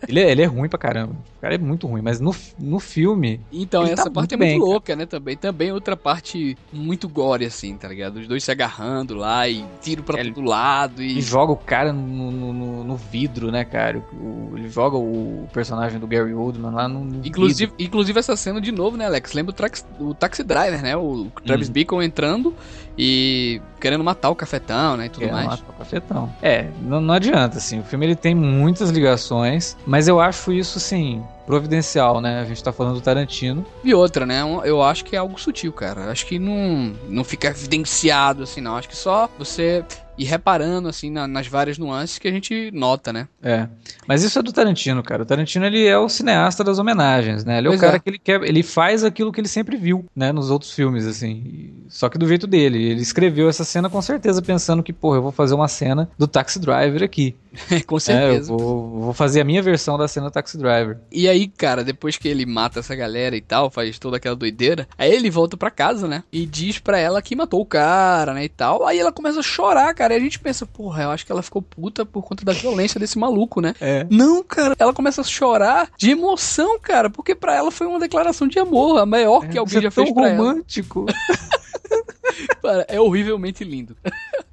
ele, 0.08 0.20
é, 0.20 0.32
ele 0.32 0.42
é 0.42 0.46
ruim 0.46 0.68
pra 0.68 0.80
caramba. 0.80 1.14
O 1.38 1.42
cara 1.42 1.56
é 1.56 1.58
muito 1.58 1.88
ruim, 1.88 2.02
mas 2.02 2.20
no, 2.20 2.36
no 2.58 2.80
filme. 2.80 3.40
Então, 3.52 3.84
essa 3.84 4.06
tá 4.06 4.12
parte 4.12 4.16
muito 4.16 4.34
é 4.34 4.38
muito 4.38 4.50
bem, 4.50 4.60
louca, 4.60 4.88
cara. 4.88 4.98
né? 4.98 5.06
Também. 5.06 5.38
Também 5.38 5.72
outra 5.72 5.96
parte 5.96 6.58
muito 6.74 7.08
gore, 7.08 7.46
assim, 7.46 7.78
tá 7.78 7.88
ligado? 7.88 8.18
Os 8.18 8.28
dois 8.28 8.44
se 8.44 8.52
agarrando 8.52 9.16
lá 9.16 9.48
e 9.48 9.64
tiro 9.82 10.04
pra 10.04 10.22
todo 10.24 10.42
lado. 10.42 11.02
E... 11.02 11.20
e 11.20 11.22
joga 11.22 11.54
o 11.54 11.58
cara 11.58 11.94
no, 11.94 12.32
no, 12.32 12.84
no 12.84 12.96
vidro, 12.98 13.52
né, 13.52 13.64
cara? 13.64 14.04
O, 14.14 14.58
ele 14.58 14.68
joga 14.68 14.98
o 14.98 15.48
personagem 15.54 16.00
do 16.00 16.08
Gary 16.08 16.34
Oldman 16.34 16.72
lá 16.72 16.88
no. 16.88 17.06
no 17.06 17.26
inclusive, 17.26 17.72
inclusive, 17.80 18.20
essa 18.20 18.36
cena 18.36 18.60
de 18.60 18.72
novo, 18.72 18.98
né, 18.98 19.06
Alex? 19.06 19.34
Lembra 19.34 19.52
o, 19.52 19.56
trax, 19.56 19.86
o 20.00 20.14
Taxi 20.14 20.44
Driver, 20.44 20.82
né? 20.82 20.98
O 20.98 21.28
Travis 21.46 21.70
hum. 21.70 21.74
Bacon 21.74 22.02
entrando 22.02 22.54
e 22.98 23.62
querendo 23.80 24.04
matar 24.04 24.30
o 24.30 24.36
cafetão, 24.36 24.98
né, 24.98 25.06
e 25.06 25.10
tudo 25.10 25.20
querendo 25.20 25.36
mais. 25.36 25.48
matar 25.48 25.70
o 25.70 25.74
cafetão. 25.74 26.34
É, 26.42 26.68
não, 26.82 27.00
não 27.00 27.14
adianta, 27.14 27.58
assim, 27.58 27.80
o 27.80 27.84
filme 27.84 28.06
ele 28.06 28.16
tem 28.16 28.36
muitas 28.36 28.90
ligações, 28.90 29.78
mas 29.86 30.08
eu 30.08 30.20
acho 30.20 30.52
isso, 30.52 30.78
assim, 30.78 31.24
providencial, 31.46 32.22
né? 32.22 32.42
A 32.42 32.46
gente 32.46 32.64
tá 32.64 32.72
falando 32.72 32.96
do 32.96 33.02
Tarantino. 33.02 33.66
E 33.84 33.94
outra, 33.94 34.26
né? 34.26 34.42
Eu 34.64 34.84
acho 34.84 35.04
que 35.04 35.16
é 35.16 35.20
algo 35.20 35.40
sutil, 35.40 35.74
cara. 35.74 36.12
Acho 36.12 36.26
que 36.26 36.38
não, 36.38 36.94
não 37.08 37.24
fica 37.24 37.48
evidenciado 37.48 38.44
assim, 38.44 38.62
não. 38.62 38.76
Acho 38.76 38.88
que 38.88 38.96
só 38.96 39.28
você 39.38 39.84
ir 40.20 40.26
reparando, 40.26 40.88
assim, 40.88 41.10
na, 41.10 41.28
nas 41.28 41.48
várias 41.48 41.78
nuances 41.78 42.18
que 42.20 42.28
a 42.28 42.32
gente 42.32 42.70
nota, 42.74 43.12
né? 43.14 43.28
É. 43.42 43.68
Mas 44.08 44.24
isso 44.24 44.38
é 44.38 44.42
do 44.44 44.52
Tarantino, 44.52 45.02
cara. 45.02 45.24
O 45.24 45.26
Tarantino, 45.26 45.66
ele 45.66 45.86
é 45.86 45.98
o 45.98 46.10
cineasta 46.10 46.64
das 46.64 46.78
homenagens, 46.80 47.46
né? 47.46 47.58
Ele 47.60 47.68
é 47.68 47.72
Pois 47.72 47.80
o 47.80 47.84
cara 47.84 47.96
é. 47.96 48.00
que 48.00 48.10
ele 48.10 48.20
quer, 48.20 48.44
ele 48.44 48.62
faz 48.64 49.04
aquilo 49.04 49.32
que 49.32 49.40
ele 49.42 49.48
sempre 49.48 49.78
viu, 49.78 50.06
né, 50.16 50.32
nos 50.32 50.50
outros 50.52 50.72
filmes, 50.74 51.06
assim. 51.08 51.32
E- 51.46 51.74
Só 51.90 52.08
que 52.10 52.18
do 52.18 52.28
jeito 52.28 52.46
dele. 52.46 52.84
Ele 52.92 53.02
escreveu 53.02 53.50
essa 53.50 53.64
cena 53.64 53.90
com 53.90 54.02
certeza 54.02 54.42
pensando 54.42 54.84
que, 54.84 54.94
porra, 54.94 55.18
eu 55.18 55.22
vou 55.24 55.32
fazer 55.32 55.56
uma 55.56 55.68
cena 55.68 56.10
do 56.18 56.28
Taxi 56.28 56.60
Driver 56.60 57.02
aqui. 57.04 57.36
Com 57.88 57.96
É, 57.96 57.98
eu 57.98 58.00
certeza. 58.00 58.54
vou, 58.54 58.90
vou 59.06 59.14
fazer 59.14 59.42
a 59.42 59.44
minha 59.44 59.62
versão 59.62 59.98
da 59.98 60.08
cena 60.08 60.28
do 60.28 60.32
Taxi 60.32 60.56
Driver. 60.58 60.98
E 61.12 61.28
aí, 61.28 61.48
cara, 61.48 61.84
depois 61.84 62.16
que 62.16 62.28
ele 62.28 62.46
mata 62.46 62.80
essa 62.80 62.96
galera 62.96 63.36
e 63.36 63.42
tal, 63.42 63.72
faz 63.72 63.98
toda 63.98 64.18
aquela 64.18 64.36
doideira, 64.36 64.88
aí 64.98 65.12
ele 65.12 65.32
volta 65.32 65.58
pra 65.58 65.72
casa, 65.72 66.08
né? 66.08 66.24
E 66.32 66.46
diz 66.46 66.78
pra 66.78 67.00
ela 67.00 67.22
que 67.24 67.36
matou 67.36 67.60
o 67.62 67.66
cara, 67.66 68.34
né? 68.36 68.44
E 68.44 68.50
tal. 68.50 68.86
Aí 68.86 69.00
ela 69.00 69.12
começa 69.12 69.40
a 69.40 69.44
chorar, 69.44 69.92
cara. 69.96 70.09
E 70.14 70.18
a 70.18 70.20
gente 70.20 70.40
pensa, 70.40 70.66
porra, 70.66 71.04
eu 71.04 71.12
acho 71.12 71.26
que 71.26 71.32
ela 71.32 71.42
ficou 71.42 71.62
puta 71.62 72.06
por 72.06 72.24
conta 72.24 72.44
da 72.46 72.54
violência 72.54 73.00
desse 73.00 73.18
maluco, 73.18 73.62
né? 73.62 73.74
É. 73.80 74.06
Não, 74.10 74.44
cara, 74.44 74.76
ela 74.78 74.94
começa 74.94 75.22
a 75.22 75.24
chorar 75.24 75.90
de 75.98 76.12
emoção, 76.12 76.80
cara, 76.80 77.10
porque 77.10 77.36
pra 77.36 77.56
ela 77.56 77.72
foi 77.72 77.88
uma 77.88 78.00
declaração 78.00 78.48
de 78.48 78.60
amor, 78.60 79.00
a 79.00 79.06
maior 79.06 79.48
que 79.48 79.58
alguém 79.58 79.74
Você 79.76 79.82
já 79.82 79.88
é 79.88 79.92
tão 79.92 80.04
fez 80.06 80.14
pra 80.14 80.30
ela. 80.30 80.62
Cara, 82.62 82.86
é 82.88 83.00
horrivelmente 83.00 83.64
lindo. 83.64 83.96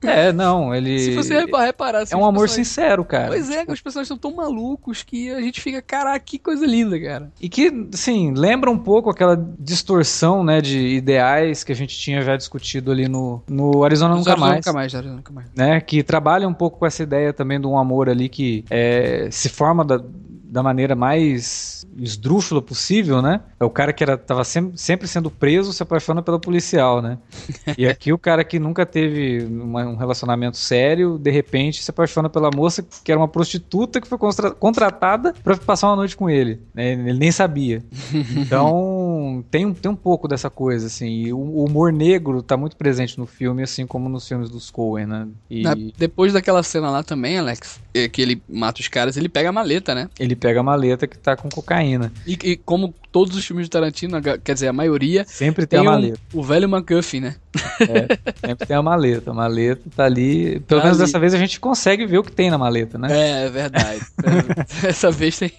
é, 0.02 0.32
não, 0.32 0.74
ele. 0.74 0.98
Se 0.98 1.14
você 1.14 1.34
repa- 1.40 1.64
reparar, 1.64 2.00
assim, 2.02 2.14
É 2.14 2.16
um 2.16 2.24
amor 2.24 2.40
personagens- 2.42 2.68
sincero, 2.68 3.04
cara. 3.04 3.28
Pois 3.28 3.50
é, 3.50 3.64
que 3.66 3.72
os 3.72 3.80
personagens 3.80 4.08
são 4.08 4.16
tão 4.16 4.34
malucos 4.34 5.02
que 5.02 5.30
a 5.30 5.40
gente 5.40 5.60
fica, 5.60 5.82
caraca, 5.82 6.18
que 6.20 6.38
coisa 6.38 6.64
linda, 6.66 6.98
cara. 7.00 7.30
E 7.40 7.48
que, 7.48 7.88
assim, 7.92 8.32
lembra 8.34 8.70
um 8.70 8.78
pouco 8.78 9.10
aquela 9.10 9.36
distorção, 9.58 10.42
né, 10.42 10.60
de 10.60 10.78
ideais 10.96 11.62
que 11.62 11.72
a 11.72 11.76
gente 11.76 11.96
tinha 11.98 12.22
já 12.22 12.36
discutido 12.36 12.90
ali 12.90 13.08
no, 13.08 13.42
no 13.48 13.84
Arizona 13.84 14.14
Nunca 14.14 14.30
Arizona 14.32 14.46
Mais. 14.52 14.64
Nunca 14.66 14.72
mais, 14.72 14.94
Arizona 14.94 15.16
Nunca 15.16 15.32
mais. 15.32 15.48
Né, 15.54 15.80
que 15.80 16.02
trabalha 16.02 16.48
um 16.48 16.54
pouco 16.54 16.78
com 16.78 16.86
essa 16.86 17.02
ideia 17.02 17.32
também 17.32 17.60
de 17.60 17.66
um 17.66 17.76
amor 17.78 18.08
ali 18.08 18.28
que 18.28 18.64
é, 18.70 19.28
se 19.30 19.48
forma 19.48 19.84
da, 19.84 20.00
da 20.56 20.62
maneira 20.62 20.96
mais 20.96 21.86
esdrúxula 21.98 22.62
possível, 22.62 23.20
né? 23.20 23.42
É 23.60 23.64
o 23.66 23.68
cara 23.68 23.92
que 23.92 24.02
era, 24.02 24.16
tava 24.16 24.42
sempre, 24.42 24.78
sempre 24.78 25.06
sendo 25.06 25.30
preso 25.30 25.70
se 25.70 25.82
apaixona 25.82 26.22
pela 26.22 26.38
policial, 26.40 27.02
né? 27.02 27.18
E 27.76 27.86
aqui 27.86 28.10
o 28.10 28.16
cara 28.16 28.42
que 28.42 28.58
nunca 28.58 28.86
teve 28.86 29.44
uma- 29.44 29.84
um 29.84 29.96
relacionamento 29.96 30.56
sério, 30.56 31.18
de 31.18 31.30
repente 31.30 31.82
se 31.82 31.90
apaixona 31.90 32.30
pela 32.30 32.50
moça 32.54 32.82
que 33.04 33.12
era 33.12 33.20
uma 33.20 33.28
prostituta 33.28 34.00
que 34.00 34.08
foi 34.08 34.16
constra- 34.16 34.50
contratada 34.50 35.34
pra 35.44 35.58
passar 35.58 35.88
uma 35.88 35.96
noite 35.96 36.16
com 36.16 36.30
ele. 36.30 36.62
né? 36.74 36.92
Ele 36.92 37.18
nem 37.18 37.30
sabia. 37.30 37.84
Então 38.34 38.95
tem 39.42 39.66
um, 39.66 39.74
tem 39.74 39.90
um 39.90 39.96
pouco 39.96 40.26
dessa 40.28 40.48
coisa, 40.50 40.86
assim. 40.86 41.08
E 41.08 41.32
o, 41.32 41.64
humor 41.64 41.92
negro 41.92 42.42
tá 42.42 42.56
muito 42.56 42.76
presente 42.76 43.18
no 43.18 43.26
filme, 43.26 43.62
assim 43.62 43.86
como 43.86 44.08
nos 44.08 44.26
filmes 44.26 44.50
dos 44.50 44.70
Coen, 44.70 45.06
né? 45.06 45.28
E 45.50 45.62
depois 45.96 46.32
daquela 46.32 46.62
cena 46.62 46.90
lá 46.90 47.02
também, 47.02 47.38
Alex, 47.38 47.80
é, 47.94 48.08
que 48.08 48.20
ele 48.22 48.42
mata 48.48 48.80
os 48.80 48.88
caras, 48.88 49.16
ele 49.16 49.28
pega 49.28 49.48
a 49.48 49.52
maleta, 49.52 49.94
né? 49.94 50.08
ele 50.18 50.36
pega 50.36 50.60
a 50.60 50.62
maleta 50.62 51.06
que 51.06 51.18
tá 51.18 51.36
com 51.36 51.48
cocaína. 51.48 52.12
E, 52.26 52.38
e 52.42 52.56
como 52.56 52.94
todos 53.10 53.36
os 53.36 53.44
filmes 53.46 53.66
de 53.66 53.70
Tarantino, 53.70 54.20
quer 54.22 54.52
dizer, 54.54 54.68
a 54.68 54.72
maioria, 54.72 55.24
Sempre 55.26 55.66
tem, 55.66 55.78
tem 55.80 55.86
a 55.88 55.90
um- 55.90 55.94
maleta. 55.94 56.20
o 56.34 56.42
velho 56.42 56.68
McGuffin, 56.68 57.20
né? 57.20 57.36
Sempre 58.40 58.66
tem 58.66 58.76
a 58.76 58.82
maleta. 58.82 59.30
A 59.30 59.34
maleta 59.34 59.82
tá 59.94 60.04
ali. 60.04 60.60
Pelo 60.60 60.80
Tá 60.80 60.86
menos 60.86 61.00
ali. 61.00 61.06
dessa 61.06 61.18
vez 61.18 61.34
a 61.34 61.38
gente 61.38 61.58
consegue 61.60 62.06
ver 62.06 62.18
o 62.18 62.22
que 62.22 62.32
tem 62.32 62.50
na 62.50 62.58
maleta, 62.58 62.98
né? 62.98 63.08
É, 63.10 63.46
é 63.46 63.50
verdade. 63.50 64.00
Essa 64.86 65.10
vez 65.10 65.38
tem. 65.38 65.50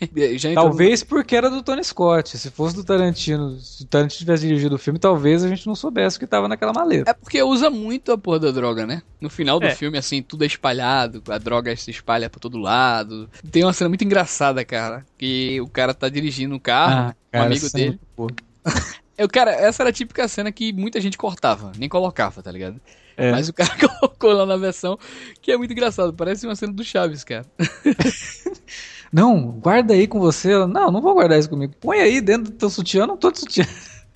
Talvez 0.53 1.03
porque 1.03 1.35
era 1.35 1.49
do 1.49 1.61
Tony 1.63 1.83
Scott. 1.83 2.37
Se 2.37 2.49
fosse 2.51 2.75
do 2.75 2.83
Tarantino, 2.83 3.59
se 3.59 3.83
o 3.83 3.87
Tarantino 3.87 4.19
tivesse 4.19 4.45
dirigido 4.47 4.75
o 4.75 4.79
filme, 4.79 4.99
talvez 4.99 5.43
a 5.43 5.47
gente 5.47 5.65
não 5.67 5.75
soubesse 5.75 6.17
o 6.17 6.19
que 6.19 6.27
tava 6.27 6.47
naquela 6.47 6.73
maleta. 6.73 7.09
É 7.11 7.13
porque 7.13 7.41
usa 7.41 7.69
muito 7.69 8.11
a 8.11 8.17
porra 8.17 8.39
da 8.39 8.51
droga, 8.51 8.85
né? 8.85 9.01
No 9.19 9.29
final 9.29 9.59
do 9.59 9.65
É. 9.65 9.73
filme, 9.75 9.97
assim, 9.97 10.21
tudo 10.21 10.43
é 10.43 10.47
espalhado, 10.47 11.23
a 11.29 11.37
droga 11.37 11.75
se 11.75 11.89
espalha 11.89 12.29
pra 12.29 12.39
todo 12.39 12.57
lado. 12.57 13.29
Tem 13.51 13.63
uma 13.63 13.73
cena 13.73 13.89
muito 13.89 14.03
engraçada, 14.03 14.63
cara, 14.63 15.05
que 15.17 15.59
o 15.61 15.67
cara 15.67 15.93
tá 15.93 16.07
dirigindo 16.09 16.55
um 16.55 16.59
carro, 16.59 17.15
um 17.33 17.41
amigo 17.41 17.65
cena 17.67 17.83
dele. 17.85 17.99
é. 18.19 18.27
Eu, 19.17 19.27
cara, 19.27 19.51
essa 19.51 19.83
era 19.83 19.89
a 19.89 19.93
típica 19.93 20.27
cena 20.27 20.51
que 20.51 20.71
muita 20.71 21.01
gente 21.01 21.17
cortava, 21.17 21.71
nem 21.77 21.89
colocava, 21.89 22.43
tá 22.43 22.51
ligado? 22.51 22.79
É. 23.17 23.31
Mas 23.31 23.49
o 23.49 23.53
cara 23.53 23.71
colocou 23.99 24.31
lá 24.31 24.45
na 24.45 24.57
versão, 24.57 24.97
que 25.41 25.51
é 25.51 25.57
muito 25.57 25.71
engraçado, 25.71 26.13
parece 26.13 26.45
uma 26.45 26.55
cena 26.55 26.71
do 26.71 26.83
Chaves, 26.83 27.23
cara. 27.23 27.45
Não, 29.11 29.51
guarda 29.51 29.93
aí 29.93 30.05
com 30.05 30.19
você. 30.19 30.49
Não, 30.67 30.91
não 30.91 31.01
vou 31.01 31.13
guardar 31.13 31.39
isso 31.39 31.49
comigo. 31.49 31.73
Põe 31.79 31.99
aí 31.99 32.19
dentro 32.19 32.51
do 32.51 32.57
teu 32.57 32.69
sutiã, 32.69 33.07
não 33.07 33.15
tô 33.15 33.31
de 33.31 33.39
sutiã. 33.39 33.65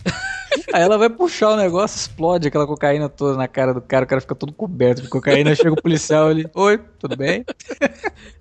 Aí 0.73 0.81
ela 0.81 0.97
vai 0.97 1.09
puxar 1.09 1.51
o 1.51 1.55
negócio, 1.57 1.97
explode 1.97 2.47
aquela 2.47 2.67
cocaína 2.67 3.07
toda 3.09 3.37
na 3.37 3.47
cara 3.47 3.73
do 3.73 3.81
cara, 3.81 4.03
o 4.05 4.07
cara 4.07 4.21
fica 4.21 4.35
todo 4.35 4.51
coberto 4.53 5.01
de 5.01 5.07
cocaína, 5.09 5.55
chega 5.55 5.71
o 5.73 5.81
policial 5.81 6.27
ali, 6.27 6.45
oi, 6.53 6.79
tudo 6.99 7.15
bem? 7.15 7.45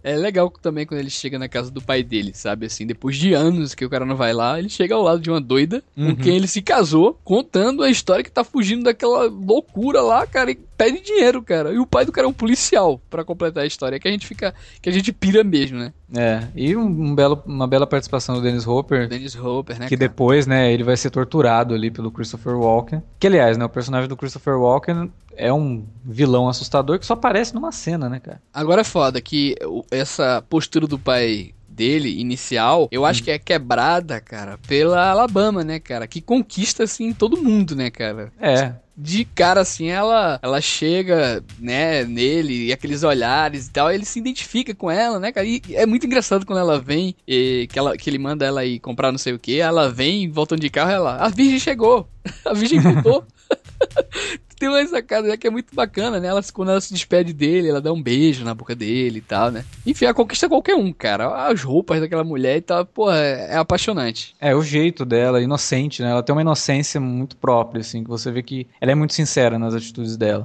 É 0.03 0.17
legal 0.17 0.51
também 0.51 0.87
quando 0.87 1.01
ele 1.01 1.11
chega 1.11 1.39
na 1.39 1.47
casa 1.49 1.71
do 1.71 1.83
pai 1.83 2.03
dele, 2.03 2.33
sabe? 2.35 2.65
Assim, 2.67 2.87
depois 2.87 3.17
de 3.17 3.35
anos 3.35 3.75
que 3.75 3.85
o 3.85 3.91
cara 3.91 4.07
não 4.07 4.17
vai 4.17 4.33
lá, 4.33 4.59
ele 4.59 4.71
chega 4.71 4.95
ao 4.95 5.03
lado 5.03 5.21
de 5.21 5.31
uma 5.31 5.41
doida 5.41 5.83
Uhum. 5.95 6.15
com 6.17 6.23
quem 6.23 6.37
ele 6.37 6.47
se 6.49 6.63
casou, 6.63 7.19
contando 7.23 7.83
a 7.83 7.91
história 7.91 8.25
que 8.25 8.31
tá 8.31 8.43
fugindo 8.43 8.85
daquela 8.85 9.25
loucura 9.29 10.01
lá, 10.01 10.27
cara, 10.27 10.51
e 10.51 10.55
pede 10.55 11.01
dinheiro, 11.03 11.43
cara. 11.43 11.73
E 11.73 11.79
o 11.79 11.87
pai 11.87 12.07
do 12.07 12.13
cara 12.13 12.27
é 12.27 12.31
um 12.31 12.33
policial, 12.33 12.99
pra 13.11 13.25
completar 13.25 13.63
a 13.63 13.67
história, 13.67 14.01
que 14.01 14.09
a 14.09 14.11
gente 14.11 14.27
fica, 14.27 14.55
que 14.81 14.89
a 14.89 14.93
gente 14.93 15.13
pira 15.13 15.45
mesmo, 15.45 15.79
né? 15.79 15.93
É, 16.15 16.49
e 16.55 16.77
um, 16.77 16.87
um 16.87 17.15
belo, 17.15 17.43
uma 17.47 17.67
bela 17.67 17.87
participação 17.87 18.35
do 18.35 18.43
Dennis 18.43 18.67
Hopper, 18.67 19.09
Dennis 19.09 19.37
Hopper, 19.37 19.79
né? 19.79 19.89
que 19.89 19.97
cara? 19.97 20.09
depois, 20.09 20.47
né, 20.47 20.73
ele 20.73 20.83
vai 20.83 20.97
ser 20.97 21.11
torturado 21.11 21.75
ali 21.75 21.91
pelo 21.91 22.11
Christopher 22.11 22.57
Walken. 22.57 23.03
Que, 23.19 23.27
aliás, 23.27 23.57
né, 23.57 23.65
o 23.65 23.69
personagem 23.69 24.09
do 24.09 24.17
Christopher 24.17 24.59
Walken 24.59 25.11
é 25.37 25.53
um 25.53 25.85
vilão 26.05 26.49
assustador 26.49 26.99
que 26.99 27.07
só 27.07 27.15
aparece 27.15 27.55
numa 27.55 27.73
cena, 27.73 28.09
né, 28.09 28.19
cara? 28.19 28.43
Agora 28.53 28.81
é 28.81 28.85
foda 28.85 29.21
que 29.21 29.55
essa 29.91 30.45
postura 30.49 30.87
do 30.87 30.99
pai 30.99 31.55
dele, 31.69 32.21
inicial, 32.21 32.89
eu 32.91 33.07
acho 33.07 33.23
que 33.23 33.31
é 33.31 33.39
quebrada, 33.39 34.21
cara, 34.21 34.59
pela 34.69 35.09
Alabama, 35.09 35.65
né, 35.65 35.79
cara? 35.79 36.07
Que 36.07 36.21
conquista, 36.21 36.83
assim, 36.85 37.13
todo 37.15 37.43
mundo, 37.43 37.75
né, 37.75 37.89
cara? 37.89 38.31
É, 38.39 38.75
de 39.01 39.25
cara 39.25 39.63
assim, 39.63 39.89
ela 39.89 40.39
ela 40.43 40.61
chega, 40.61 41.43
né, 41.59 42.05
nele 42.05 42.67
e 42.67 42.73
aqueles 42.73 43.03
olhares 43.03 43.67
e 43.67 43.71
tal, 43.71 43.91
ele 43.91 44.05
se 44.05 44.19
identifica 44.19 44.75
com 44.75 44.91
ela, 44.91 45.19
né, 45.19 45.33
cara? 45.33 45.47
E 45.47 45.63
é 45.73 45.87
muito 45.87 46.07
engraçado 46.07 46.45
quando 46.45 46.59
ela 46.59 46.79
vem 46.79 47.15
e 47.27 47.67
que, 47.73 47.79
ela, 47.79 47.97
que 47.97 48.11
ele 48.11 48.19
manda 48.19 48.45
ela 48.45 48.65
ir 48.65 48.79
comprar 48.79 49.11
não 49.11 49.19
sei 49.19 49.33
o 49.33 49.39
que, 49.39 49.59
ela 49.59 49.91
vem 49.91 50.31
voltando 50.31 50.61
de 50.61 50.69
carro, 50.69 50.91
ela, 50.91 51.17
a 51.17 51.29
virgem 51.29 51.59
chegou, 51.59 52.07
a 52.45 52.53
virgem 52.53 52.81
voltou. 52.81 53.25
Tem 54.59 54.69
uma 54.69 54.87
sacada 54.87 55.35
que 55.39 55.47
é 55.47 55.51
muito 55.51 55.75
bacana, 55.75 56.21
né? 56.21 56.29
Ela, 56.29 56.43
quando 56.53 56.71
ela 56.71 56.81
se 56.83 56.93
despede 56.93 57.33
dele, 57.33 57.69
ela 57.69 57.81
dá 57.81 57.91
um 57.93 58.03
beijo 58.03 58.45
na 58.45 58.55
boca 58.55 58.75
dele 58.75 59.19
e 59.19 59.23
tal, 59.23 59.51
né? 59.51 59.65
Enfim, 59.87 60.05
a 60.05 60.13
conquista 60.13 60.51
qualquer 60.51 60.75
um, 60.75 60.93
cara. 60.93 61.47
As 61.49 61.63
roupas 61.63 61.99
daquela 61.99 62.23
mulher 62.23 62.59
e 62.59 62.61
tal, 62.61 62.85
pô, 62.85 63.11
é, 63.11 63.53
é 63.53 63.57
apaixonante. 63.57 64.35
é 64.39 64.55
o 64.55 64.63
jeito 64.63 65.07
dela, 65.07 65.41
inocente, 65.41 66.03
né? 66.03 66.11
Ela 66.11 66.23
tem 66.23 66.35
uma 66.35 66.43
inocência 66.43 67.01
muito 67.01 67.39
própria, 67.39 67.81
assim, 67.81 68.05
que 68.05 68.11
você 68.11 68.31
vê 68.31 68.43
que 68.43 68.67
ela 68.79 68.93
é 68.93 68.95
muito 68.95 69.15
sincera 69.15 69.59
nas 69.59 69.75
atitudes 69.75 70.19
dela. 70.19 70.43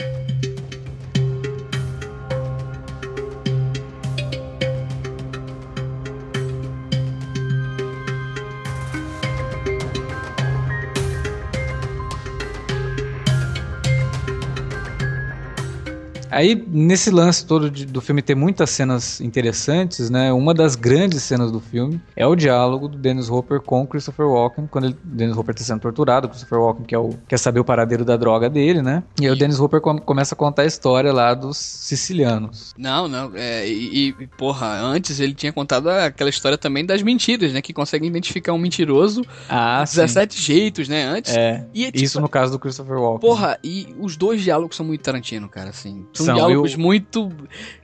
Aí, 16.36 16.54
nesse 16.68 17.10
lance 17.10 17.46
todo 17.46 17.72
de- 17.72 17.86
do 17.86 18.02
filme 18.02 18.22
ter 18.22 18.36
muitas 18.36 18.70
cenas 18.70 19.22
interessantes, 19.22 20.10
né? 20.10 20.34
Uma 20.34 20.54
das 20.54 20.76
grandes 20.76 21.24
cenas 21.24 21.52
do 21.52 21.60
filme 21.62 22.02
é 22.16 22.28
o 22.28 22.36
diálogo 22.36 22.88
do 22.90 22.98
Dennis 22.98 23.30
Hopper 23.30 23.62
com 23.62 23.84
o 23.84 23.88
Christopher 23.88 24.28
Walken, 24.28 24.68
quando 24.68 24.86
ele, 24.86 24.98
Dennis 25.04 25.38
Hopper 25.38 25.54
está 25.56 25.64
sendo 25.64 25.80
torturado, 25.80 26.28
o 26.28 26.30
Christopher 26.30 26.60
Walken 26.60 26.86
quer, 26.86 26.98
o, 26.98 27.10
quer 27.28 27.38
saber 27.40 27.60
o 27.62 27.64
paradeiro 27.66 28.04
da 28.04 28.18
droga 28.18 28.50
dele, 28.50 28.82
né? 28.82 29.02
E 29.22 29.26
aí 29.26 29.32
o 29.32 29.36
Dennis 29.36 29.60
Hopper 29.60 29.80
com- 29.80 29.98
começa 29.98 30.36
a 30.36 30.38
contar 30.38 30.64
a 30.64 30.66
história 30.66 31.14
lá 31.14 31.34
dos 31.34 31.58
sicilianos. 31.58 32.74
Não, 32.78 33.08
não, 33.08 33.32
é, 33.34 33.68
e, 33.68 34.10
e, 34.20 34.28
porra, 34.38 34.80
antes 34.82 35.20
ele 35.20 35.34
tinha 35.34 35.54
contado 35.54 35.88
aquela 35.90 36.30
história 36.30 36.58
também 36.58 36.86
das 36.86 37.02
mentiras, 37.02 37.54
né? 37.54 37.62
Que 37.62 37.74
conseguem 37.74 38.10
identificar 38.10 38.52
um 38.54 38.58
mentiroso 38.58 39.24
Ah, 39.50 39.84
17 39.84 40.42
jeitos, 40.42 40.88
né? 40.90 41.06
Antes. 41.06 41.34
É, 41.36 41.66
E 41.74 41.86
é 41.86 41.92
tipo, 41.92 42.04
isso 42.04 42.20
no 42.20 42.28
caso 42.28 42.52
do 42.52 42.60
Christopher 42.60 42.98
Walken. 43.00 43.20
Porra, 43.30 43.58
e 43.64 43.96
os 44.00 44.18
dois 44.18 44.42
diálogos 44.42 44.76
são 44.76 44.86
muito 44.86 45.02
Tarantino, 45.02 45.48
cara, 45.48 45.70
assim. 45.70 46.06
São, 46.14 46.25
São, 46.26 46.36
diálogos 46.36 46.74
eu- 46.74 46.80
muito 46.80 47.32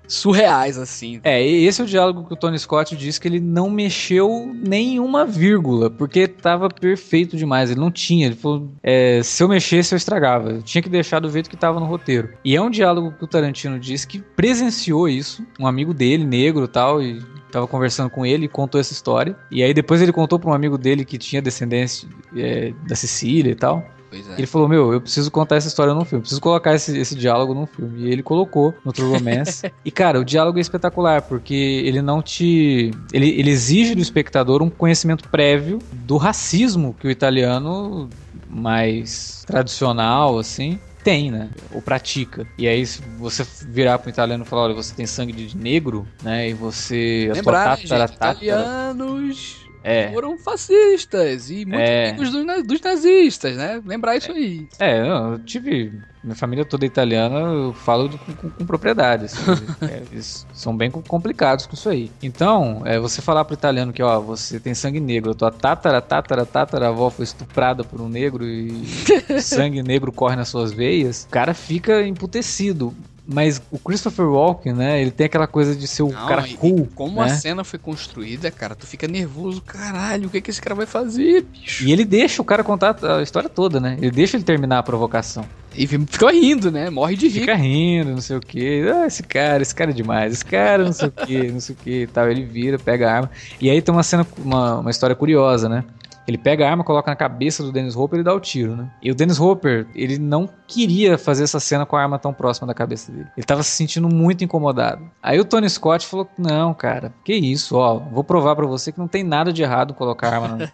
surreais, 0.08 0.78
assim. 0.78 1.22
É, 1.24 1.42
esse 1.46 1.80
é 1.82 1.84
o 1.84 1.88
diálogo 1.88 2.26
que 2.28 2.34
o 2.34 2.36
Tony 2.36 2.60
Scott 2.60 2.96
disse 2.96 3.20
que 3.20 3.28
ele 3.28 3.40
não 3.40 3.70
mexeu 3.70 4.52
nenhuma 4.54 5.26
vírgula, 5.26 5.90
porque 5.90 6.28
tava 6.28 6.68
perfeito 6.70 7.38
demais. 7.38 7.72
Ele 7.72 7.80
não 7.80 7.92
tinha. 7.92 8.26
Ele 8.26 8.36
falou: 8.36 8.70
é, 8.84 9.22
se 9.24 9.42
eu 9.42 9.48
mexesse, 9.48 9.94
eu 9.94 9.98
estragava. 9.98 10.52
Eu 10.52 10.62
tinha 10.62 10.82
que 10.82 10.90
deixar 10.90 11.20
do 11.20 11.30
jeito 11.30 11.50
que 11.50 11.56
tava 11.58 11.80
no 11.80 11.86
roteiro. 11.86 12.30
E 12.44 12.56
é 12.56 12.62
um 12.62 12.70
diálogo 12.70 13.14
que 13.18 13.24
o 13.24 13.28
Tarantino 13.28 13.80
disse 13.80 14.06
que 14.06 14.20
presenciou 14.20 15.08
isso, 15.08 15.46
um 15.60 15.66
amigo 15.66 15.94
dele, 15.94 16.26
negro 16.26 16.66
e 16.66 16.68
tal, 16.68 17.02
e 17.02 17.22
tava 17.52 17.68
conversando 17.68 18.10
com 18.10 18.26
ele 18.26 18.46
e 18.46 18.50
contou 18.50 18.80
essa 18.82 18.94
história. 18.94 19.36
E 19.50 19.64
aí 19.64 19.74
depois 19.74 20.02
ele 20.02 20.12
contou 20.12 20.38
pra 20.40 20.50
um 20.50 20.54
amigo 20.54 20.78
dele 20.78 21.06
que 21.06 21.18
tinha 21.18 21.42
descendência 21.42 22.08
é, 22.36 22.74
da 22.88 22.96
Sicília 22.96 23.52
e 23.52 23.56
tal. 23.56 23.86
Pois 24.12 24.28
é. 24.28 24.34
Ele 24.34 24.46
falou, 24.46 24.68
meu, 24.68 24.92
eu 24.92 25.00
preciso 25.00 25.32
contar 25.32 25.56
essa 25.56 25.70
história 25.70 25.94
num 25.94 26.04
filme, 26.04 26.22
preciso 26.22 26.42
colocar 26.42 26.76
esse, 26.76 26.98
esse 26.98 27.16
diálogo 27.16 27.54
num 27.54 27.66
filme. 27.66 28.02
E 28.02 28.12
ele 28.12 28.22
colocou 28.22 28.74
no 28.84 28.92
True 28.92 29.18
Romance. 29.18 29.72
e, 29.86 29.90
cara, 29.90 30.20
o 30.20 30.26
diálogo 30.26 30.58
é 30.58 30.62
espetacular, 30.62 31.22
porque 31.22 31.54
ele 31.54 32.02
não 32.02 32.22
te... 32.22 32.92
Ele, 33.14 33.30
ele 33.40 33.50
exige 33.50 33.96
do 33.96 34.02
espectador 34.02 34.62
um 34.62 34.70
conhecimento 34.70 35.30
prévio 35.30 35.80
do 35.94 36.18
racismo 36.18 36.94
que 37.00 37.08
o 37.08 37.10
italiano 37.10 38.10
mais 38.50 39.46
tradicional, 39.48 40.38
assim, 40.38 40.78
tem, 41.06 41.32
né? 41.32 41.50
Ou 41.74 41.82
pratica. 41.82 42.46
E 42.58 42.68
aí, 42.68 42.86
se 42.86 43.02
você 43.18 43.48
virar 43.66 43.98
pro 43.98 44.10
italiano 44.10 44.44
e 44.44 44.48
falar, 44.48 44.64
olha, 44.64 44.74
você 44.74 44.94
tem 44.94 45.06
sangue 45.06 45.32
de 45.32 45.56
negro, 45.56 46.06
né? 46.22 46.50
E 46.50 46.54
você. 46.54 47.32
Lembrar, 47.34 47.72
a 47.72 47.78
sua 47.78 47.98
gente, 47.98 48.14
italianos 48.14 49.71
é. 49.84 50.12
foram 50.12 50.38
fascistas 50.38 51.50
e 51.50 51.66
muito 51.66 51.80
é. 51.80 52.10
amigos 52.10 52.32
dos, 52.32 52.64
dos, 52.64 52.82
nazistas, 52.82 53.56
né? 53.58 53.82
Lembrar 53.86 54.16
isso 54.16 54.32
aí. 54.32 54.68
É, 54.80 55.02
eu 55.02 55.40
tive. 55.40 55.92
Minha 56.24 56.36
família 56.36 56.64
toda 56.64 56.86
italiana, 56.86 57.40
eu 57.40 57.74
falo 57.74 58.08
com, 58.10 58.34
com, 58.34 58.50
com 58.52 58.66
propriedade. 58.66 59.26
Assim, 59.26 59.42
é, 59.82 60.04
eles 60.12 60.46
são 60.54 60.76
bem 60.78 60.92
complicados 60.92 61.66
com 61.66 61.74
isso 61.74 61.90
aí. 61.90 62.12
Então, 62.22 62.84
é, 62.86 63.00
você 63.00 63.24
falar 63.24 63.44
pro 63.44 63.56
italiano 63.56 63.92
que, 63.92 64.04
ó, 64.04 64.20
você 64.20 64.60
tem 64.60 64.76
sangue 64.76 65.00
negro, 65.00 65.32
a 65.32 65.34
tua 65.34 65.52
tatara, 65.52 66.00
tatara, 66.00 66.46
tatara 66.46 66.90
avó 66.90 67.10
foi 67.10 67.24
estuprada 67.24 67.84
por 67.84 68.00
um 68.00 68.08
negro 68.08 68.46
e 68.46 68.86
sangue 69.42 69.82
negro 69.82 70.12
corre 70.12 70.36
nas 70.36 70.50
suas 70.50 70.72
veias, 70.72 71.24
o 71.24 71.30
cara 71.30 71.56
fica 71.56 72.06
emputecido. 72.06 72.94
Mas 73.28 73.62
o 73.72 73.78
Christopher 73.78 74.26
Walken, 74.26 74.74
né? 74.74 75.02
Ele 75.02 75.12
tem 75.12 75.26
aquela 75.26 75.48
coisa 75.48 75.76
de 75.76 75.88
ser 75.88 76.04
o 76.04 76.12
Não, 76.12 76.28
cara 76.28 76.44
cool. 76.58 76.88
como 76.96 77.24
né? 77.24 77.32
a 77.32 77.36
cena 77.36 77.64
foi 77.64 77.78
construída, 77.78 78.50
cara, 78.50 78.76
tu 78.76 78.88
fica 78.88 79.08
nervoso, 79.08 79.62
caralho, 79.62 80.28
o 80.28 80.30
que, 80.30 80.38
é 80.38 80.42
que 80.42 80.50
esse 80.50 80.62
cara 80.62 80.76
vai 80.76 80.86
fazer, 80.86 81.44
bicho? 81.44 81.86
E 81.86 81.92
ele 81.92 82.04
deixa 82.04 82.42
o 82.42 82.46
cara 82.46 82.64
contar 82.64 82.98
a 83.04 83.22
história 83.22 83.48
toda, 83.48 83.80
né? 83.80 83.96
Ele 84.02 84.12
deixa 84.12 84.38
ele 84.38 84.44
terminar 84.44 84.80
a 84.80 84.84
provocação. 84.84 85.46
E 85.76 85.88
fica 85.88 86.32
rindo, 86.32 86.70
né? 86.70 86.90
Morre 86.90 87.16
de 87.16 87.28
rir. 87.28 87.42
Fica 87.42 87.56
rindo, 87.56 88.12
não 88.12 88.22
sei 88.22 88.36
o 88.36 88.42
que. 88.42 88.84
Ah, 88.90 89.08
esse 89.08 89.24
cara, 89.24 89.62
esse 89.62 89.74
cara 89.74 89.92
é 89.92 89.94
demais. 89.94 90.34
Esse 90.34 90.46
cara, 90.46 90.84
não 90.84 90.92
sei 90.92 91.08
o 91.08 91.12
que, 91.12 91.52
não 91.52 91.60
sei 91.62 91.76
o 91.76 91.78
que 91.78 92.02
e 92.02 92.08
tal. 92.08 92.30
Ele 92.30 92.44
vira, 92.44 92.78
pega 92.78 93.10
a 93.10 93.16
arma. 93.16 93.32
E 93.60 93.70
aí 93.70 93.82
tem 93.82 93.94
uma 93.94 94.04
cena, 94.04 94.28
uma, 94.38 94.80
uma 94.80 94.92
história 94.92 95.16
curiosa, 95.16 95.70
né? 95.70 95.86
Ele 96.32 96.38
pega 96.38 96.66
a 96.66 96.70
arma, 96.70 96.82
coloca 96.82 97.12
na 97.12 97.16
cabeça 97.16 97.62
do 97.62 97.74
Dennis 97.74 97.94
Hopper 97.94 98.22
e 98.22 98.24
dá 98.24 98.34
o 98.34 98.40
tiro, 98.40 98.74
né? 98.74 98.90
E 99.02 99.12
o 99.12 99.16
Dennis 99.16 99.38
Hopper, 99.38 99.86
ele 99.94 100.18
não 100.18 100.48
queria 100.66 101.18
fazer 101.18 101.44
essa 101.44 101.60
cena 101.60 101.86
com 101.86 101.98
a 101.98 102.02
arma 102.02 102.18
tão 102.18 102.34
próxima 102.34 102.66
da 102.66 102.74
cabeça 102.74 103.12
dele. 103.12 103.28
Ele 103.36 103.46
tava 103.46 103.62
se 103.64 103.72
sentindo 103.72 104.08
muito 104.08 104.42
incomodado. 104.42 105.12
Aí 105.22 105.38
o 105.42 105.44
Tony 105.44 105.70
Scott 105.70 106.08
falou: 106.08 106.30
Não, 106.38 106.74
cara, 106.74 107.14
que 107.26 107.34
isso, 107.34 107.76
ó, 107.76 108.00
vou 108.00 108.24
provar 108.24 108.56
para 108.56 108.66
você 108.66 108.94
que 108.94 109.00
não 109.00 109.10
tem 109.10 109.26
nada 109.26 109.52
de 109.52 109.62
errado 109.62 109.94
colocar 109.94 110.30
a 110.30 110.36
arma 110.36 110.48
na, 110.48 110.72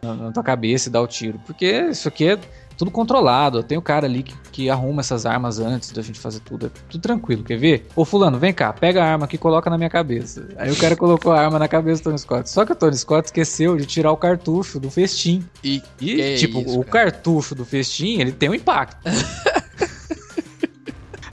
na, 0.02 0.14
na 0.14 0.32
tua 0.32 0.42
cabeça 0.42 0.88
e 0.88 0.92
dar 0.92 1.02
o 1.02 1.06
tiro. 1.06 1.38
Porque 1.44 1.66
isso 1.90 2.08
aqui 2.08 2.28
é 2.30 2.38
tudo 2.76 2.90
controlado. 2.90 3.62
Tem 3.62 3.76
o 3.78 3.82
cara 3.82 4.06
ali 4.06 4.22
que, 4.22 4.34
que 4.52 4.70
arruma 4.70 5.00
essas 5.00 5.26
armas 5.26 5.58
antes 5.58 5.90
da 5.92 6.02
gente 6.02 6.18
fazer 6.18 6.40
tudo. 6.40 6.66
É 6.66 6.70
tudo 6.88 7.00
tranquilo, 7.00 7.42
quer 7.42 7.58
ver? 7.58 7.86
Ô 7.94 8.04
fulano, 8.04 8.38
vem 8.38 8.52
cá, 8.52 8.72
pega 8.72 9.02
a 9.02 9.12
arma 9.12 9.24
aqui 9.24 9.36
e 9.36 9.38
coloca 9.38 9.68
na 9.70 9.76
minha 9.76 9.90
cabeça. 9.90 10.48
Aí 10.56 10.70
o 10.70 10.76
cara 10.76 10.96
colocou 10.96 11.32
a 11.32 11.40
arma 11.40 11.58
na 11.58 11.68
cabeça 11.68 12.02
do 12.02 12.04
Tony 12.04 12.18
Scott. 12.18 12.50
Só 12.50 12.64
que 12.64 12.72
o 12.72 12.74
Tony 12.74 12.96
Scott 12.96 13.26
esqueceu 13.26 13.76
de 13.76 13.86
tirar 13.86 14.12
o 14.12 14.16
cartucho 14.16 14.78
do 14.78 14.90
festim. 14.90 15.44
E, 15.62 15.82
e 16.00 16.36
tipo, 16.36 16.60
isso, 16.60 16.80
o 16.80 16.84
cartucho 16.84 17.54
do 17.54 17.64
festim, 17.64 18.20
ele 18.20 18.32
tem 18.32 18.48
um 18.48 18.54
impacto. 18.54 18.96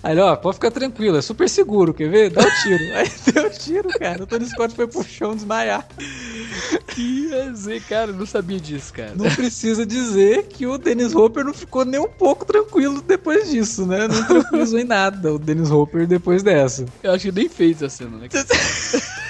Aí 0.04 0.14
ele, 0.14 0.22
ó, 0.22 0.36
pode 0.36 0.56
ficar 0.56 0.72
tranquilo, 0.72 1.18
é 1.18 1.22
super 1.22 1.48
seguro, 1.48 1.94
quer 1.94 2.10
ver? 2.10 2.32
Dá 2.32 2.42
o 2.42 2.46
um 2.46 2.50
tiro. 2.64 2.96
Aí 2.96 3.12
deu 3.32 3.44
o 3.44 3.48
um 3.48 3.50
tiro, 3.52 3.90
cara. 4.00 4.24
O 4.24 4.28
Tony 4.28 4.46
Scott 4.48 4.74
foi 4.74 4.88
pro 4.88 5.04
chão 5.04 5.36
desmaiar. 5.36 5.88
Ia 6.98 7.52
dizer, 7.52 7.82
cara, 7.84 8.12
não 8.12 8.26
sabia 8.26 8.60
disso, 8.60 8.94
cara. 8.94 9.14
Não 9.16 9.30
precisa 9.30 9.86
dizer 9.86 10.44
que 10.48 10.68
o 10.68 10.78
Dennis 10.78 11.16
Hopper 11.16 11.44
não 11.44 11.54
ficou 11.54 11.86
nem 11.86 12.00
um 12.00 12.10
pouco 12.10 12.46
tranquilo 12.46 13.02
depois 13.02 13.50
disso, 13.50 13.86
né? 13.86 14.08
Não 14.08 14.26
tranquilizou 14.26 14.80
em 14.80 14.84
nada 14.84 15.34
o 15.34 15.40
Dennis 15.40 15.72
Hopper 15.72 16.06
depois 16.08 16.44
dessa. 16.44 16.86
Eu 17.02 17.12
acho 17.12 17.26
que 17.26 17.32
nem 17.32 17.50
fez 17.50 17.82
a 17.82 17.90
cena, 17.90 18.18
né? 18.18 18.28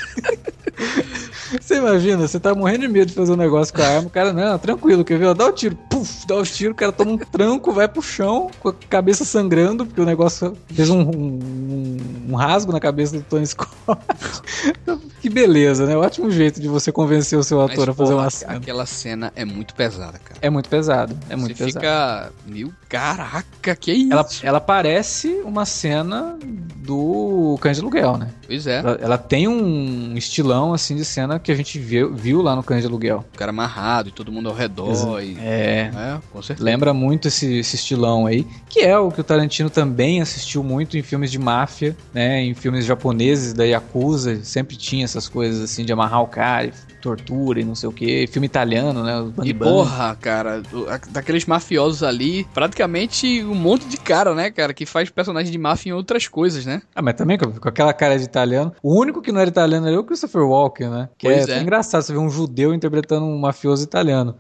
Você 1.60 1.76
imagina, 1.76 2.28
você 2.28 2.40
tá 2.40 2.56
morrendo 2.56 2.82
de 2.82 2.88
medo 2.88 3.08
de 3.08 3.14
fazer 3.14 3.34
um 3.34 3.38
negócio 3.38 3.74
com 3.74 3.82
a 3.82 3.88
arma, 3.88 4.08
o 4.08 4.10
cara, 4.10 4.32
não, 4.32 4.58
tranquilo, 4.58 5.04
quer 5.04 5.20
ver? 5.20 5.34
Dá 5.34 5.48
o 5.48 5.52
tiro, 5.52 5.76
puf, 5.90 6.26
dá 6.26 6.36
os 6.38 6.56
tiros, 6.56 6.74
o 6.74 6.76
cara 6.76 6.94
toma 6.94 7.12
um 7.12 7.18
tranco, 7.18 7.74
vai 7.74 7.88
pro 7.90 8.02
chão, 8.02 8.50
com 8.60 8.70
a 8.70 8.74
cabeça 8.74 9.26
sangrando, 9.26 9.86
porque 9.86 10.00
o 10.00 10.06
negócio 10.06 10.56
fez 10.74 10.90
um, 10.90 11.02
um, 11.02 11.98
um 12.32 12.36
rasgo 12.36 12.72
na 12.72 12.80
cabeça 12.80 13.18
do 13.18 13.24
Tony 13.24 13.46
Scott. 13.46 13.72
que 15.22 15.30
beleza, 15.30 15.86
né? 15.86 15.96
Ótimo 15.98 16.32
jeito 16.32 16.62
de 16.62 16.68
você 16.68 16.92
convencer 16.92 17.38
o 17.38 17.44
seu 17.44 17.62
ator 17.62 17.88
Mas, 17.88 17.90
a 17.90 17.94
fazer 17.94 18.14
uma 18.14 18.30
cena. 18.30 18.54
Aquela 18.54 18.86
cena 18.86 19.34
é 19.36 19.44
muito 19.44 19.76
pesada, 19.76 20.18
cara. 20.20 20.40
É 20.42 20.50
muito 20.50 20.70
pesado, 20.70 21.18
é 21.30 21.36
muito 21.36 21.58
você 21.58 21.66
pesado. 21.66 21.80
fica, 21.80 22.32
meu, 22.46 22.72
caraca, 22.88 23.76
que 23.76 23.92
é 23.92 23.94
isso? 23.94 24.14
Ela, 24.14 24.28
ela 24.44 24.62
parece 24.62 25.42
uma 25.46 25.66
cena 25.66 26.38
do 26.78 27.58
Cães 27.62 27.78
de 27.78 27.82
Aluguel, 27.82 28.18
né? 28.18 28.30
Pois 28.48 28.66
é. 28.66 28.80
Ela, 28.80 29.00
ela 29.02 29.18
tem 29.18 29.48
um 29.48 30.16
estilão, 30.18 30.74
assim, 30.74 30.96
de 30.96 31.06
cena 31.06 31.40
que 31.40 31.52
a 31.52 31.56
gente 31.56 31.78
viu, 31.78 32.14
viu 32.14 32.42
lá 32.42 32.56
no 32.56 32.64
Cães 32.64 32.82
de 32.82 32.88
Aluguel. 32.88 33.26
O 33.34 33.38
cara 33.38 33.52
amarrado 33.52 34.10
e 34.10 34.12
todo 34.12 34.32
mundo 34.32 34.50
ao 34.50 34.56
redor. 34.56 35.22
E... 35.22 35.38
É, 35.40 35.92
é, 35.94 36.20
com 36.32 36.42
certeza. 36.42 36.66
Lembra 36.66 36.94
muito 36.94 37.28
esse, 37.28 37.60
esse 37.60 37.76
estilão 37.76 38.26
aí, 38.26 38.46
que 38.70 38.80
é 38.80 38.98
o 38.98 39.12
que 39.12 39.22
o 39.22 39.24
Tarantino 39.24 39.70
também 39.70 40.22
assistiu 40.22 40.64
muito 40.64 40.98
em 40.98 41.04
filmes 41.04 41.32
de 41.32 41.40
máfia, 41.40 41.96
né? 42.14 42.21
Em 42.22 42.54
filmes 42.54 42.86
japoneses 42.86 43.54
da 43.54 43.64
Yakuza, 43.64 44.44
sempre 44.44 44.76
tinha 44.76 45.04
essas 45.04 45.28
coisas 45.28 45.62
assim 45.62 45.86
de 45.86 45.92
amarrar 45.94 46.22
o 46.22 46.28
cara 46.28 46.72
tortura 47.02 47.60
e 47.60 47.64
não 47.64 47.76
sei 47.76 47.90
o 47.90 47.92
que. 47.92 48.28
Filme 48.28 48.46
italiano, 48.46 49.04
né? 49.04 49.32
E 49.44 49.54
porra, 49.54 50.16
cara, 50.16 50.62
daqueles 51.10 51.46
mafiosos 51.46 52.04
ali, 52.04 52.46
praticamente 52.54 53.44
um 53.44 53.56
monte 53.56 53.86
de 53.86 53.98
cara, 53.98 54.34
né, 54.34 54.52
cara, 54.52 54.74
que 54.74 54.86
faz 54.86 55.10
personagem 55.10 55.52
de 55.52 55.58
máfia 55.58 55.90
em 55.90 55.94
outras 55.94 56.28
coisas, 56.28 56.66
né? 56.66 56.82
Ah, 56.96 57.02
mas 57.02 57.16
também 57.16 57.38
com 57.38 57.68
aquela 57.68 57.94
cara 57.94 58.18
de 58.18 58.24
italiano. 58.24 58.74
O 58.82 59.00
único 59.00 59.22
que 59.22 59.32
não 59.32 59.42
era 59.42 59.50
italiano 59.50 59.88
era 59.88 60.00
o 60.00 60.04
Christopher 60.04 60.44
Walken, 60.44 60.90
né? 60.90 61.10
Que 61.18 61.28
pois 61.28 61.48
é, 61.48 61.58
é. 61.58 61.62
engraçado 61.62 62.02
você 62.02 62.14
ver 62.14 62.20
um 62.20 62.30
judeu 62.30 62.74
interpretando 62.74 63.26
um 63.26 63.38
mafioso 63.38 63.84
italiano. 63.84 64.36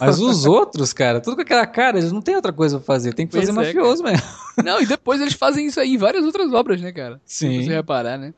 Mas 0.00 0.18
os 0.18 0.44
outros, 0.46 0.92
cara, 0.92 1.20
tudo 1.20 1.36
com 1.36 1.42
aquela 1.42 1.66
cara, 1.66 1.98
eles 1.98 2.12
não 2.12 2.20
tem 2.20 2.36
outra 2.36 2.52
coisa 2.52 2.78
pra 2.78 2.86
fazer, 2.86 3.14
tem 3.14 3.26
que 3.26 3.32
pois 3.32 3.46
fazer 3.46 3.58
é, 3.58 3.64
mafioso 3.64 4.02
cara. 4.02 4.16
mesmo. 4.16 4.28
Não, 4.64 4.80
e 4.80 4.86
depois 4.86 5.20
eles 5.20 5.34
fazem 5.34 5.66
isso 5.66 5.80
aí 5.80 5.94
em 5.94 5.98
várias 5.98 6.24
outras 6.24 6.52
obras, 6.52 6.80
né, 6.80 6.92
cara? 6.92 7.20
Sim. 7.24 7.60
Se 7.60 7.66
você 7.66 7.74
reparar, 7.74 8.18
né? 8.18 8.34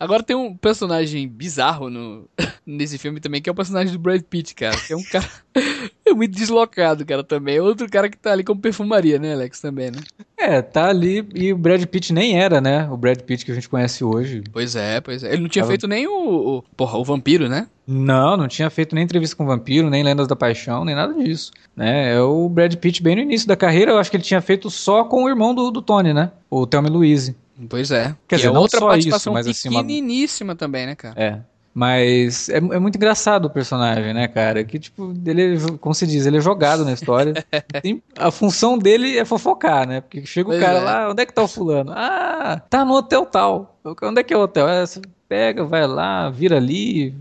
Agora 0.00 0.22
tem 0.22 0.36
um 0.36 0.56
personagem 0.56 1.26
bizarro 1.28 1.90
no, 1.90 2.28
nesse 2.64 2.98
filme 2.98 3.18
também, 3.18 3.42
que 3.42 3.48
é 3.48 3.52
o 3.52 3.56
personagem 3.56 3.92
do 3.92 3.98
Brad 3.98 4.22
Pitt, 4.22 4.54
cara. 4.54 4.76
Que 4.76 4.92
é 4.92 4.96
um 4.96 5.02
cara 5.02 5.28
é 6.06 6.14
muito 6.14 6.36
deslocado, 6.36 7.04
cara, 7.04 7.24
também. 7.24 7.56
É 7.56 7.62
outro 7.62 7.88
cara 7.90 8.08
que 8.08 8.16
tá 8.16 8.32
ali 8.32 8.44
como 8.44 8.60
perfumaria, 8.60 9.18
né, 9.18 9.32
Alex, 9.32 9.60
também, 9.60 9.90
né? 9.90 9.98
É, 10.36 10.62
tá 10.62 10.88
ali 10.88 11.26
e 11.34 11.52
o 11.52 11.58
Brad 11.58 11.84
Pitt 11.84 12.12
nem 12.12 12.40
era, 12.40 12.60
né? 12.60 12.88
O 12.90 12.96
Brad 12.96 13.18
Pitt 13.22 13.44
que 13.44 13.50
a 13.50 13.54
gente 13.54 13.68
conhece 13.68 14.04
hoje. 14.04 14.42
Pois 14.52 14.76
é, 14.76 15.00
pois 15.00 15.24
é. 15.24 15.32
Ele 15.32 15.42
não 15.42 15.48
tinha 15.48 15.62
Tava... 15.62 15.72
feito 15.72 15.88
nem 15.88 16.06
o, 16.06 16.58
o, 16.58 16.62
porra, 16.76 16.96
o 16.96 17.04
vampiro, 17.04 17.48
né? 17.48 17.66
Não, 17.86 18.36
não 18.36 18.46
tinha 18.46 18.70
feito 18.70 18.94
nem 18.94 19.02
entrevista 19.02 19.34
com 19.34 19.44
o 19.44 19.46
vampiro, 19.46 19.90
nem 19.90 20.04
Lendas 20.04 20.28
da 20.28 20.36
Paixão, 20.36 20.84
nem 20.84 20.94
nada 20.94 21.12
disso. 21.14 21.50
Né? 21.74 22.14
É 22.14 22.20
o 22.20 22.48
Brad 22.48 22.74
Pitt 22.76 23.02
bem 23.02 23.16
no 23.16 23.22
início 23.22 23.48
da 23.48 23.56
carreira, 23.56 23.92
eu 23.92 23.98
acho 23.98 24.10
que 24.10 24.16
ele 24.16 24.24
tinha 24.24 24.40
feito 24.40 24.70
só 24.70 25.04
com 25.04 25.24
o 25.24 25.28
irmão 25.28 25.54
do, 25.54 25.70
do 25.70 25.82
Tony, 25.82 26.14
né? 26.14 26.30
O 26.48 26.66
Thelmy 26.66 26.88
Louise. 26.88 27.34
Pois 27.68 27.90
é. 27.90 28.14
Quer 28.26 28.36
dizer, 28.36 28.48
é 28.48 28.50
outra 28.50 28.80
participação 28.80 29.32
isso, 29.38 29.48
mas 29.48 29.62
pequeniníssima 29.62 30.52
assim, 30.52 30.54
uma... 30.54 30.56
também, 30.56 30.86
né, 30.86 30.94
cara? 30.94 31.14
É. 31.20 31.40
Mas 31.74 32.48
é, 32.48 32.56
é, 32.56 32.78
muito 32.78 32.96
engraçado 32.96 33.44
o 33.44 33.50
personagem, 33.50 34.12
né, 34.12 34.26
cara? 34.26 34.64
Que, 34.64 34.78
tipo, 34.78 35.14
ele, 35.24 35.54
é, 35.54 35.58
como 35.80 35.94
se 35.94 36.06
diz, 36.06 36.26
ele 36.26 36.38
é 36.38 36.40
jogado 36.40 36.84
na 36.84 36.92
história. 36.92 37.34
Tem, 37.80 38.02
a 38.18 38.30
função 38.30 38.76
dele 38.76 39.16
é 39.16 39.24
fofocar, 39.24 39.86
né? 39.86 40.00
Porque 40.00 40.26
chega 40.26 40.48
o 40.48 40.52
pois 40.52 40.60
cara 40.60 40.78
é. 40.78 40.82
lá, 40.82 41.10
onde 41.10 41.22
é 41.22 41.26
que 41.26 41.32
tá 41.32 41.42
o 41.42 41.48
fulano? 41.48 41.92
Ah, 41.94 42.60
tá 42.68 42.84
no 42.84 42.94
hotel 42.94 43.24
tal. 43.26 43.78
Onde 44.02 44.20
é 44.20 44.24
que 44.24 44.34
é 44.34 44.36
o 44.36 44.40
hotel? 44.40 44.68
É, 44.68 44.84
pega, 45.28 45.64
vai 45.64 45.86
lá, 45.86 46.30
vira 46.30 46.56
ali, 46.56 47.14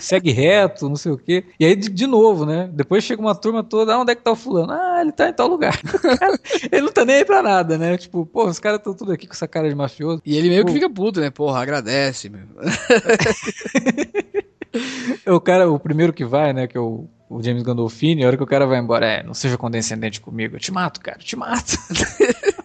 segue 0.00 0.30
reto, 0.30 0.88
não 0.88 0.96
sei 0.96 1.12
o 1.12 1.18
quê. 1.18 1.44
E 1.58 1.64
aí, 1.64 1.76
de, 1.76 1.88
de, 1.88 2.06
novo, 2.06 2.44
né? 2.44 2.68
Depois 2.72 3.04
chega 3.04 3.20
uma 3.20 3.34
turma 3.34 3.62
toda, 3.62 3.94
ah, 3.94 4.00
onde 4.00 4.12
é 4.12 4.14
que 4.14 4.22
tá 4.22 4.32
o 4.32 4.36
fulano? 4.36 4.72
Ah, 4.72 5.00
ele 5.00 5.12
tá 5.12 5.28
em 5.28 5.32
tal 5.32 5.48
lugar. 5.48 5.78
ele 6.70 6.82
não 6.82 6.92
tá 6.92 7.04
nem 7.04 7.16
aí 7.16 7.24
pra 7.24 7.42
nada, 7.42 7.78
né? 7.78 7.96
Tipo, 7.96 8.26
pô, 8.26 8.46
os 8.46 8.58
caras 8.58 8.78
estão 8.78 8.94
tudo 8.94 9.12
aqui 9.12 9.26
com 9.26 9.32
essa 9.32 9.46
cara 9.48 9.68
de 9.68 9.74
mafioso. 9.74 10.22
E 10.24 10.36
ele 10.36 10.48
meio 10.48 10.62
pô. 10.62 10.68
que 10.68 10.74
fica 10.74 10.90
puto, 10.90 11.20
né? 11.20 11.30
Porra, 11.30 11.60
agradece, 11.60 12.28
meu. 12.28 12.46
o 15.34 15.40
cara, 15.40 15.70
o 15.70 15.78
primeiro 15.78 16.12
que 16.12 16.24
vai, 16.24 16.52
né? 16.52 16.66
Que 16.66 16.76
é 16.76 16.80
o, 16.80 17.08
o 17.28 17.42
James 17.42 17.62
Gandolfini, 17.62 18.24
a 18.24 18.26
hora 18.26 18.36
que 18.36 18.42
o 18.42 18.46
cara 18.46 18.66
vai 18.66 18.78
embora, 18.78 19.06
é, 19.06 19.22
não 19.22 19.34
seja 19.34 19.56
condescendente 19.56 20.20
comigo, 20.20 20.56
eu 20.56 20.60
te 20.60 20.72
mato, 20.72 21.00
cara, 21.00 21.18
eu 21.18 21.24
te 21.24 21.36
mato. 21.36 21.76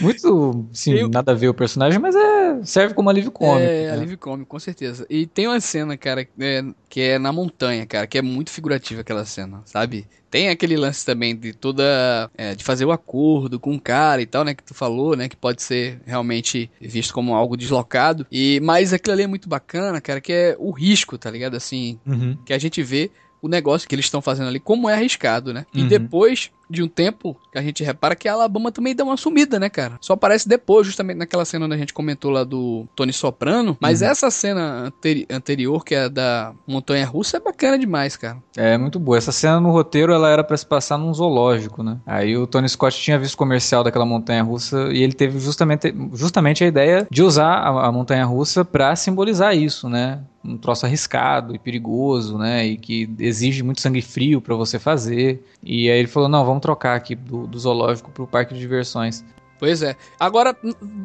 Muito, 0.00 0.66
sim, 0.72 0.94
eu... 0.94 1.08
nada 1.08 1.32
a 1.32 1.34
ver 1.34 1.48
o 1.48 1.54
personagem, 1.54 1.98
mas 1.98 2.14
é 2.14 2.40
serve 2.64 2.94
como 2.94 3.10
alívio 3.10 3.30
cômico. 3.30 3.66
É, 3.66 3.86
né? 3.86 3.92
alívio 3.92 4.18
cômico, 4.18 4.48
com 4.48 4.58
certeza. 4.58 5.06
E 5.08 5.26
tem 5.26 5.46
uma 5.46 5.60
cena, 5.60 5.96
cara, 5.96 6.26
é, 6.38 6.64
que 6.88 7.00
é 7.00 7.18
na 7.18 7.32
montanha, 7.32 7.86
cara, 7.86 8.06
que 8.06 8.18
é 8.18 8.22
muito 8.22 8.50
figurativa 8.50 9.00
aquela 9.00 9.24
cena, 9.24 9.62
sabe? 9.64 10.06
Tem 10.30 10.48
aquele 10.48 10.76
lance 10.76 11.04
também 11.04 11.34
de 11.34 11.52
toda. 11.52 12.30
É, 12.36 12.54
de 12.54 12.62
fazer 12.62 12.84
o 12.84 12.92
acordo 12.92 13.58
com 13.58 13.74
o 13.74 13.80
cara 13.80 14.22
e 14.22 14.26
tal, 14.26 14.44
né? 14.44 14.54
Que 14.54 14.62
tu 14.62 14.74
falou, 14.74 15.16
né? 15.16 15.28
Que 15.28 15.36
pode 15.36 15.60
ser 15.62 16.00
realmente 16.06 16.70
visto 16.80 17.12
como 17.12 17.34
algo 17.34 17.56
deslocado. 17.56 18.26
E, 18.30 18.60
mas 18.62 18.92
aquilo 18.92 19.14
ali 19.14 19.24
é 19.24 19.26
muito 19.26 19.48
bacana, 19.48 20.00
cara, 20.00 20.20
que 20.20 20.32
é 20.32 20.56
o 20.58 20.70
risco, 20.70 21.18
tá 21.18 21.30
ligado? 21.30 21.56
Assim, 21.56 21.98
uhum. 22.06 22.36
que 22.44 22.52
a 22.52 22.58
gente 22.58 22.80
vê 22.82 23.10
o 23.42 23.48
negócio 23.48 23.88
que 23.88 23.94
eles 23.94 24.04
estão 24.04 24.22
fazendo 24.22 24.48
ali, 24.48 24.60
como 24.60 24.88
é 24.88 24.94
arriscado, 24.94 25.52
né? 25.52 25.66
Uhum. 25.74 25.80
E 25.84 25.88
depois 25.88 26.50
de 26.70 26.82
um 26.82 26.88
tempo 26.88 27.36
que 27.50 27.58
a 27.58 27.62
gente 27.62 27.82
repara 27.82 28.14
que 28.14 28.28
a 28.28 28.32
Alabama 28.32 28.70
também 28.70 28.94
dá 28.94 29.04
uma 29.04 29.16
sumida, 29.16 29.58
né, 29.58 29.68
cara? 29.68 29.98
Só 30.00 30.12
aparece 30.12 30.48
depois, 30.48 30.86
justamente 30.86 31.18
naquela 31.18 31.44
cena 31.44 31.66
onde 31.66 31.74
a 31.74 31.78
gente 31.78 31.92
comentou 31.92 32.30
lá 32.30 32.44
do 32.44 32.86
Tony 32.94 33.12
Soprano. 33.12 33.76
Mas 33.80 34.00
uhum. 34.00 34.08
essa 34.08 34.30
cena 34.30 34.86
anteri 34.86 35.26
anterior, 35.30 35.84
que 35.84 35.94
é 35.94 36.08
da 36.08 36.52
Montanha 36.66 37.04
Russa, 37.04 37.38
é 37.38 37.40
bacana 37.40 37.78
demais, 37.78 38.16
cara. 38.16 38.38
É 38.56 38.78
muito 38.78 38.98
boa. 38.98 39.18
Essa 39.18 39.32
cena 39.32 39.60
no 39.60 39.70
roteiro 39.70 40.12
ela 40.12 40.30
era 40.30 40.44
para 40.44 40.56
se 40.56 40.66
passar 40.66 40.96
num 40.96 41.12
zoológico, 41.12 41.82
né? 41.82 41.98
Aí 42.06 42.36
o 42.36 42.46
Tony 42.46 42.68
Scott 42.68 42.98
tinha 43.00 43.18
visto 43.18 43.34
o 43.34 43.38
comercial 43.38 43.82
daquela 43.82 44.06
montanha 44.06 44.42
russa 44.42 44.88
e 44.92 45.02
ele 45.02 45.12
teve 45.12 45.38
justamente, 45.40 45.92
justamente 46.12 46.62
a 46.62 46.66
ideia 46.66 47.06
de 47.10 47.22
usar 47.22 47.54
a, 47.54 47.86
a 47.86 47.92
montanha 47.92 48.24
russa 48.24 48.64
para 48.64 48.94
simbolizar 48.94 49.56
isso, 49.56 49.88
né? 49.88 50.20
um 50.44 50.56
troço 50.56 50.86
arriscado 50.86 51.54
e 51.54 51.58
perigoso, 51.58 52.38
né? 52.38 52.66
E 52.66 52.76
que 52.76 53.08
exige 53.18 53.62
muito 53.62 53.80
sangue 53.80 54.00
frio 54.00 54.40
para 54.40 54.54
você 54.54 54.78
fazer. 54.78 55.44
E 55.62 55.90
aí 55.90 55.98
ele 55.98 56.08
falou: 56.08 56.28
não, 56.28 56.44
vamos 56.44 56.59
trocar 56.60 56.94
aqui 56.96 57.14
do, 57.14 57.46
do 57.46 57.58
zoológico 57.58 58.10
pro 58.10 58.26
parque 58.26 58.54
de 58.54 58.60
diversões. 58.60 59.24
Pois 59.60 59.82
é. 59.82 59.94
Agora, 60.18 60.56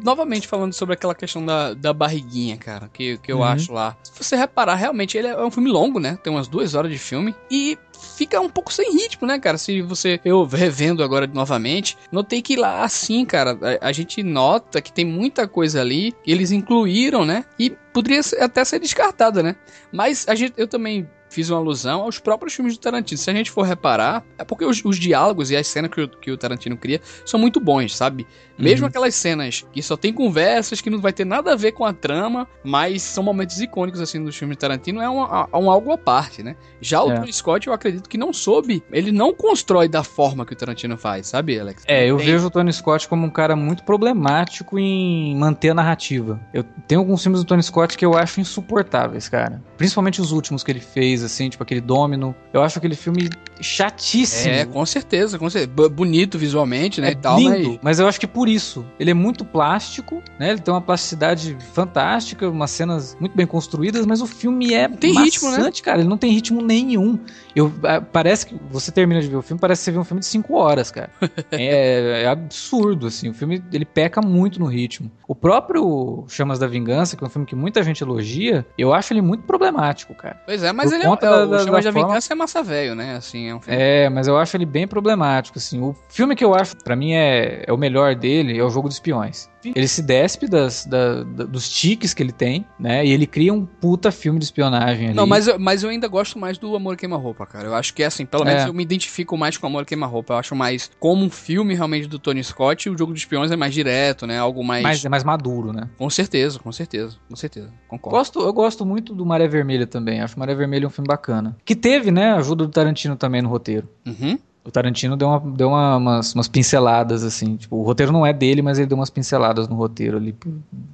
novamente 0.02 0.48
falando 0.48 0.72
sobre 0.72 0.94
aquela 0.94 1.14
questão 1.14 1.46
da, 1.46 1.74
da 1.74 1.92
barriguinha, 1.92 2.56
cara, 2.56 2.90
que, 2.92 3.18
que 3.18 3.30
eu 3.30 3.40
uhum. 3.40 3.44
acho 3.44 3.74
lá. 3.74 3.98
Se 4.02 4.24
você 4.24 4.38
reparar, 4.38 4.76
realmente 4.76 5.18
ele 5.18 5.28
é 5.28 5.44
um 5.44 5.52
filme 5.52 5.70
longo, 5.70 6.00
né? 6.00 6.18
Tem 6.24 6.32
umas 6.32 6.48
duas 6.48 6.74
horas 6.74 6.90
de 6.90 6.98
filme. 6.98 7.36
E 7.52 7.78
fica 8.16 8.40
um 8.40 8.50
pouco 8.50 8.72
sem 8.72 8.94
ritmo, 8.94 9.28
né, 9.28 9.38
cara? 9.38 9.58
Se 9.58 9.82
você. 9.82 10.22
Eu 10.24 10.46
revendo 10.46 11.04
agora 11.04 11.28
novamente, 11.28 11.98
notei 12.10 12.42
que 12.42 12.56
lá 12.56 12.82
assim, 12.86 13.26
cara, 13.26 13.60
a, 13.82 13.90
a 13.90 13.92
gente 13.92 14.24
nota 14.24 14.82
que 14.82 14.92
tem 14.92 15.04
muita 15.04 15.50
coisa 15.50 15.82
ali 15.82 16.14
que 16.24 16.32
eles 16.32 16.52
incluíram, 16.52 17.26
né? 17.26 17.44
E 17.60 17.72
poderia 17.92 18.22
até 18.40 18.64
ser 18.64 18.80
descartada, 18.80 19.44
né? 19.44 19.58
Mas 19.92 20.26
a 20.30 20.34
gente, 20.34 20.54
eu 20.56 20.68
também 20.68 21.06
fiz 21.36 21.50
uma 21.50 21.60
alusão 21.60 22.02
aos 22.04 22.18
próprios 22.18 22.54
filmes 22.54 22.78
do 22.78 22.80
Tarantino. 22.80 23.18
Se 23.18 23.30
a 23.30 23.34
gente 23.34 23.52
for 23.52 23.64
reparar, 23.64 24.26
é 24.38 24.44
porque 24.46 24.64
os, 24.64 24.84
os 24.86 24.98
diálogos 24.98 25.52
e 25.52 25.58
as 25.58 25.68
cenas 25.68 25.92
que 25.92 26.08
que 26.08 26.32
o, 26.32 26.38
Tarantino 26.38 26.78
cria 26.78 27.02
são 27.26 27.38
muito 27.38 27.60
bons, 27.60 27.96
sabe? 27.96 28.26
Mesmo 28.58 28.86
uhum. 28.86 28.90
aquelas 28.90 29.16
cenas 29.16 29.66
que 29.72 29.82
só 29.82 29.98
tem 29.98 30.14
conversas, 30.14 30.82
que 30.82 30.90
não 30.90 31.00
vai 31.00 31.14
ter 31.14 31.26
nada 31.26 31.54
a 31.54 31.56
ver 31.56 31.74
com 31.74 31.86
a 31.86 31.94
trama, 31.94 32.48
mas 32.64 33.02
são 33.02 33.24
momentos 33.24 33.60
icônicos, 33.60 34.00
assim, 34.00 34.24
dos 34.24 34.36
filmes 34.36 34.58
do 34.58 34.60
Tarantino, 34.60 35.02
é 35.02 35.10
um, 35.10 35.20
um 35.20 35.70
algo 35.70 35.92
à 35.92 35.98
parte, 35.98 36.42
né? 36.42 36.56
Já 36.80 37.04
o 37.04 37.12
é. 37.12 37.16
Tony 37.16 37.34
Scott, 37.34 37.68
eu 37.68 37.74
acredito 37.74 38.10
que 38.10 38.18
não 38.18 38.32
soube, 38.32 38.84
ele 38.92 39.12
não 39.12 39.34
constrói 39.34 39.88
da 39.88 40.04
forma 40.04 40.46
que 40.46 40.54
o 40.54 40.56
Tarantino 40.56 40.98
faz, 40.98 41.28
sabe, 41.28 41.60
Alex? 41.60 41.84
É, 41.88 42.06
eu 42.06 42.18
tem... 42.18 42.28
vejo 42.28 42.48
o 42.48 42.50
Tony 42.50 42.72
Scott 42.72 43.08
como 43.08 43.26
um 43.26 43.30
cara 43.30 43.56
muito 43.56 43.84
problemático 43.84 44.80
em 44.80 45.36
manter 45.36 45.70
a 45.70 45.74
narrativa. 45.74 46.40
Eu 46.54 46.64
tenho 46.88 47.02
alguns 47.02 47.22
filmes 47.22 47.42
do 47.42 47.46
Tony 47.46 47.64
Scott 47.64 47.98
que 47.98 48.06
eu 48.06 48.18
acho 48.18 48.40
insuportáveis, 48.40 49.28
cara. 49.28 49.62
Principalmente 49.78 50.22
os 50.22 50.32
últimos 50.32 50.64
que 50.64 50.72
ele 50.72 50.80
fez, 50.80 51.24
assim, 51.24 51.50
tipo 51.50 51.64
aquele 51.64 51.82
Domino. 51.82 52.36
Eu 52.54 52.62
acho 52.62 52.78
aquele 52.78 52.96
filme 52.96 53.30
chatíssimo. 53.60 54.54
É, 54.54 54.66
com 54.66 54.86
certeza, 54.86 55.38
com 55.38 55.50
certeza. 55.50 55.90
Bonito 55.90 56.38
visualmente, 56.38 57.02
né? 57.02 57.10
É 57.10 57.12
e 57.12 57.16
tal, 57.16 57.38
lindo, 57.38 57.70
mas... 57.70 57.80
mas 57.82 58.00
eu 58.00 58.08
acho 58.08 58.20
que 58.20 58.28
por 58.28 58.45
isso. 58.48 58.86
Ele 59.00 59.12
é 59.12 59.14
muito 59.14 59.44
plástico, 59.44 60.22
né? 60.40 60.52
Ele 60.52 60.60
tem 60.60 60.74
uma 60.74 60.82
plasticidade 60.82 61.58
fantástica, 61.74 62.50
umas 62.50 62.72
cenas 62.72 63.16
muito 63.20 63.36
bem 63.36 63.46
construídas, 63.46 64.06
mas 64.06 64.22
o 64.22 64.28
filme 64.28 64.74
é 64.74 64.88
tem 64.88 65.14
ritmo, 65.14 65.52
né? 65.52 65.72
cara. 65.84 66.00
Ele 66.00 66.08
não 66.08 66.18
tem 66.18 66.32
ritmo 66.32 66.62
nenhum. 66.62 67.20
Eu, 67.56 67.72
parece 68.12 68.48
que 68.48 68.56
você 68.70 68.92
termina 68.92 69.22
de 69.22 69.28
ver 69.28 69.38
o 69.38 69.42
filme, 69.42 69.60
parece 69.60 69.82
que 69.82 69.86
você 69.86 69.92
vê 69.92 69.98
um 70.00 70.04
filme 70.04 70.20
de 70.20 70.26
5 70.26 70.54
horas, 70.54 70.92
cara. 70.92 71.10
é, 71.52 72.24
é, 72.24 72.28
absurdo, 72.28 73.08
assim. 73.08 73.30
O 73.30 73.34
filme 73.34 73.64
ele 73.72 73.86
peca 73.86 74.22
muito 74.22 74.60
no 74.60 74.66
ritmo. 74.66 75.10
O 75.28 75.34
próprio 75.34 76.26
Chamas 76.28 76.60
da 76.60 76.68
Vingança, 76.68 77.16
que 77.16 77.24
é 77.24 77.28
um 77.28 77.30
filme 77.30 77.46
que 77.46 77.56
muita 77.56 77.82
gente 77.84 78.04
elogia, 78.04 78.66
eu 78.78 78.94
acho 78.94 79.14
ele 79.14 79.22
muito 79.22 79.44
problemático, 79.44 80.14
cara. 80.14 80.42
Pois 80.46 80.64
é, 80.64 80.72
mas 80.72 80.90
Por 80.90 80.96
ele 80.96 81.04
é, 81.04 81.08
da, 81.08 81.46
o 81.46 81.60
Chamas 81.60 81.86
da, 81.86 81.92
da 81.92 82.00
Vingança 82.00 82.34
é 82.34 82.36
massa 82.36 82.62
velho, 82.62 82.96
né? 82.96 83.16
Assim, 83.16 83.50
é, 83.50 83.56
um 83.56 83.62
filme... 83.62 83.82
é, 83.82 84.10
mas 84.10 84.28
eu 84.28 84.38
acho 84.38 84.58
ele 84.58 84.66
bem 84.66 84.88
problemático, 84.88 85.58
assim. 85.58 85.82
O 85.82 85.96
filme 86.10 86.36
que 86.36 86.44
eu 86.44 86.54
acho, 86.54 86.76
para 86.78 86.96
mim, 86.96 87.14
é, 87.14 87.64
é 87.66 87.72
o 87.72 87.78
melhor 87.78 88.16
dele, 88.16 88.35
é 88.40 88.64
o 88.64 88.70
Jogo 88.70 88.88
dos 88.88 88.98
Espiões. 88.98 89.50
Ele 89.74 89.88
se 89.88 90.02
despe 90.02 90.48
das, 90.48 90.86
da, 90.86 91.24
da, 91.24 91.44
dos 91.46 91.70
tiques 91.70 92.14
que 92.14 92.22
ele 92.22 92.32
tem, 92.32 92.66
né? 92.80 93.06
E 93.06 93.12
ele 93.12 93.26
cria 93.26 93.54
um 93.54 93.66
puta 93.66 94.12
filme 94.12 94.38
de 94.38 94.46
espionagem 94.46 95.08
ali. 95.08 95.16
Não, 95.16 95.26
mas, 95.26 95.48
mas 95.58 95.84
eu 95.84 95.90
ainda 95.90 96.08
gosto 96.08 96.38
mais 96.38 96.58
do 96.58 96.76
Amor 96.76 96.96
Queima-Roupa, 96.96 97.46
cara. 97.46 97.68
Eu 97.68 97.76
acho 97.76 97.94
que, 97.94 98.04
assim, 98.04 98.26
pelo 98.26 98.46
menos 98.46 98.64
é. 98.64 98.68
eu 98.68 98.74
me 98.74 98.84
identifico 98.84 99.38
mais 99.38 99.58
com 99.58 99.66
Amor 99.66 99.86
Queima-Roupa. 99.86 100.34
Eu 100.34 100.38
acho 100.38 100.56
mais 100.56 100.92
como 101.00 101.24
um 101.24 101.30
filme 101.30 101.74
realmente 101.74 102.08
do 102.08 102.20
Tony 102.20 102.44
Scott 102.44 102.90
o 102.90 102.98
Jogo 102.98 103.14
de 103.14 103.20
Espiões 103.20 103.52
é 103.52 103.56
mais 103.56 103.74
direto, 103.74 104.28
né? 104.28 104.38
Algo 104.38 104.64
mais... 104.64 104.84
mais 104.84 105.06
é 105.06 105.10
mais 105.10 105.24
maduro, 105.24 105.72
né? 105.74 105.90
Com 105.98 106.10
certeza, 106.10 106.60
com 106.60 106.72
certeza. 106.72 107.18
Com 107.28 107.36
certeza. 107.36 107.72
Concordo. 107.88 108.18
Gosto, 108.18 108.42
eu 108.42 108.54
gosto 108.54 108.86
muito 108.86 109.14
do 109.14 109.26
Maré 109.26 109.48
Vermelha 109.48 109.88
também. 109.88 110.22
Acho 110.22 110.38
Maré 110.38 110.54
Vermelha 110.54 110.88
um 110.88 110.92
filme 110.92 111.08
bacana. 111.08 111.58
Que 111.66 111.76
teve, 111.76 112.12
né, 112.12 112.34
ajuda 112.34 112.66
do 112.66 112.72
Tarantino 112.72 113.16
também 113.16 113.42
no 113.42 113.50
roteiro. 113.50 113.90
Uhum. 114.06 114.38
O 114.66 114.72
Tarantino 114.72 115.16
deu, 115.16 115.28
uma, 115.28 115.40
deu 115.40 115.68
uma, 115.70 115.98
umas, 115.98 116.34
umas, 116.34 116.48
pinceladas, 116.48 117.24
assim. 117.24 117.56
Tipo, 117.56 117.76
o 117.76 117.84
roteiro 117.84 118.12
não 118.12 118.26
é 118.26 118.34
dele, 118.34 118.64
mas 118.64 118.80
ele 118.80 118.88
deu 118.88 118.98
umas 118.98 119.12
pinceladas 119.12 119.68
no 119.68 119.76
roteiro 119.76 120.18
ali. 120.18 120.36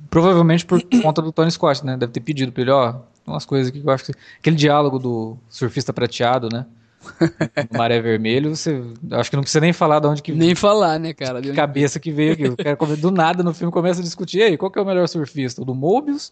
Provavelmente 0.09 0.65
por 0.65 0.82
conta 1.01 1.22
do 1.22 1.32
Tony 1.32 1.49
Scott, 1.49 1.86
né? 1.86 1.95
Deve 1.95 2.11
ter 2.11 2.19
pedido 2.19 2.51
pra 2.51 2.61
ele, 2.61 2.72
ó, 2.72 2.95
umas 3.26 3.45
coisas 3.45 3.69
aqui 3.69 3.80
que 3.80 3.88
eu 3.88 3.93
acho 3.93 4.05
que. 4.05 4.11
Aquele 4.39 4.57
diálogo 4.57 4.99
do 4.99 5.38
surfista 5.47 5.93
prateado, 5.93 6.49
né? 6.51 6.65
Maré 7.72 8.01
Vermelho, 8.01 8.55
você. 8.55 8.84
Acho 9.11 9.30
que 9.30 9.36
não 9.38 9.43
precisa 9.43 9.61
nem 9.61 9.72
falar 9.72 9.99
de 9.99 10.07
onde 10.07 10.22
que. 10.22 10.34
Nem 10.34 10.53
falar, 10.53 10.99
né, 10.99 11.13
cara? 11.13 11.41
Que 11.41 11.53
cabeça 11.53 11.99
que 11.99 12.11
veio 12.11 12.34
aqui. 12.34 12.47
O 12.49 12.57
cara, 12.57 12.78
do 12.97 13.09
nada 13.09 13.41
no 13.41 13.53
filme 13.53 13.72
começa 13.72 14.01
a 14.01 14.03
discutir. 14.03 14.41
aí, 14.41 14.57
qual 14.57 14.69
que 14.69 14.78
é 14.78 14.82
o 14.82 14.86
melhor 14.86 15.07
surfista? 15.07 15.61
O 15.61 15.65
do 15.65 15.74
Mobius? 15.74 16.32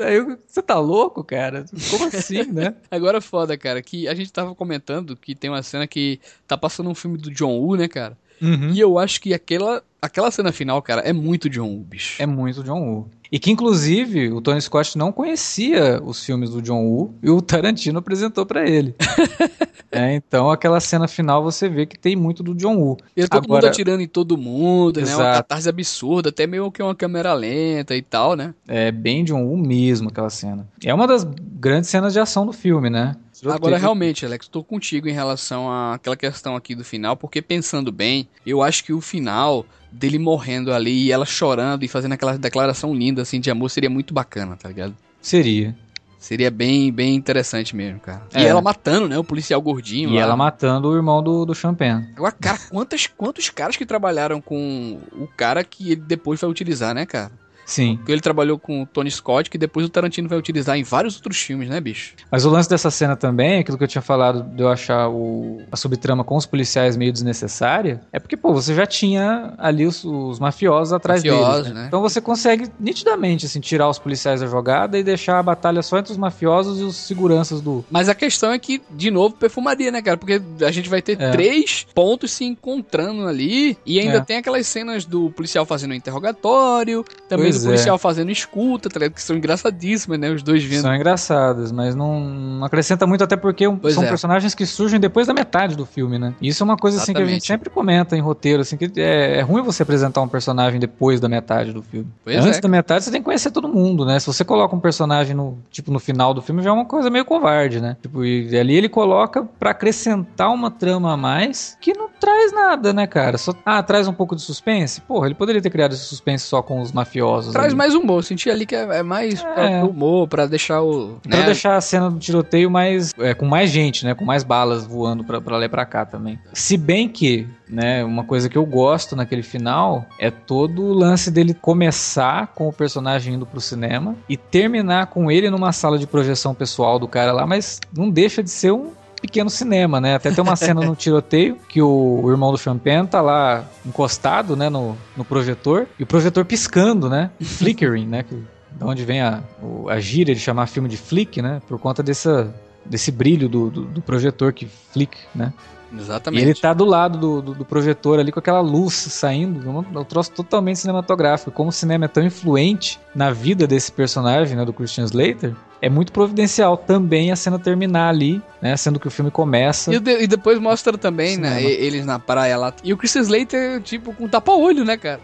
Aí 0.00 0.20
você 0.46 0.62
tá 0.62 0.78
louco, 0.78 1.22
cara? 1.22 1.64
Como 1.90 2.06
assim, 2.06 2.44
né? 2.50 2.74
Agora 2.90 3.18
é 3.18 3.20
foda, 3.20 3.56
cara, 3.56 3.82
que 3.82 4.08
a 4.08 4.14
gente 4.14 4.32
tava 4.32 4.54
comentando 4.54 5.16
que 5.16 5.34
tem 5.34 5.50
uma 5.50 5.62
cena 5.62 5.86
que 5.86 6.20
tá 6.46 6.56
passando 6.56 6.90
um 6.90 6.94
filme 6.94 7.18
do 7.18 7.30
John 7.30 7.58
Woo, 7.58 7.76
né, 7.76 7.88
cara? 7.88 8.16
Uhum. 8.40 8.70
E 8.70 8.80
eu 8.80 8.98
acho 8.98 9.20
que 9.20 9.34
aquela, 9.34 9.82
aquela 10.00 10.30
cena 10.30 10.52
final, 10.52 10.80
cara, 10.80 11.02
é 11.02 11.12
muito 11.12 11.48
John 11.48 11.68
Woo, 11.68 11.84
bicho. 11.84 12.22
É 12.22 12.26
muito 12.26 12.62
John 12.62 12.80
Woo. 12.80 13.10
E 13.30 13.38
que, 13.38 13.50
inclusive, 13.50 14.32
o 14.32 14.40
Tony 14.40 14.60
Scott 14.60 14.98
não 14.98 15.12
conhecia 15.12 16.00
os 16.04 16.24
filmes 16.24 16.50
do 16.50 16.60
John 16.60 16.84
Woo 16.84 17.14
e 17.22 17.30
o 17.30 17.40
Tarantino 17.40 17.98
apresentou 18.00 18.44
para 18.44 18.68
ele. 18.68 18.94
é, 19.90 20.14
então, 20.14 20.50
aquela 20.50 20.80
cena 20.80 21.06
final 21.06 21.42
você 21.42 21.68
vê 21.68 21.86
que 21.86 21.98
tem 21.98 22.16
muito 22.16 22.42
do 22.42 22.54
John 22.54 22.76
Woo. 22.76 22.96
E 23.16 23.26
todo 23.28 23.44
Agora... 23.44 23.62
mundo 23.62 23.70
atirando 23.70 24.02
em 24.02 24.08
todo 24.08 24.36
mundo, 24.36 24.98
Exato. 24.98 25.18
né? 25.18 25.24
Uma 25.24 25.34
catarse 25.34 25.68
absurda, 25.68 26.30
até 26.30 26.46
meio 26.46 26.70
que 26.72 26.82
uma 26.82 26.94
câmera 26.94 27.32
lenta 27.32 27.94
e 27.94 28.02
tal, 28.02 28.34
né? 28.34 28.52
É 28.66 28.90
bem 28.90 29.22
John 29.22 29.44
Woo 29.44 29.56
mesmo 29.56 30.08
aquela 30.08 30.30
cena. 30.30 30.66
É 30.84 30.92
uma 30.92 31.06
das 31.06 31.24
grandes 31.24 31.88
cenas 31.88 32.12
de 32.12 32.18
ação 32.18 32.44
do 32.44 32.52
filme, 32.52 32.90
né? 32.90 33.14
Agora, 33.46 33.78
realmente, 33.78 34.26
Alex, 34.26 34.46
estou 34.46 34.62
contigo 34.62 35.08
em 35.08 35.12
relação 35.12 35.70
àquela 35.72 36.16
questão 36.16 36.56
aqui 36.56 36.74
do 36.74 36.84
final, 36.84 37.16
porque 37.16 37.40
pensando 37.40 37.90
bem, 37.90 38.28
eu 38.44 38.62
acho 38.62 38.84
que 38.84 38.92
o 38.92 39.00
final 39.00 39.64
dele 39.92 40.18
morrendo 40.18 40.72
ali 40.72 41.06
e 41.06 41.12
ela 41.12 41.26
chorando 41.26 41.82
e 41.84 41.88
fazendo 41.88 42.12
aquela 42.12 42.38
declaração 42.38 42.94
linda 42.94 43.22
assim 43.22 43.40
de 43.40 43.50
amor 43.50 43.70
seria 43.70 43.90
muito 43.90 44.14
bacana, 44.14 44.56
tá 44.56 44.68
ligado? 44.68 44.94
Seria. 45.20 45.76
Seria 46.18 46.50
bem, 46.50 46.92
bem 46.92 47.14
interessante 47.14 47.74
mesmo, 47.74 47.98
cara. 47.98 48.22
É. 48.34 48.42
E 48.42 48.46
ela 48.46 48.60
matando, 48.60 49.08
né? 49.08 49.18
O 49.18 49.24
policial 49.24 49.60
gordinho. 49.62 50.10
E 50.10 50.16
lá. 50.16 50.20
ela 50.20 50.36
matando 50.36 50.88
o 50.88 50.94
irmão 50.94 51.22
do, 51.22 51.46
do 51.46 51.54
Champagne. 51.54 52.10
Agora, 52.14 52.32
cara, 52.38 52.58
quantas, 52.68 53.06
quantos 53.06 53.48
caras 53.48 53.74
que 53.74 53.86
trabalharam 53.86 54.38
com 54.38 55.00
o 55.12 55.26
cara 55.26 55.64
que 55.64 55.92
ele 55.92 56.02
depois 56.02 56.38
vai 56.38 56.50
utilizar, 56.50 56.94
né, 56.94 57.06
cara? 57.06 57.32
Sim. 57.70 57.96
Porque 57.96 58.12
ele 58.12 58.20
trabalhou 58.20 58.58
com 58.58 58.82
o 58.82 58.86
Tony 58.86 59.10
Scott, 59.10 59.50
que 59.50 59.58
depois 59.58 59.86
o 59.86 59.88
Tarantino 59.88 60.28
vai 60.28 60.38
utilizar 60.38 60.76
em 60.76 60.82
vários 60.82 61.16
outros 61.16 61.40
filmes, 61.40 61.68
né, 61.68 61.80
bicho? 61.80 62.14
Mas 62.30 62.44
o 62.44 62.50
lance 62.50 62.68
dessa 62.68 62.90
cena 62.90 63.16
também, 63.16 63.60
aquilo 63.60 63.78
que 63.78 63.84
eu 63.84 63.88
tinha 63.88 64.02
falado 64.02 64.42
de 64.42 64.62
eu 64.62 64.68
achar 64.68 65.08
o, 65.08 65.62
a 65.70 65.76
subtrama 65.76 66.24
com 66.24 66.36
os 66.36 66.46
policiais 66.46 66.96
meio 66.96 67.12
desnecessária, 67.12 68.00
é 68.12 68.18
porque, 68.18 68.36
pô, 68.36 68.52
você 68.52 68.74
já 68.74 68.86
tinha 68.86 69.54
ali 69.58 69.86
os, 69.86 70.04
os 70.04 70.38
mafiosos 70.38 70.92
atrás 70.92 71.22
mafiosos, 71.22 71.62
deles. 71.62 71.74
Né? 71.74 71.80
Né? 71.80 71.86
Então 71.88 72.00
você 72.00 72.20
consegue 72.20 72.70
nitidamente, 72.78 73.46
assim, 73.46 73.60
tirar 73.60 73.88
os 73.88 73.98
policiais 73.98 74.40
da 74.40 74.46
jogada 74.46 74.98
e 74.98 75.02
deixar 75.02 75.38
a 75.38 75.42
batalha 75.42 75.82
só 75.82 75.98
entre 75.98 76.12
os 76.12 76.18
mafiosos 76.18 76.80
e 76.80 76.84
os 76.84 76.96
seguranças 76.96 77.60
do. 77.60 77.84
Mas 77.90 78.08
a 78.08 78.14
questão 78.14 78.52
é 78.52 78.58
que, 78.58 78.82
de 78.90 79.10
novo, 79.10 79.34
perfumaria, 79.36 79.90
né, 79.90 80.02
cara? 80.02 80.16
Porque 80.16 80.40
a 80.60 80.70
gente 80.70 80.88
vai 80.88 81.00
ter 81.00 81.20
é. 81.20 81.30
três 81.30 81.86
pontos 81.94 82.32
se 82.32 82.44
encontrando 82.44 83.26
ali 83.26 83.76
e 83.86 83.98
ainda 83.98 84.18
é. 84.18 84.20
tem 84.20 84.36
aquelas 84.36 84.66
cenas 84.66 85.04
do 85.04 85.30
policial 85.30 85.64
fazendo 85.64 85.92
o 85.92 85.94
interrogatório, 85.94 87.04
também 87.30 87.46
pois 87.46 87.62
do 87.62 87.68
é. 87.68 87.70
policial 87.70 87.96
fazendo 87.96 88.30
escuta, 88.30 88.90
tá 88.90 89.08
que 89.08 89.22
são 89.22 89.36
engraçadíssimas, 89.36 90.18
né? 90.18 90.30
Os 90.30 90.42
dois 90.42 90.64
vendo. 90.64 90.82
São 90.82 90.94
engraçadas, 90.94 91.70
mas 91.70 91.94
não, 91.94 92.18
não 92.18 92.64
acrescenta 92.64 93.06
muito, 93.06 93.22
até 93.22 93.36
porque 93.36 93.64
pois 93.80 93.94
são 93.94 94.02
é. 94.02 94.08
personagens 94.08 94.52
que 94.52 94.66
surgem 94.66 94.98
depois 94.98 95.28
da 95.28 95.32
metade 95.32 95.76
do 95.76 95.86
filme, 95.86 96.18
né? 96.18 96.34
E 96.40 96.48
isso 96.48 96.62
é 96.62 96.64
uma 96.64 96.76
coisa 96.76 97.00
assim 97.00 97.14
que 97.14 97.22
a 97.22 97.24
gente 97.24 97.46
sempre 97.46 97.70
comenta 97.70 98.16
em 98.16 98.20
roteiro, 98.20 98.62
assim, 98.62 98.76
que 98.76 98.90
é, 98.96 99.38
é 99.38 99.40
ruim 99.42 99.62
você 99.62 99.84
apresentar 99.84 100.20
um 100.20 100.28
personagem 100.28 100.80
depois 100.80 101.20
da 101.20 101.28
metade 101.28 101.72
do 101.72 101.82
filme. 101.82 102.08
Pois 102.24 102.36
Antes 102.36 102.58
é. 102.58 102.60
da 102.60 102.68
metade 102.68 103.04
você 103.04 103.12
tem 103.12 103.20
que 103.20 103.24
conhecer 103.24 103.52
todo 103.52 103.68
mundo, 103.68 104.04
né? 104.04 104.18
Se 104.18 104.26
você 104.26 104.44
coloca 104.44 104.74
um 104.74 104.80
personagem 104.80 105.34
no, 105.34 105.58
tipo, 105.70 105.92
no 105.92 106.00
final 106.00 106.34
do 106.34 106.42
filme, 106.42 106.62
já 106.62 106.70
é 106.70 106.72
uma 106.72 106.84
coisa 106.84 107.08
meio 107.08 107.24
covarde, 107.24 107.80
né? 107.80 107.96
Tipo, 108.02 108.24
e 108.24 108.56
ali 108.58 108.74
ele 108.74 108.88
coloca 108.88 109.44
para 109.58 109.70
acrescentar 109.70 110.52
uma 110.52 110.70
trama 110.70 111.12
a 111.12 111.16
mais 111.16 111.76
que 111.80 111.96
não 111.96 112.08
traz 112.08 112.52
nada, 112.52 112.92
né, 112.92 113.06
cara? 113.06 113.38
Só, 113.38 113.54
ah, 113.64 113.82
traz 113.82 114.08
um 114.08 114.12
pouco 114.12 114.34
de 114.34 114.42
suspense? 114.42 115.00
Porra, 115.00 115.26
ele 115.26 115.34
poderia 115.36 115.62
ter 115.62 115.70
criado 115.70 115.92
esse 115.92 116.04
suspense 116.04 116.44
só 116.44 116.60
com 116.60 116.80
os 116.80 116.90
mafiosos 116.90 117.19
mafiosos. 117.20 117.52
Traz 117.52 117.68
ali. 117.68 117.76
mais 117.76 117.94
humor, 117.94 118.24
senti 118.24 118.50
ali 118.50 118.66
que 118.66 118.74
é, 118.74 118.98
é 118.98 119.02
mais 119.02 119.42
pra 119.42 119.70
É. 119.70 119.82
humor, 119.82 120.28
pra 120.28 120.46
deixar 120.46 120.82
o. 120.82 121.18
Pra 121.22 121.38
né? 121.38 121.46
deixar 121.46 121.76
a 121.76 121.80
cena 121.80 122.10
do 122.10 122.18
tiroteio 122.18 122.70
mais. 122.70 123.12
é, 123.18 123.34
com 123.34 123.46
mais 123.46 123.70
gente, 123.70 124.04
né? 124.04 124.14
Com 124.14 124.24
mais 124.24 124.42
balas 124.42 124.86
voando 124.86 125.24
pra, 125.24 125.40
pra 125.40 125.56
lá 125.56 125.64
e 125.64 125.68
pra 125.68 125.84
cá 125.84 126.04
também. 126.04 126.38
Se 126.52 126.76
bem 126.76 127.08
que, 127.08 127.46
né, 127.68 128.04
uma 128.04 128.24
coisa 128.24 128.48
que 128.48 128.56
eu 128.58 128.64
gosto 128.66 129.14
naquele 129.14 129.42
final 129.42 130.06
é 130.18 130.30
todo 130.30 130.82
o 130.82 130.92
lance 130.92 131.30
dele 131.30 131.54
começar 131.54 132.48
com 132.48 132.68
o 132.68 132.72
personagem 132.72 133.34
indo 133.34 133.46
pro 133.46 133.60
cinema 133.60 134.14
e 134.28 134.36
terminar 134.36 135.06
com 135.06 135.30
ele 135.30 135.50
numa 135.50 135.72
sala 135.72 135.98
de 135.98 136.06
projeção 136.06 136.54
pessoal 136.54 136.98
do 136.98 137.08
cara 137.08 137.32
lá, 137.32 137.46
mas 137.46 137.80
não 137.96 138.10
deixa 138.10 138.42
de 138.42 138.50
ser 138.50 138.72
um 138.72 138.92
pequeno 139.20 139.50
cinema, 139.50 140.00
né? 140.00 140.14
Até 140.14 140.30
tem 140.30 140.42
uma 140.42 140.56
cena 140.56 140.80
no 140.80 140.96
tiroteio 140.96 141.56
que 141.68 141.80
o, 141.80 142.20
o 142.22 142.30
irmão 142.30 142.50
do 142.50 142.58
Champagne 142.58 143.06
tá 143.06 143.20
lá 143.20 143.64
encostado, 143.84 144.56
né, 144.56 144.68
no, 144.68 144.96
no 145.16 145.24
projetor 145.24 145.86
e 145.98 146.02
o 146.02 146.06
projetor 146.06 146.44
piscando, 146.44 147.08
né? 147.08 147.30
Flickering, 147.40 148.06
né? 148.06 148.22
Que, 148.22 148.42
da 148.72 148.86
onde 148.86 149.04
vem 149.04 149.20
a, 149.20 149.42
a 149.88 150.00
gíria 150.00 150.34
de 150.34 150.40
chamar 150.40 150.66
filme 150.66 150.88
de 150.88 150.96
flick, 150.96 151.42
né? 151.42 151.60
Por 151.68 151.78
conta 151.78 152.02
dessa, 152.02 152.54
desse 152.84 153.10
brilho 153.10 153.48
do, 153.48 153.70
do, 153.70 153.84
do 153.84 154.02
projetor 154.02 154.52
que 154.52 154.66
flick, 154.66 155.16
né? 155.34 155.52
E 155.92 155.98
Exatamente. 155.98 156.42
ele 156.42 156.54
tá 156.54 156.72
do 156.72 156.84
lado 156.84 157.18
do, 157.18 157.42
do, 157.42 157.54
do 157.54 157.64
projetor 157.64 158.20
ali 158.20 158.30
com 158.30 158.38
aquela 158.38 158.60
luz 158.60 158.94
saindo, 158.94 159.68
um, 159.68 159.78
um 159.78 160.04
troço 160.04 160.30
totalmente 160.30 160.78
cinematográfico. 160.78 161.50
Como 161.50 161.70
o 161.70 161.72
cinema 161.72 162.04
é 162.04 162.08
tão 162.08 162.24
influente 162.24 163.00
na 163.14 163.32
vida 163.32 163.66
desse 163.66 163.90
personagem, 163.90 164.56
né, 164.56 164.64
do 164.64 164.72
Christian 164.72 165.04
Slater, 165.04 165.54
é 165.82 165.88
muito 165.88 166.12
providencial 166.12 166.76
também 166.76 167.30
a 167.32 167.36
cena 167.36 167.58
terminar 167.58 168.08
ali, 168.10 168.40
né, 168.60 168.76
sendo 168.76 169.00
que 169.00 169.08
o 169.08 169.10
filme 169.10 169.30
começa. 169.30 169.94
E, 169.94 169.98
de- 169.98 170.22
e 170.22 170.26
depois 170.26 170.58
mostra 170.58 170.96
também, 170.98 171.36
né, 171.36 171.62
eles 171.62 172.04
na 172.04 172.18
praia 172.18 172.56
lá. 172.58 172.72
E 172.84 172.92
o 172.92 172.96
Chris 172.96 173.14
Slater, 173.14 173.80
tipo, 173.82 174.12
com 174.14 174.28
tapa-olho, 174.28 174.84
né, 174.84 174.96
cara? 174.96 175.20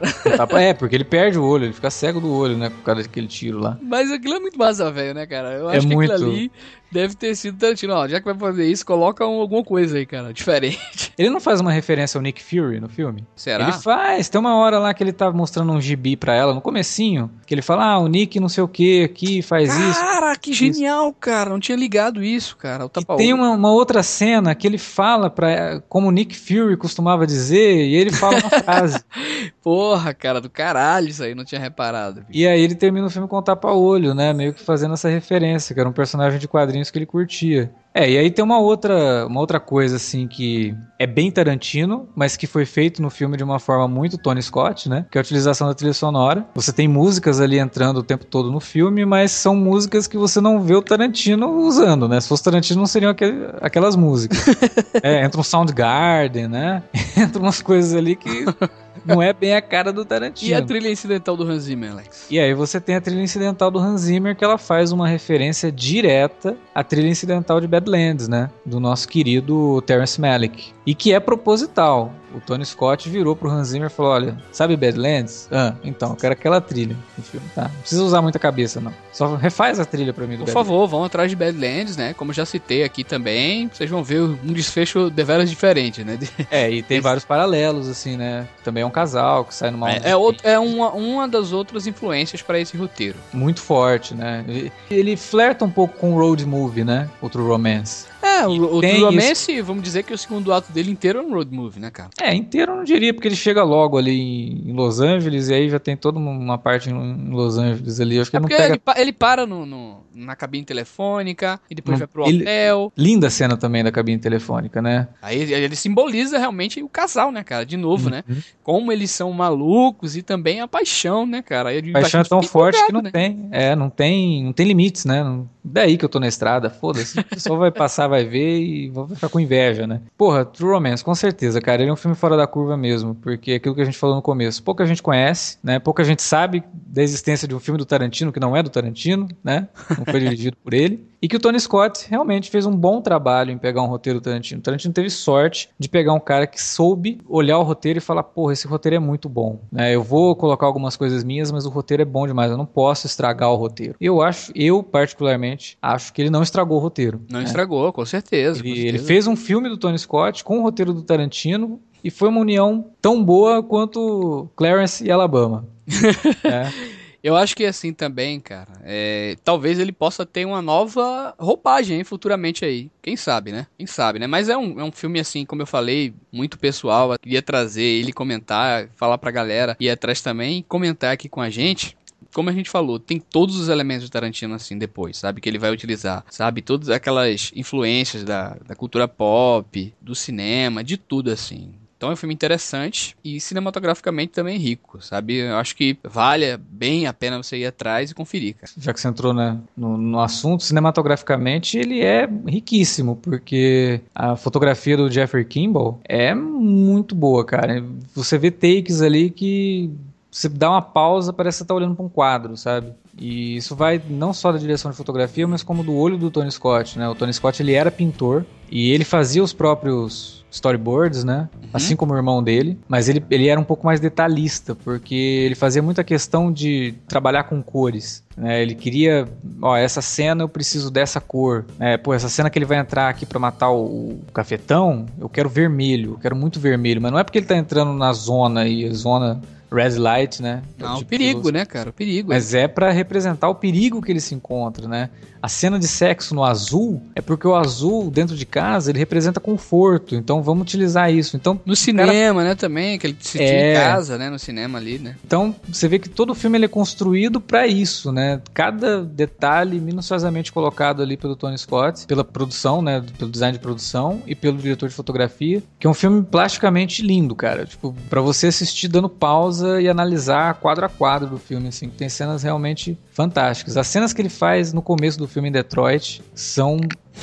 É, 0.58 0.72
porque 0.74 0.94
ele 0.94 1.04
perde 1.04 1.38
o 1.38 1.44
olho, 1.44 1.64
ele 1.64 1.72
fica 1.72 1.90
cego 1.90 2.20
do 2.20 2.32
olho, 2.32 2.56
né, 2.56 2.70
por 2.70 2.82
causa 2.82 3.02
daquele 3.02 3.26
tiro 3.26 3.58
lá. 3.58 3.78
Mas 3.82 4.10
aquilo 4.10 4.34
é 4.34 4.40
muito 4.40 4.58
massa, 4.58 4.90
velho, 4.90 5.14
né, 5.14 5.26
cara? 5.26 5.52
Eu 5.54 5.70
É 5.70 5.76
acho 5.76 5.86
que 5.86 5.94
muito. 5.94 6.12
aquilo 6.12 6.30
ali 6.30 6.50
deve 6.90 7.14
ter 7.14 7.34
sido 7.34 7.58
Tarantino. 7.58 7.92
Ó, 7.94 8.08
já 8.08 8.18
que 8.20 8.24
vai 8.24 8.34
fazer 8.38 8.66
isso, 8.66 8.86
coloca 8.86 9.26
um- 9.26 9.40
alguma 9.40 9.62
coisa 9.62 9.98
aí, 9.98 10.06
cara, 10.06 10.32
diferente. 10.32 10.78
Ele 11.18 11.28
não 11.30 11.40
faz 11.40 11.60
uma 11.60 11.70
referência 11.72 12.16
ao 12.16 12.22
Nick 12.22 12.42
Fury 12.42 12.80
no 12.80 12.88
filme? 12.88 13.24
Será? 13.34 13.64
Ele 13.64 13.72
faz. 13.72 14.28
Tem 14.28 14.40
uma 14.40 14.56
hora 14.56 14.78
lá 14.78 14.94
que 14.94 15.02
ele 15.02 15.12
tá 15.12 15.30
mostrando 15.30 15.72
um 15.72 15.80
gibi 15.80 16.16
pra 16.16 16.34
ela, 16.34 16.54
no 16.54 16.60
comecinho, 16.60 17.30
que 17.46 17.52
ele 17.54 17.62
fala, 17.62 17.84
ah, 17.84 17.98
o 17.98 18.06
Nick 18.08 18.38
não 18.40 18.48
sei 18.48 18.62
o 18.62 18.68
que 18.68 19.02
aqui 19.04 19.42
faz 19.42 19.74
isso. 19.76 20.00
Cara, 20.00 20.36
que 20.50 20.52
genial, 20.52 21.12
cara. 21.12 21.50
Não 21.50 21.60
tinha 21.60 21.76
ligado 21.76 22.22
isso, 22.22 22.56
cara. 22.56 22.84
E 22.84 23.16
tem 23.16 23.32
uma, 23.32 23.50
uma 23.50 23.70
outra 23.70 24.02
cena 24.02 24.54
que 24.54 24.66
ele 24.66 24.78
fala 24.78 25.28
para 25.30 25.80
como 25.88 26.08
o 26.08 26.10
Nick 26.10 26.36
Fury 26.36 26.76
costumava 26.76 27.26
dizer, 27.26 27.86
e 27.86 27.94
ele 27.94 28.12
fala 28.12 28.38
uma 28.38 28.50
frase. 28.50 29.04
Porra, 29.62 30.14
cara, 30.14 30.40
do 30.40 30.48
caralho 30.48 31.08
isso 31.08 31.22
aí, 31.22 31.34
não 31.34 31.44
tinha 31.44 31.60
reparado. 31.60 32.20
bicho. 32.20 32.30
E 32.32 32.46
aí 32.46 32.60
ele 32.60 32.74
termina 32.74 33.06
o 33.06 33.10
filme 33.10 33.28
com 33.28 33.36
o 33.36 33.42
tapa-olho, 33.42 34.14
né? 34.14 34.32
Meio 34.32 34.52
que 34.52 34.62
fazendo 34.62 34.94
essa 34.94 35.08
referência, 35.08 35.74
que 35.74 35.80
era 35.80 35.88
um 35.88 35.92
personagem 35.92 36.38
de 36.38 36.48
quadrinhos 36.48 36.90
que 36.90 36.98
ele 36.98 37.06
curtia. 37.06 37.72
É, 37.98 38.10
e 38.10 38.18
aí 38.18 38.30
tem 38.30 38.44
uma 38.44 38.58
outra, 38.58 39.26
uma 39.26 39.40
outra 39.40 39.58
coisa, 39.58 39.96
assim, 39.96 40.28
que 40.28 40.74
é 40.98 41.06
bem 41.06 41.30
Tarantino, 41.30 42.06
mas 42.14 42.36
que 42.36 42.46
foi 42.46 42.66
feito 42.66 43.00
no 43.00 43.08
filme 43.08 43.38
de 43.38 43.42
uma 43.42 43.58
forma 43.58 43.88
muito 43.88 44.18
Tony 44.18 44.42
Scott, 44.42 44.86
né? 44.86 45.06
Que 45.10 45.16
é 45.16 45.20
a 45.20 45.22
utilização 45.24 45.66
da 45.66 45.72
trilha 45.72 45.94
sonora. 45.94 46.46
Você 46.54 46.74
tem 46.74 46.86
músicas 46.86 47.40
ali 47.40 47.58
entrando 47.58 47.96
o 47.96 48.02
tempo 48.02 48.26
todo 48.26 48.52
no 48.52 48.60
filme, 48.60 49.06
mas 49.06 49.30
são 49.32 49.56
músicas 49.56 50.06
que 50.06 50.18
você 50.18 50.42
não 50.42 50.60
vê 50.60 50.74
o 50.74 50.82
Tarantino 50.82 51.48
usando, 51.66 52.06
né? 52.06 52.20
Se 52.20 52.28
fosse 52.28 52.44
Tarantino, 52.44 52.80
não 52.80 52.86
seriam 52.86 53.12
aquel- 53.12 53.54
aquelas 53.62 53.96
músicas. 53.96 54.44
é, 55.02 55.24
entra 55.24 55.40
um 55.40 55.44
Soundgarden, 55.44 56.48
né? 56.48 56.82
Entra 57.16 57.40
umas 57.40 57.62
coisas 57.62 57.94
ali 57.94 58.14
que 58.14 58.44
não 59.06 59.22
é 59.22 59.32
bem 59.32 59.54
a 59.54 59.62
cara 59.62 59.92
do 59.92 60.04
Tarantino. 60.04 60.50
E 60.50 60.54
a 60.54 60.62
trilha 60.62 60.90
incidental 60.90 61.36
do 61.36 61.44
Hans 61.44 61.64
Zimmer, 61.64 61.92
Alex? 61.92 62.26
E 62.30 62.38
aí 62.38 62.52
você 62.54 62.80
tem 62.80 62.96
a 62.96 63.00
trilha 63.00 63.22
incidental 63.22 63.70
do 63.70 63.78
Hans 63.78 64.02
Zimmer, 64.02 64.36
que 64.36 64.44
ela 64.44 64.58
faz 64.58 64.92
uma 64.92 65.08
referência 65.08 65.70
direta 65.70 66.56
à 66.74 66.82
trilha 66.82 67.08
incidental 67.08 67.60
de 67.60 67.68
Badlands, 67.68 68.28
né? 68.28 68.50
Do 68.64 68.80
nosso 68.80 69.08
querido 69.08 69.82
Terrence 69.82 70.20
Malick. 70.20 70.72
E 70.84 70.94
que 70.94 71.12
é 71.12 71.20
proposital. 71.20 72.12
O 72.34 72.40
Tony 72.40 72.64
Scott 72.66 73.08
virou 73.08 73.34
pro 73.36 73.48
Hans 73.50 73.68
Zimmer 73.68 73.88
e 73.88 73.92
falou, 73.92 74.12
olha, 74.12 74.36
sabe 74.52 74.76
Badlands? 74.76 75.48
Ah, 75.50 75.74
então, 75.82 76.10
eu 76.10 76.16
quero 76.16 76.32
aquela 76.32 76.60
trilha 76.60 76.96
no 77.16 77.24
filme, 77.24 77.46
tá? 77.54 77.62
Não 77.72 77.80
precisa 77.80 78.02
usar 78.02 78.20
muita 78.20 78.38
cabeça, 78.38 78.80
não. 78.80 78.92
Só 79.12 79.34
refaz 79.36 79.80
a 79.80 79.84
trilha 79.84 80.12
pra 80.12 80.24
mim 80.26 80.34
do 80.36 80.40
Por 80.40 80.46
Badlands. 80.46 80.68
favor, 80.68 80.86
vão 80.86 81.04
atrás 81.04 81.30
de 81.30 81.36
Badlands, 81.36 81.96
né? 81.96 82.12
Como 82.14 82.32
já 82.32 82.44
citei 82.44 82.82
aqui 82.84 83.04
também, 83.04 83.68
vocês 83.72 83.88
vão 83.88 84.02
ver 84.04 84.20
um 84.22 84.52
desfecho 84.52 85.08
deveras 85.08 85.48
diferente, 85.48 86.04
né? 86.04 86.18
É, 86.50 86.70
e 86.70 86.82
tem 86.82 87.00
vários 87.00 87.24
paralelos, 87.24 87.88
assim, 87.88 88.16
né? 88.16 88.46
Também 88.62 88.82
é 88.82 88.86
um 88.86 88.90
casal 88.90 89.44
que 89.44 89.54
sai 89.54 89.70
numa... 89.70 89.90
É, 89.92 90.00
é, 90.10 90.16
outro- 90.16 90.46
é 90.46 90.58
uma, 90.58 90.90
uma 90.92 91.28
das 91.28 91.52
outras 91.52 91.86
influências 91.86 92.42
pra 92.42 92.58
esse 92.60 92.76
roteiro. 92.76 93.16
Muito 93.32 93.60
forte, 93.62 94.14
né? 94.14 94.44
Ele- 94.46 94.72
Ele 94.90 95.16
flerta 95.16 95.64
um 95.64 95.70
pouco 95.70 95.96
com 95.96 96.12
o 96.14 96.18
road 96.18 96.44
movie, 96.44 96.84
né? 96.84 97.08
Outro 97.22 97.46
romance. 97.46 98.06
É, 98.40 98.46
o, 98.46 98.76
o 98.76 98.80
Romance, 99.06 99.60
vamos 99.62 99.82
dizer 99.82 100.02
que 100.02 100.12
o 100.12 100.18
segundo 100.18 100.52
ato 100.52 100.72
dele 100.72 100.90
inteiro 100.90 101.18
é 101.18 101.22
um 101.22 101.32
road 101.32 101.52
movie, 101.54 101.80
né, 101.80 101.90
cara? 101.90 102.10
É, 102.20 102.34
inteiro 102.34 102.72
eu 102.72 102.76
não 102.76 102.84
diria, 102.84 103.12
porque 103.14 103.28
ele 103.28 103.36
chega 103.36 103.62
logo 103.62 103.96
ali 103.98 104.60
em 104.66 104.72
Los 104.72 105.00
Angeles 105.00 105.48
e 105.48 105.54
aí 105.54 105.68
já 105.70 105.78
tem 105.78 105.96
toda 105.96 106.18
uma- 106.18 106.58
parte 106.58 106.90
em 106.90 107.30
Los 107.30 107.58
Angeles 107.58 108.00
ali. 108.00 108.18
Acho 108.18 108.30
que 108.30 108.36
É 108.36 108.40
ele 108.40 108.48
pega. 108.48 108.64
ele, 108.66 108.78
pa- 108.78 108.94
ele 108.98 109.12
para 109.12 109.46
no, 109.46 109.64
no- 109.66 110.04
na 110.14 110.34
cabine 110.34 110.64
telefônica 110.64 111.60
e 111.70 111.74
depois 111.74 111.94
Não, 111.94 111.98
vai 111.98 112.06
pro 112.06 112.26
ele- 112.26 112.42
hotel. 112.42 112.92
Linda 112.96 113.26
a 113.26 113.30
cena 113.30 113.56
também 113.56 113.84
da 113.84 113.92
cabine 113.92 114.18
telefônica, 114.18 114.80
né? 114.80 115.08
Aí 115.20 115.40
ele, 115.40 115.54
ele 115.54 115.76
simboliza 115.76 116.38
realmente 116.38 116.82
o 116.82 116.88
casal, 116.88 117.30
né, 117.30 117.44
cara? 117.44 117.64
De 117.66 117.76
novo, 117.76 118.08
né? 118.10 118.24
Uhum. 118.28 118.36
Como 118.62 118.90
eles 118.92 119.10
são 119.10 119.30
malucos 119.32 120.16
e 120.16 120.22
também 120.22 120.60
a 120.60 120.66
paixão, 120.68 121.26
né, 121.26 121.42
cara? 121.42 121.68
Aí 121.70 121.78
A 121.90 121.92
paixão 121.92 122.20
é 122.20 122.24
tão 122.24 122.42
forte 122.42 122.84
que 122.86 122.92
não 122.92 123.02
né? 123.02 123.10
tem. 123.10 123.48
É, 123.52 123.76
não 123.76 123.90
tem, 123.90 124.44
não 124.44 124.52
tem 124.52 124.66
limites, 124.66 125.04
né? 125.04 125.24
Daí 125.62 125.96
que 125.98 126.04
eu 126.04 126.08
tô 126.08 126.18
na 126.20 126.28
estrada, 126.28 126.70
foda-se. 126.70 127.18
O 127.20 127.24
pessoal 127.24 127.58
vai 127.58 127.70
passar, 127.70 128.06
vai 128.08 128.24
ver 128.26 128.60
e 128.60 128.88
vai 128.90 129.06
ficar 129.08 129.28
com 129.28 129.40
inveja, 129.40 129.86
né? 129.86 130.00
Porra, 130.16 130.44
True 130.44 130.72
Romance, 130.72 131.04
com 131.04 131.14
certeza, 131.14 131.60
cara. 131.60 131.82
Ele 131.82 131.90
é 131.90 131.92
um 131.92 131.96
filme 131.96 132.16
fora 132.16 132.36
da 132.36 132.46
curva 132.46 132.76
mesmo, 132.76 133.14
porque 133.14 133.52
é 133.52 133.54
aquilo 133.56 133.74
que 133.74 133.80
a 133.80 133.84
gente 133.84 133.98
falou 133.98 134.16
no 134.16 134.22
começo, 134.22 134.62
pouca 134.62 134.86
gente 134.86 135.02
conhece, 135.02 135.58
né? 135.62 135.78
Pouca 135.78 136.04
gente 136.04 136.22
sabe 136.22 136.62
da 136.72 137.02
existência 137.02 137.46
de 137.46 137.54
um 137.54 137.60
filme 137.60 137.78
do 137.78 137.84
Tarantino 137.84 138.32
que 138.32 138.40
não 138.40 138.56
é 138.56 138.62
do 138.62 138.70
Tarantino, 138.70 139.28
né? 139.42 139.68
Não 139.96 140.04
foi 140.04 140.20
dirigido 140.20 140.56
por 140.62 140.74
ele. 140.74 141.06
E 141.20 141.28
que 141.28 141.36
o 141.36 141.40
Tony 141.40 141.58
Scott 141.58 142.06
realmente 142.08 142.50
fez 142.50 142.66
um 142.66 142.76
bom 142.76 143.00
trabalho 143.00 143.50
em 143.50 143.58
pegar 143.58 143.82
um 143.82 143.86
roteiro 143.86 144.20
do 144.20 144.22
Tarantino. 144.22 144.60
O 144.60 144.62
Tarantino 144.62 144.92
teve 144.92 145.08
sorte 145.10 145.68
de 145.78 145.88
pegar 145.88 146.12
um 146.12 146.20
cara 146.20 146.46
que 146.46 146.62
soube 146.62 147.18
olhar 147.28 147.58
o 147.58 147.62
roteiro 147.62 147.98
e 147.98 148.02
falar: 148.02 148.22
porra, 148.22 148.52
esse 148.52 148.66
roteiro 148.66 148.96
é 148.96 148.98
muito 148.98 149.28
bom. 149.28 149.60
né? 149.72 149.94
Eu 149.94 150.02
vou 150.02 150.36
colocar 150.36 150.66
algumas 150.66 150.96
coisas 150.96 151.24
minhas, 151.24 151.50
mas 151.50 151.64
o 151.66 151.70
roteiro 151.70 152.02
é 152.02 152.06
bom 152.06 152.26
demais. 152.26 152.50
Eu 152.50 152.56
não 152.58 152.66
posso 152.66 153.06
estragar 153.06 153.50
o 153.50 153.56
roteiro. 153.56 153.94
Eu 154.00 154.20
acho, 154.20 154.52
eu 154.54 154.82
particularmente, 154.82 155.78
acho 155.80 156.12
que 156.12 156.20
ele 156.22 156.30
não 156.30 156.42
estragou 156.42 156.76
o 156.76 156.80
roteiro. 156.80 157.20
Não 157.30 157.40
né? 157.40 157.46
estragou, 157.46 157.92
com 157.92 158.04
certeza. 158.04 158.60
com 158.60 158.66
Ele, 158.66 158.76
certeza. 158.76 158.96
ele 158.96 158.98
fez 159.06 159.26
um 159.26 159.36
filme 159.36 159.68
do 159.68 159.76
Tony 159.78 159.98
Scott 159.98 160.44
com 160.44 160.58
o 160.58 160.62
roteiro 160.62 160.92
do 160.92 161.02
Tarantino 161.02 161.80
e 162.04 162.10
foi 162.10 162.28
uma 162.28 162.40
união 162.40 162.86
tão 163.00 163.24
boa 163.24 163.62
quanto 163.62 164.48
Clarence 164.54 165.04
e 165.04 165.10
Alabama. 165.10 165.66
É. 166.44 166.95
Eu 167.26 167.34
acho 167.34 167.56
que 167.56 167.64
assim 167.64 167.92
também, 167.92 168.38
cara. 168.38 168.72
é, 168.84 169.36
talvez 169.42 169.80
ele 169.80 169.90
possa 169.90 170.24
ter 170.24 170.44
uma 170.44 170.62
nova 170.62 171.34
roupagem 171.40 171.98
hein, 171.98 172.04
futuramente 172.04 172.64
aí. 172.64 172.88
Quem 173.02 173.16
sabe, 173.16 173.50
né? 173.50 173.66
Quem 173.76 173.84
sabe, 173.84 174.20
né? 174.20 174.28
Mas 174.28 174.48
é 174.48 174.56
um, 174.56 174.78
é 174.78 174.84
um 174.84 174.92
filme, 174.92 175.18
assim, 175.18 175.44
como 175.44 175.60
eu 175.60 175.66
falei, 175.66 176.14
muito 176.30 176.56
pessoal. 176.56 177.10
Eu 177.10 177.18
queria 177.18 177.42
trazer 177.42 177.82
ele, 177.82 178.12
comentar, 178.12 178.88
falar 178.94 179.18
pra 179.18 179.32
galera 179.32 179.76
ir 179.80 179.90
atrás 179.90 180.20
também, 180.20 180.64
comentar 180.68 181.12
aqui 181.12 181.28
com 181.28 181.40
a 181.40 181.50
gente. 181.50 181.96
Como 182.32 182.48
a 182.48 182.52
gente 182.52 182.70
falou, 182.70 183.00
tem 183.00 183.18
todos 183.18 183.56
os 183.56 183.68
elementos 183.68 184.08
do 184.08 184.12
Tarantino 184.12 184.54
assim 184.54 184.78
depois, 184.78 185.16
sabe? 185.16 185.40
Que 185.40 185.48
ele 185.48 185.58
vai 185.58 185.72
utilizar, 185.72 186.24
sabe? 186.30 186.62
Todas 186.62 186.90
aquelas 186.90 187.50
influências 187.56 188.22
da, 188.22 188.56
da 188.64 188.76
cultura 188.76 189.08
pop, 189.08 189.92
do 190.00 190.14
cinema, 190.14 190.84
de 190.84 190.96
tudo 190.96 191.32
assim. 191.32 191.74
Então 191.96 192.10
é 192.10 192.12
um 192.12 192.16
filme 192.16 192.34
interessante 192.34 193.16
e 193.24 193.40
cinematograficamente 193.40 194.32
também 194.32 194.58
rico, 194.58 195.02
sabe? 195.02 195.36
Eu 195.36 195.56
acho 195.56 195.74
que 195.74 195.98
vale 196.04 196.56
bem 196.58 197.06
a 197.06 197.12
pena 197.12 197.42
você 197.42 197.56
ir 197.56 197.66
atrás 197.66 198.10
e 198.10 198.14
conferir, 198.14 198.56
cara. 198.56 198.70
já 198.78 198.92
que 198.92 199.00
você 199.00 199.08
entrou 199.08 199.32
né, 199.32 199.58
no, 199.76 199.96
no 199.96 200.20
assunto, 200.20 200.62
cinematograficamente 200.62 201.78
ele 201.78 202.02
é 202.02 202.28
riquíssimo, 202.46 203.16
porque 203.16 204.00
a 204.14 204.36
fotografia 204.36 204.96
do 204.96 205.10
Jeffrey 205.10 205.44
Kimball 205.44 206.00
é 206.04 206.34
muito 206.34 207.14
boa, 207.14 207.44
cara. 207.44 207.82
Você 208.14 208.36
vê 208.36 208.50
takes 208.50 209.00
ali 209.00 209.30
que 209.30 209.90
você 210.30 210.50
dá 210.50 210.70
uma 210.70 210.82
pausa, 210.82 211.32
parece 211.32 211.56
que 211.56 211.64
você 211.64 211.68
tá 211.68 211.74
olhando 211.74 211.94
para 211.94 212.04
um 212.04 212.10
quadro, 212.10 212.58
sabe? 212.58 212.92
E 213.18 213.56
isso 213.56 213.74
vai 213.74 214.02
não 214.10 214.34
só 214.34 214.52
da 214.52 214.58
direção 214.58 214.90
de 214.90 214.96
fotografia, 214.96 215.48
mas 215.48 215.62
como 215.62 215.82
do 215.82 215.94
olho 215.94 216.18
do 216.18 216.30
Tony 216.30 216.52
Scott, 216.52 216.98
né? 216.98 217.08
O 217.08 217.14
Tony 217.14 217.32
Scott 217.32 217.62
ele 217.62 217.72
era 217.72 217.90
pintor 217.90 218.44
e 218.70 218.90
ele 218.90 219.04
fazia 219.04 219.42
os 219.42 219.54
próprios 219.54 220.35
storyboards, 220.50 221.24
né? 221.24 221.48
Assim 221.72 221.94
como 221.94 222.14
o 222.14 222.16
irmão 222.16 222.42
dele, 222.42 222.78
mas 222.88 223.08
ele, 223.08 223.24
ele 223.30 223.48
era 223.48 223.60
um 223.60 223.64
pouco 223.64 223.84
mais 223.84 224.00
detalhista, 224.00 224.74
porque 224.74 225.14
ele 225.14 225.54
fazia 225.54 225.82
muita 225.82 226.02
questão 226.02 226.50
de 226.52 226.94
trabalhar 227.06 227.44
com 227.44 227.62
cores. 227.62 228.22
Né? 228.36 228.62
Ele 228.62 228.74
queria, 228.74 229.28
ó, 229.60 229.76
essa 229.76 230.00
cena 230.00 230.42
eu 230.42 230.48
preciso 230.48 230.90
dessa 230.90 231.20
cor. 231.20 231.64
É, 231.78 231.96
pô, 231.96 232.14
essa 232.14 232.28
cena 232.28 232.48
que 232.48 232.58
ele 232.58 232.64
vai 232.64 232.78
entrar 232.78 233.08
aqui 233.08 233.26
pra 233.26 233.38
matar 233.38 233.70
o, 233.70 234.10
o 234.10 234.20
cafetão, 234.32 235.06
eu 235.18 235.28
quero 235.28 235.48
vermelho, 235.48 236.12
eu 236.12 236.18
quero 236.18 236.36
muito 236.36 236.58
vermelho, 236.58 237.00
mas 237.00 237.12
não 237.12 237.18
é 237.18 237.24
porque 237.24 237.38
ele 237.38 237.46
tá 237.46 237.56
entrando 237.56 237.92
na 237.92 238.12
zona 238.12 238.66
e 238.66 238.86
a 238.86 238.92
zona 238.92 239.40
red 239.70 239.98
light, 239.98 240.40
né? 240.42 240.62
Não, 240.78 240.94
o 240.94 240.98
tipo 240.98 241.10
perigo, 241.10 241.50
né, 241.50 241.64
cara? 241.64 241.90
O 241.90 241.92
perigo. 241.92 242.28
Mas 242.28 242.54
é 242.54 242.68
para 242.68 242.90
representar 242.90 243.48
o 243.48 243.54
perigo 243.54 244.00
que 244.00 244.12
ele 244.12 244.20
se 244.20 244.34
encontra, 244.34 244.88
né? 244.88 245.10
A 245.46 245.48
cena 245.48 245.78
de 245.78 245.86
sexo 245.86 246.34
no 246.34 246.42
azul 246.42 247.00
é 247.14 247.20
porque 247.20 247.46
o 247.46 247.54
azul 247.54 248.10
dentro 248.10 248.34
de 248.34 248.44
casa 248.44 248.90
ele 248.90 248.98
representa 248.98 249.38
conforto. 249.38 250.16
Então 250.16 250.42
vamos 250.42 250.62
utilizar 250.62 251.08
isso. 251.08 251.36
Então 251.36 251.60
no 251.64 251.76
cinema, 251.76 252.08
cara... 252.08 252.48
né, 252.48 252.54
também 252.56 252.98
que 252.98 253.06
ele 253.06 253.16
se 253.20 253.40
é... 253.40 253.70
em 253.70 253.76
casa, 253.76 254.18
né, 254.18 254.28
no 254.28 254.40
cinema 254.40 254.76
ali, 254.76 254.98
né? 254.98 255.14
Então 255.24 255.54
você 255.68 255.86
vê 255.86 256.00
que 256.00 256.08
todo 256.08 256.30
o 256.30 256.34
filme 256.34 256.58
ele 256.58 256.64
é 256.64 256.68
construído 256.68 257.40
para 257.40 257.64
isso, 257.64 258.10
né? 258.10 258.42
Cada 258.52 259.04
detalhe 259.04 259.78
minuciosamente 259.78 260.50
colocado 260.50 261.00
ali 261.00 261.16
pelo 261.16 261.36
Tony 261.36 261.56
Scott, 261.56 262.08
pela 262.08 262.24
produção, 262.24 262.82
né, 262.82 263.00
pelo 263.16 263.30
design 263.30 263.56
de 263.56 263.62
produção 263.62 264.20
e 264.26 264.34
pelo 264.34 264.58
diretor 264.58 264.88
de 264.88 264.96
fotografia, 264.96 265.62
que 265.78 265.86
é 265.86 265.90
um 265.90 265.94
filme 265.94 266.24
plasticamente 266.24 267.02
lindo, 267.02 267.36
cara. 267.36 267.66
Tipo, 267.66 267.94
para 268.10 268.20
você 268.20 268.48
assistir 268.48 268.88
dando 268.88 269.08
pausa 269.08 269.80
e 269.80 269.88
analisar 269.88 270.54
quadro 270.54 270.84
a 270.84 270.88
quadro 270.88 271.28
do 271.28 271.38
filme, 271.38 271.68
assim, 271.68 271.88
tem 271.88 272.08
cenas 272.08 272.42
realmente 272.42 272.98
fantásticas. 273.12 273.76
As 273.76 273.86
cenas 273.86 274.12
que 274.12 274.20
ele 274.20 274.28
faz 274.28 274.72
no 274.72 274.82
começo 274.82 275.16
do 275.16 275.28
filme 275.28 275.35
em 275.44 275.52
Detroit 275.52 276.22
são 276.34 276.78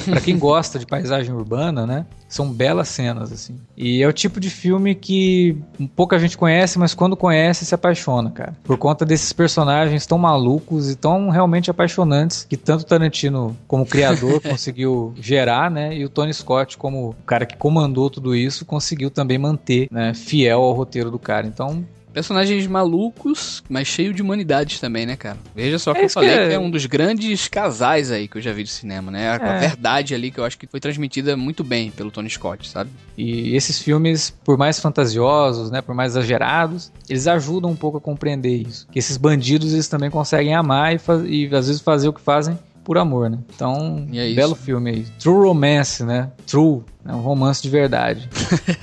para 0.05 0.19
quem 0.19 0.37
gosta 0.37 0.77
de 0.77 0.85
paisagem 0.85 1.33
urbana, 1.33 1.85
né? 1.85 2.05
São 2.27 2.51
belas 2.51 2.87
cenas, 2.89 3.31
assim. 3.31 3.55
E 3.77 4.01
é 4.01 4.07
o 4.07 4.13
tipo 4.13 4.39
de 4.39 4.49
filme 4.49 4.95
que 4.95 5.55
pouca 5.95 6.17
gente 6.17 6.35
conhece, 6.35 6.79
mas 6.79 6.95
quando 6.95 7.15
conhece 7.15 7.63
se 7.63 7.75
apaixona, 7.75 8.31
cara. 8.31 8.57
Por 8.63 8.75
conta 8.75 9.05
desses 9.05 9.31
personagens 9.31 10.07
tão 10.07 10.17
malucos 10.17 10.89
e 10.89 10.95
tão 10.95 11.29
realmente 11.29 11.69
apaixonantes 11.69 12.43
que 12.49 12.57
tanto 12.57 12.85
Tarantino, 12.85 13.55
como 13.67 13.85
criador, 13.85 14.41
conseguiu 14.43 15.13
gerar, 15.15 15.69
né? 15.69 15.95
E 15.95 16.03
o 16.03 16.09
Tony 16.09 16.33
Scott, 16.33 16.75
como 16.75 17.09
o 17.09 17.15
cara 17.25 17.45
que 17.45 17.55
comandou 17.55 18.09
tudo 18.09 18.35
isso, 18.35 18.65
conseguiu 18.65 19.11
também 19.11 19.37
manter, 19.37 19.87
né? 19.91 20.13
Fiel 20.15 20.59
ao 20.59 20.73
roteiro 20.73 21.11
do 21.11 21.19
cara. 21.19 21.45
Então, 21.45 21.85
Personagens 22.13 22.65
malucos, 22.67 23.63
mas 23.67 23.87
cheio 23.87 24.13
de 24.13 24.21
humanidade 24.21 24.79
também, 24.79 25.05
né, 25.05 25.15
cara? 25.15 25.37
Veja 25.55 25.79
só 25.79 25.93
que 25.93 26.01
é 26.01 26.05
eu 26.05 26.09
falei 26.09 26.29
que 26.29 26.35
é... 26.35 26.47
que 26.49 26.53
é... 26.53 26.59
um 26.59 26.69
dos 26.69 26.85
grandes 26.85 27.47
casais 27.47 28.11
aí 28.11 28.27
que 28.27 28.37
eu 28.37 28.41
já 28.41 28.53
vi 28.53 28.63
do 28.63 28.69
cinema, 28.69 29.11
né? 29.11 29.31
A, 29.31 29.35
é. 29.35 29.59
verdade 29.59 30.13
ali 30.13 30.29
que 30.29 30.39
eu 30.39 30.45
acho 30.45 30.57
que 30.57 30.67
foi 30.67 30.79
transmitida 30.79 31.35
muito 31.35 31.63
bem 31.63 31.89
pelo 31.89 32.11
Tony 32.11 32.29
Scott, 32.29 32.67
sabe? 32.69 32.89
E 33.17 33.55
esses 33.55 33.79
filmes, 33.79 34.29
por 34.43 34.57
mais 34.57 34.79
fantasiosos, 34.79 35.71
né, 35.71 35.81
por 35.81 35.95
mais 35.95 36.13
exagerados, 36.13 36.91
eles 37.09 37.27
ajudam 37.27 37.71
um 37.71 37.75
pouco 37.75 37.97
a 37.97 38.01
compreender 38.01 38.55
isso. 38.55 38.87
Que 38.91 38.99
esses 38.99 39.17
bandidos 39.17 39.73
eles 39.73 39.87
também 39.87 40.09
conseguem 40.09 40.53
amar 40.53 40.93
e, 40.93 40.99
e 41.27 41.55
às 41.55 41.67
vezes 41.67 41.81
fazer 41.81 42.07
o 42.07 42.13
que 42.13 42.21
fazem 42.21 42.57
por 42.83 42.97
amor, 42.97 43.29
né? 43.29 43.39
Então, 43.55 44.07
é 44.13 44.33
belo 44.33 44.55
filme 44.55 44.89
aí. 44.89 45.05
True 45.19 45.47
Romance, 45.47 46.03
né? 46.03 46.31
True. 46.45 46.81
É 47.05 47.13
um 47.13 47.19
romance 47.19 47.61
de 47.61 47.69
verdade. 47.69 48.29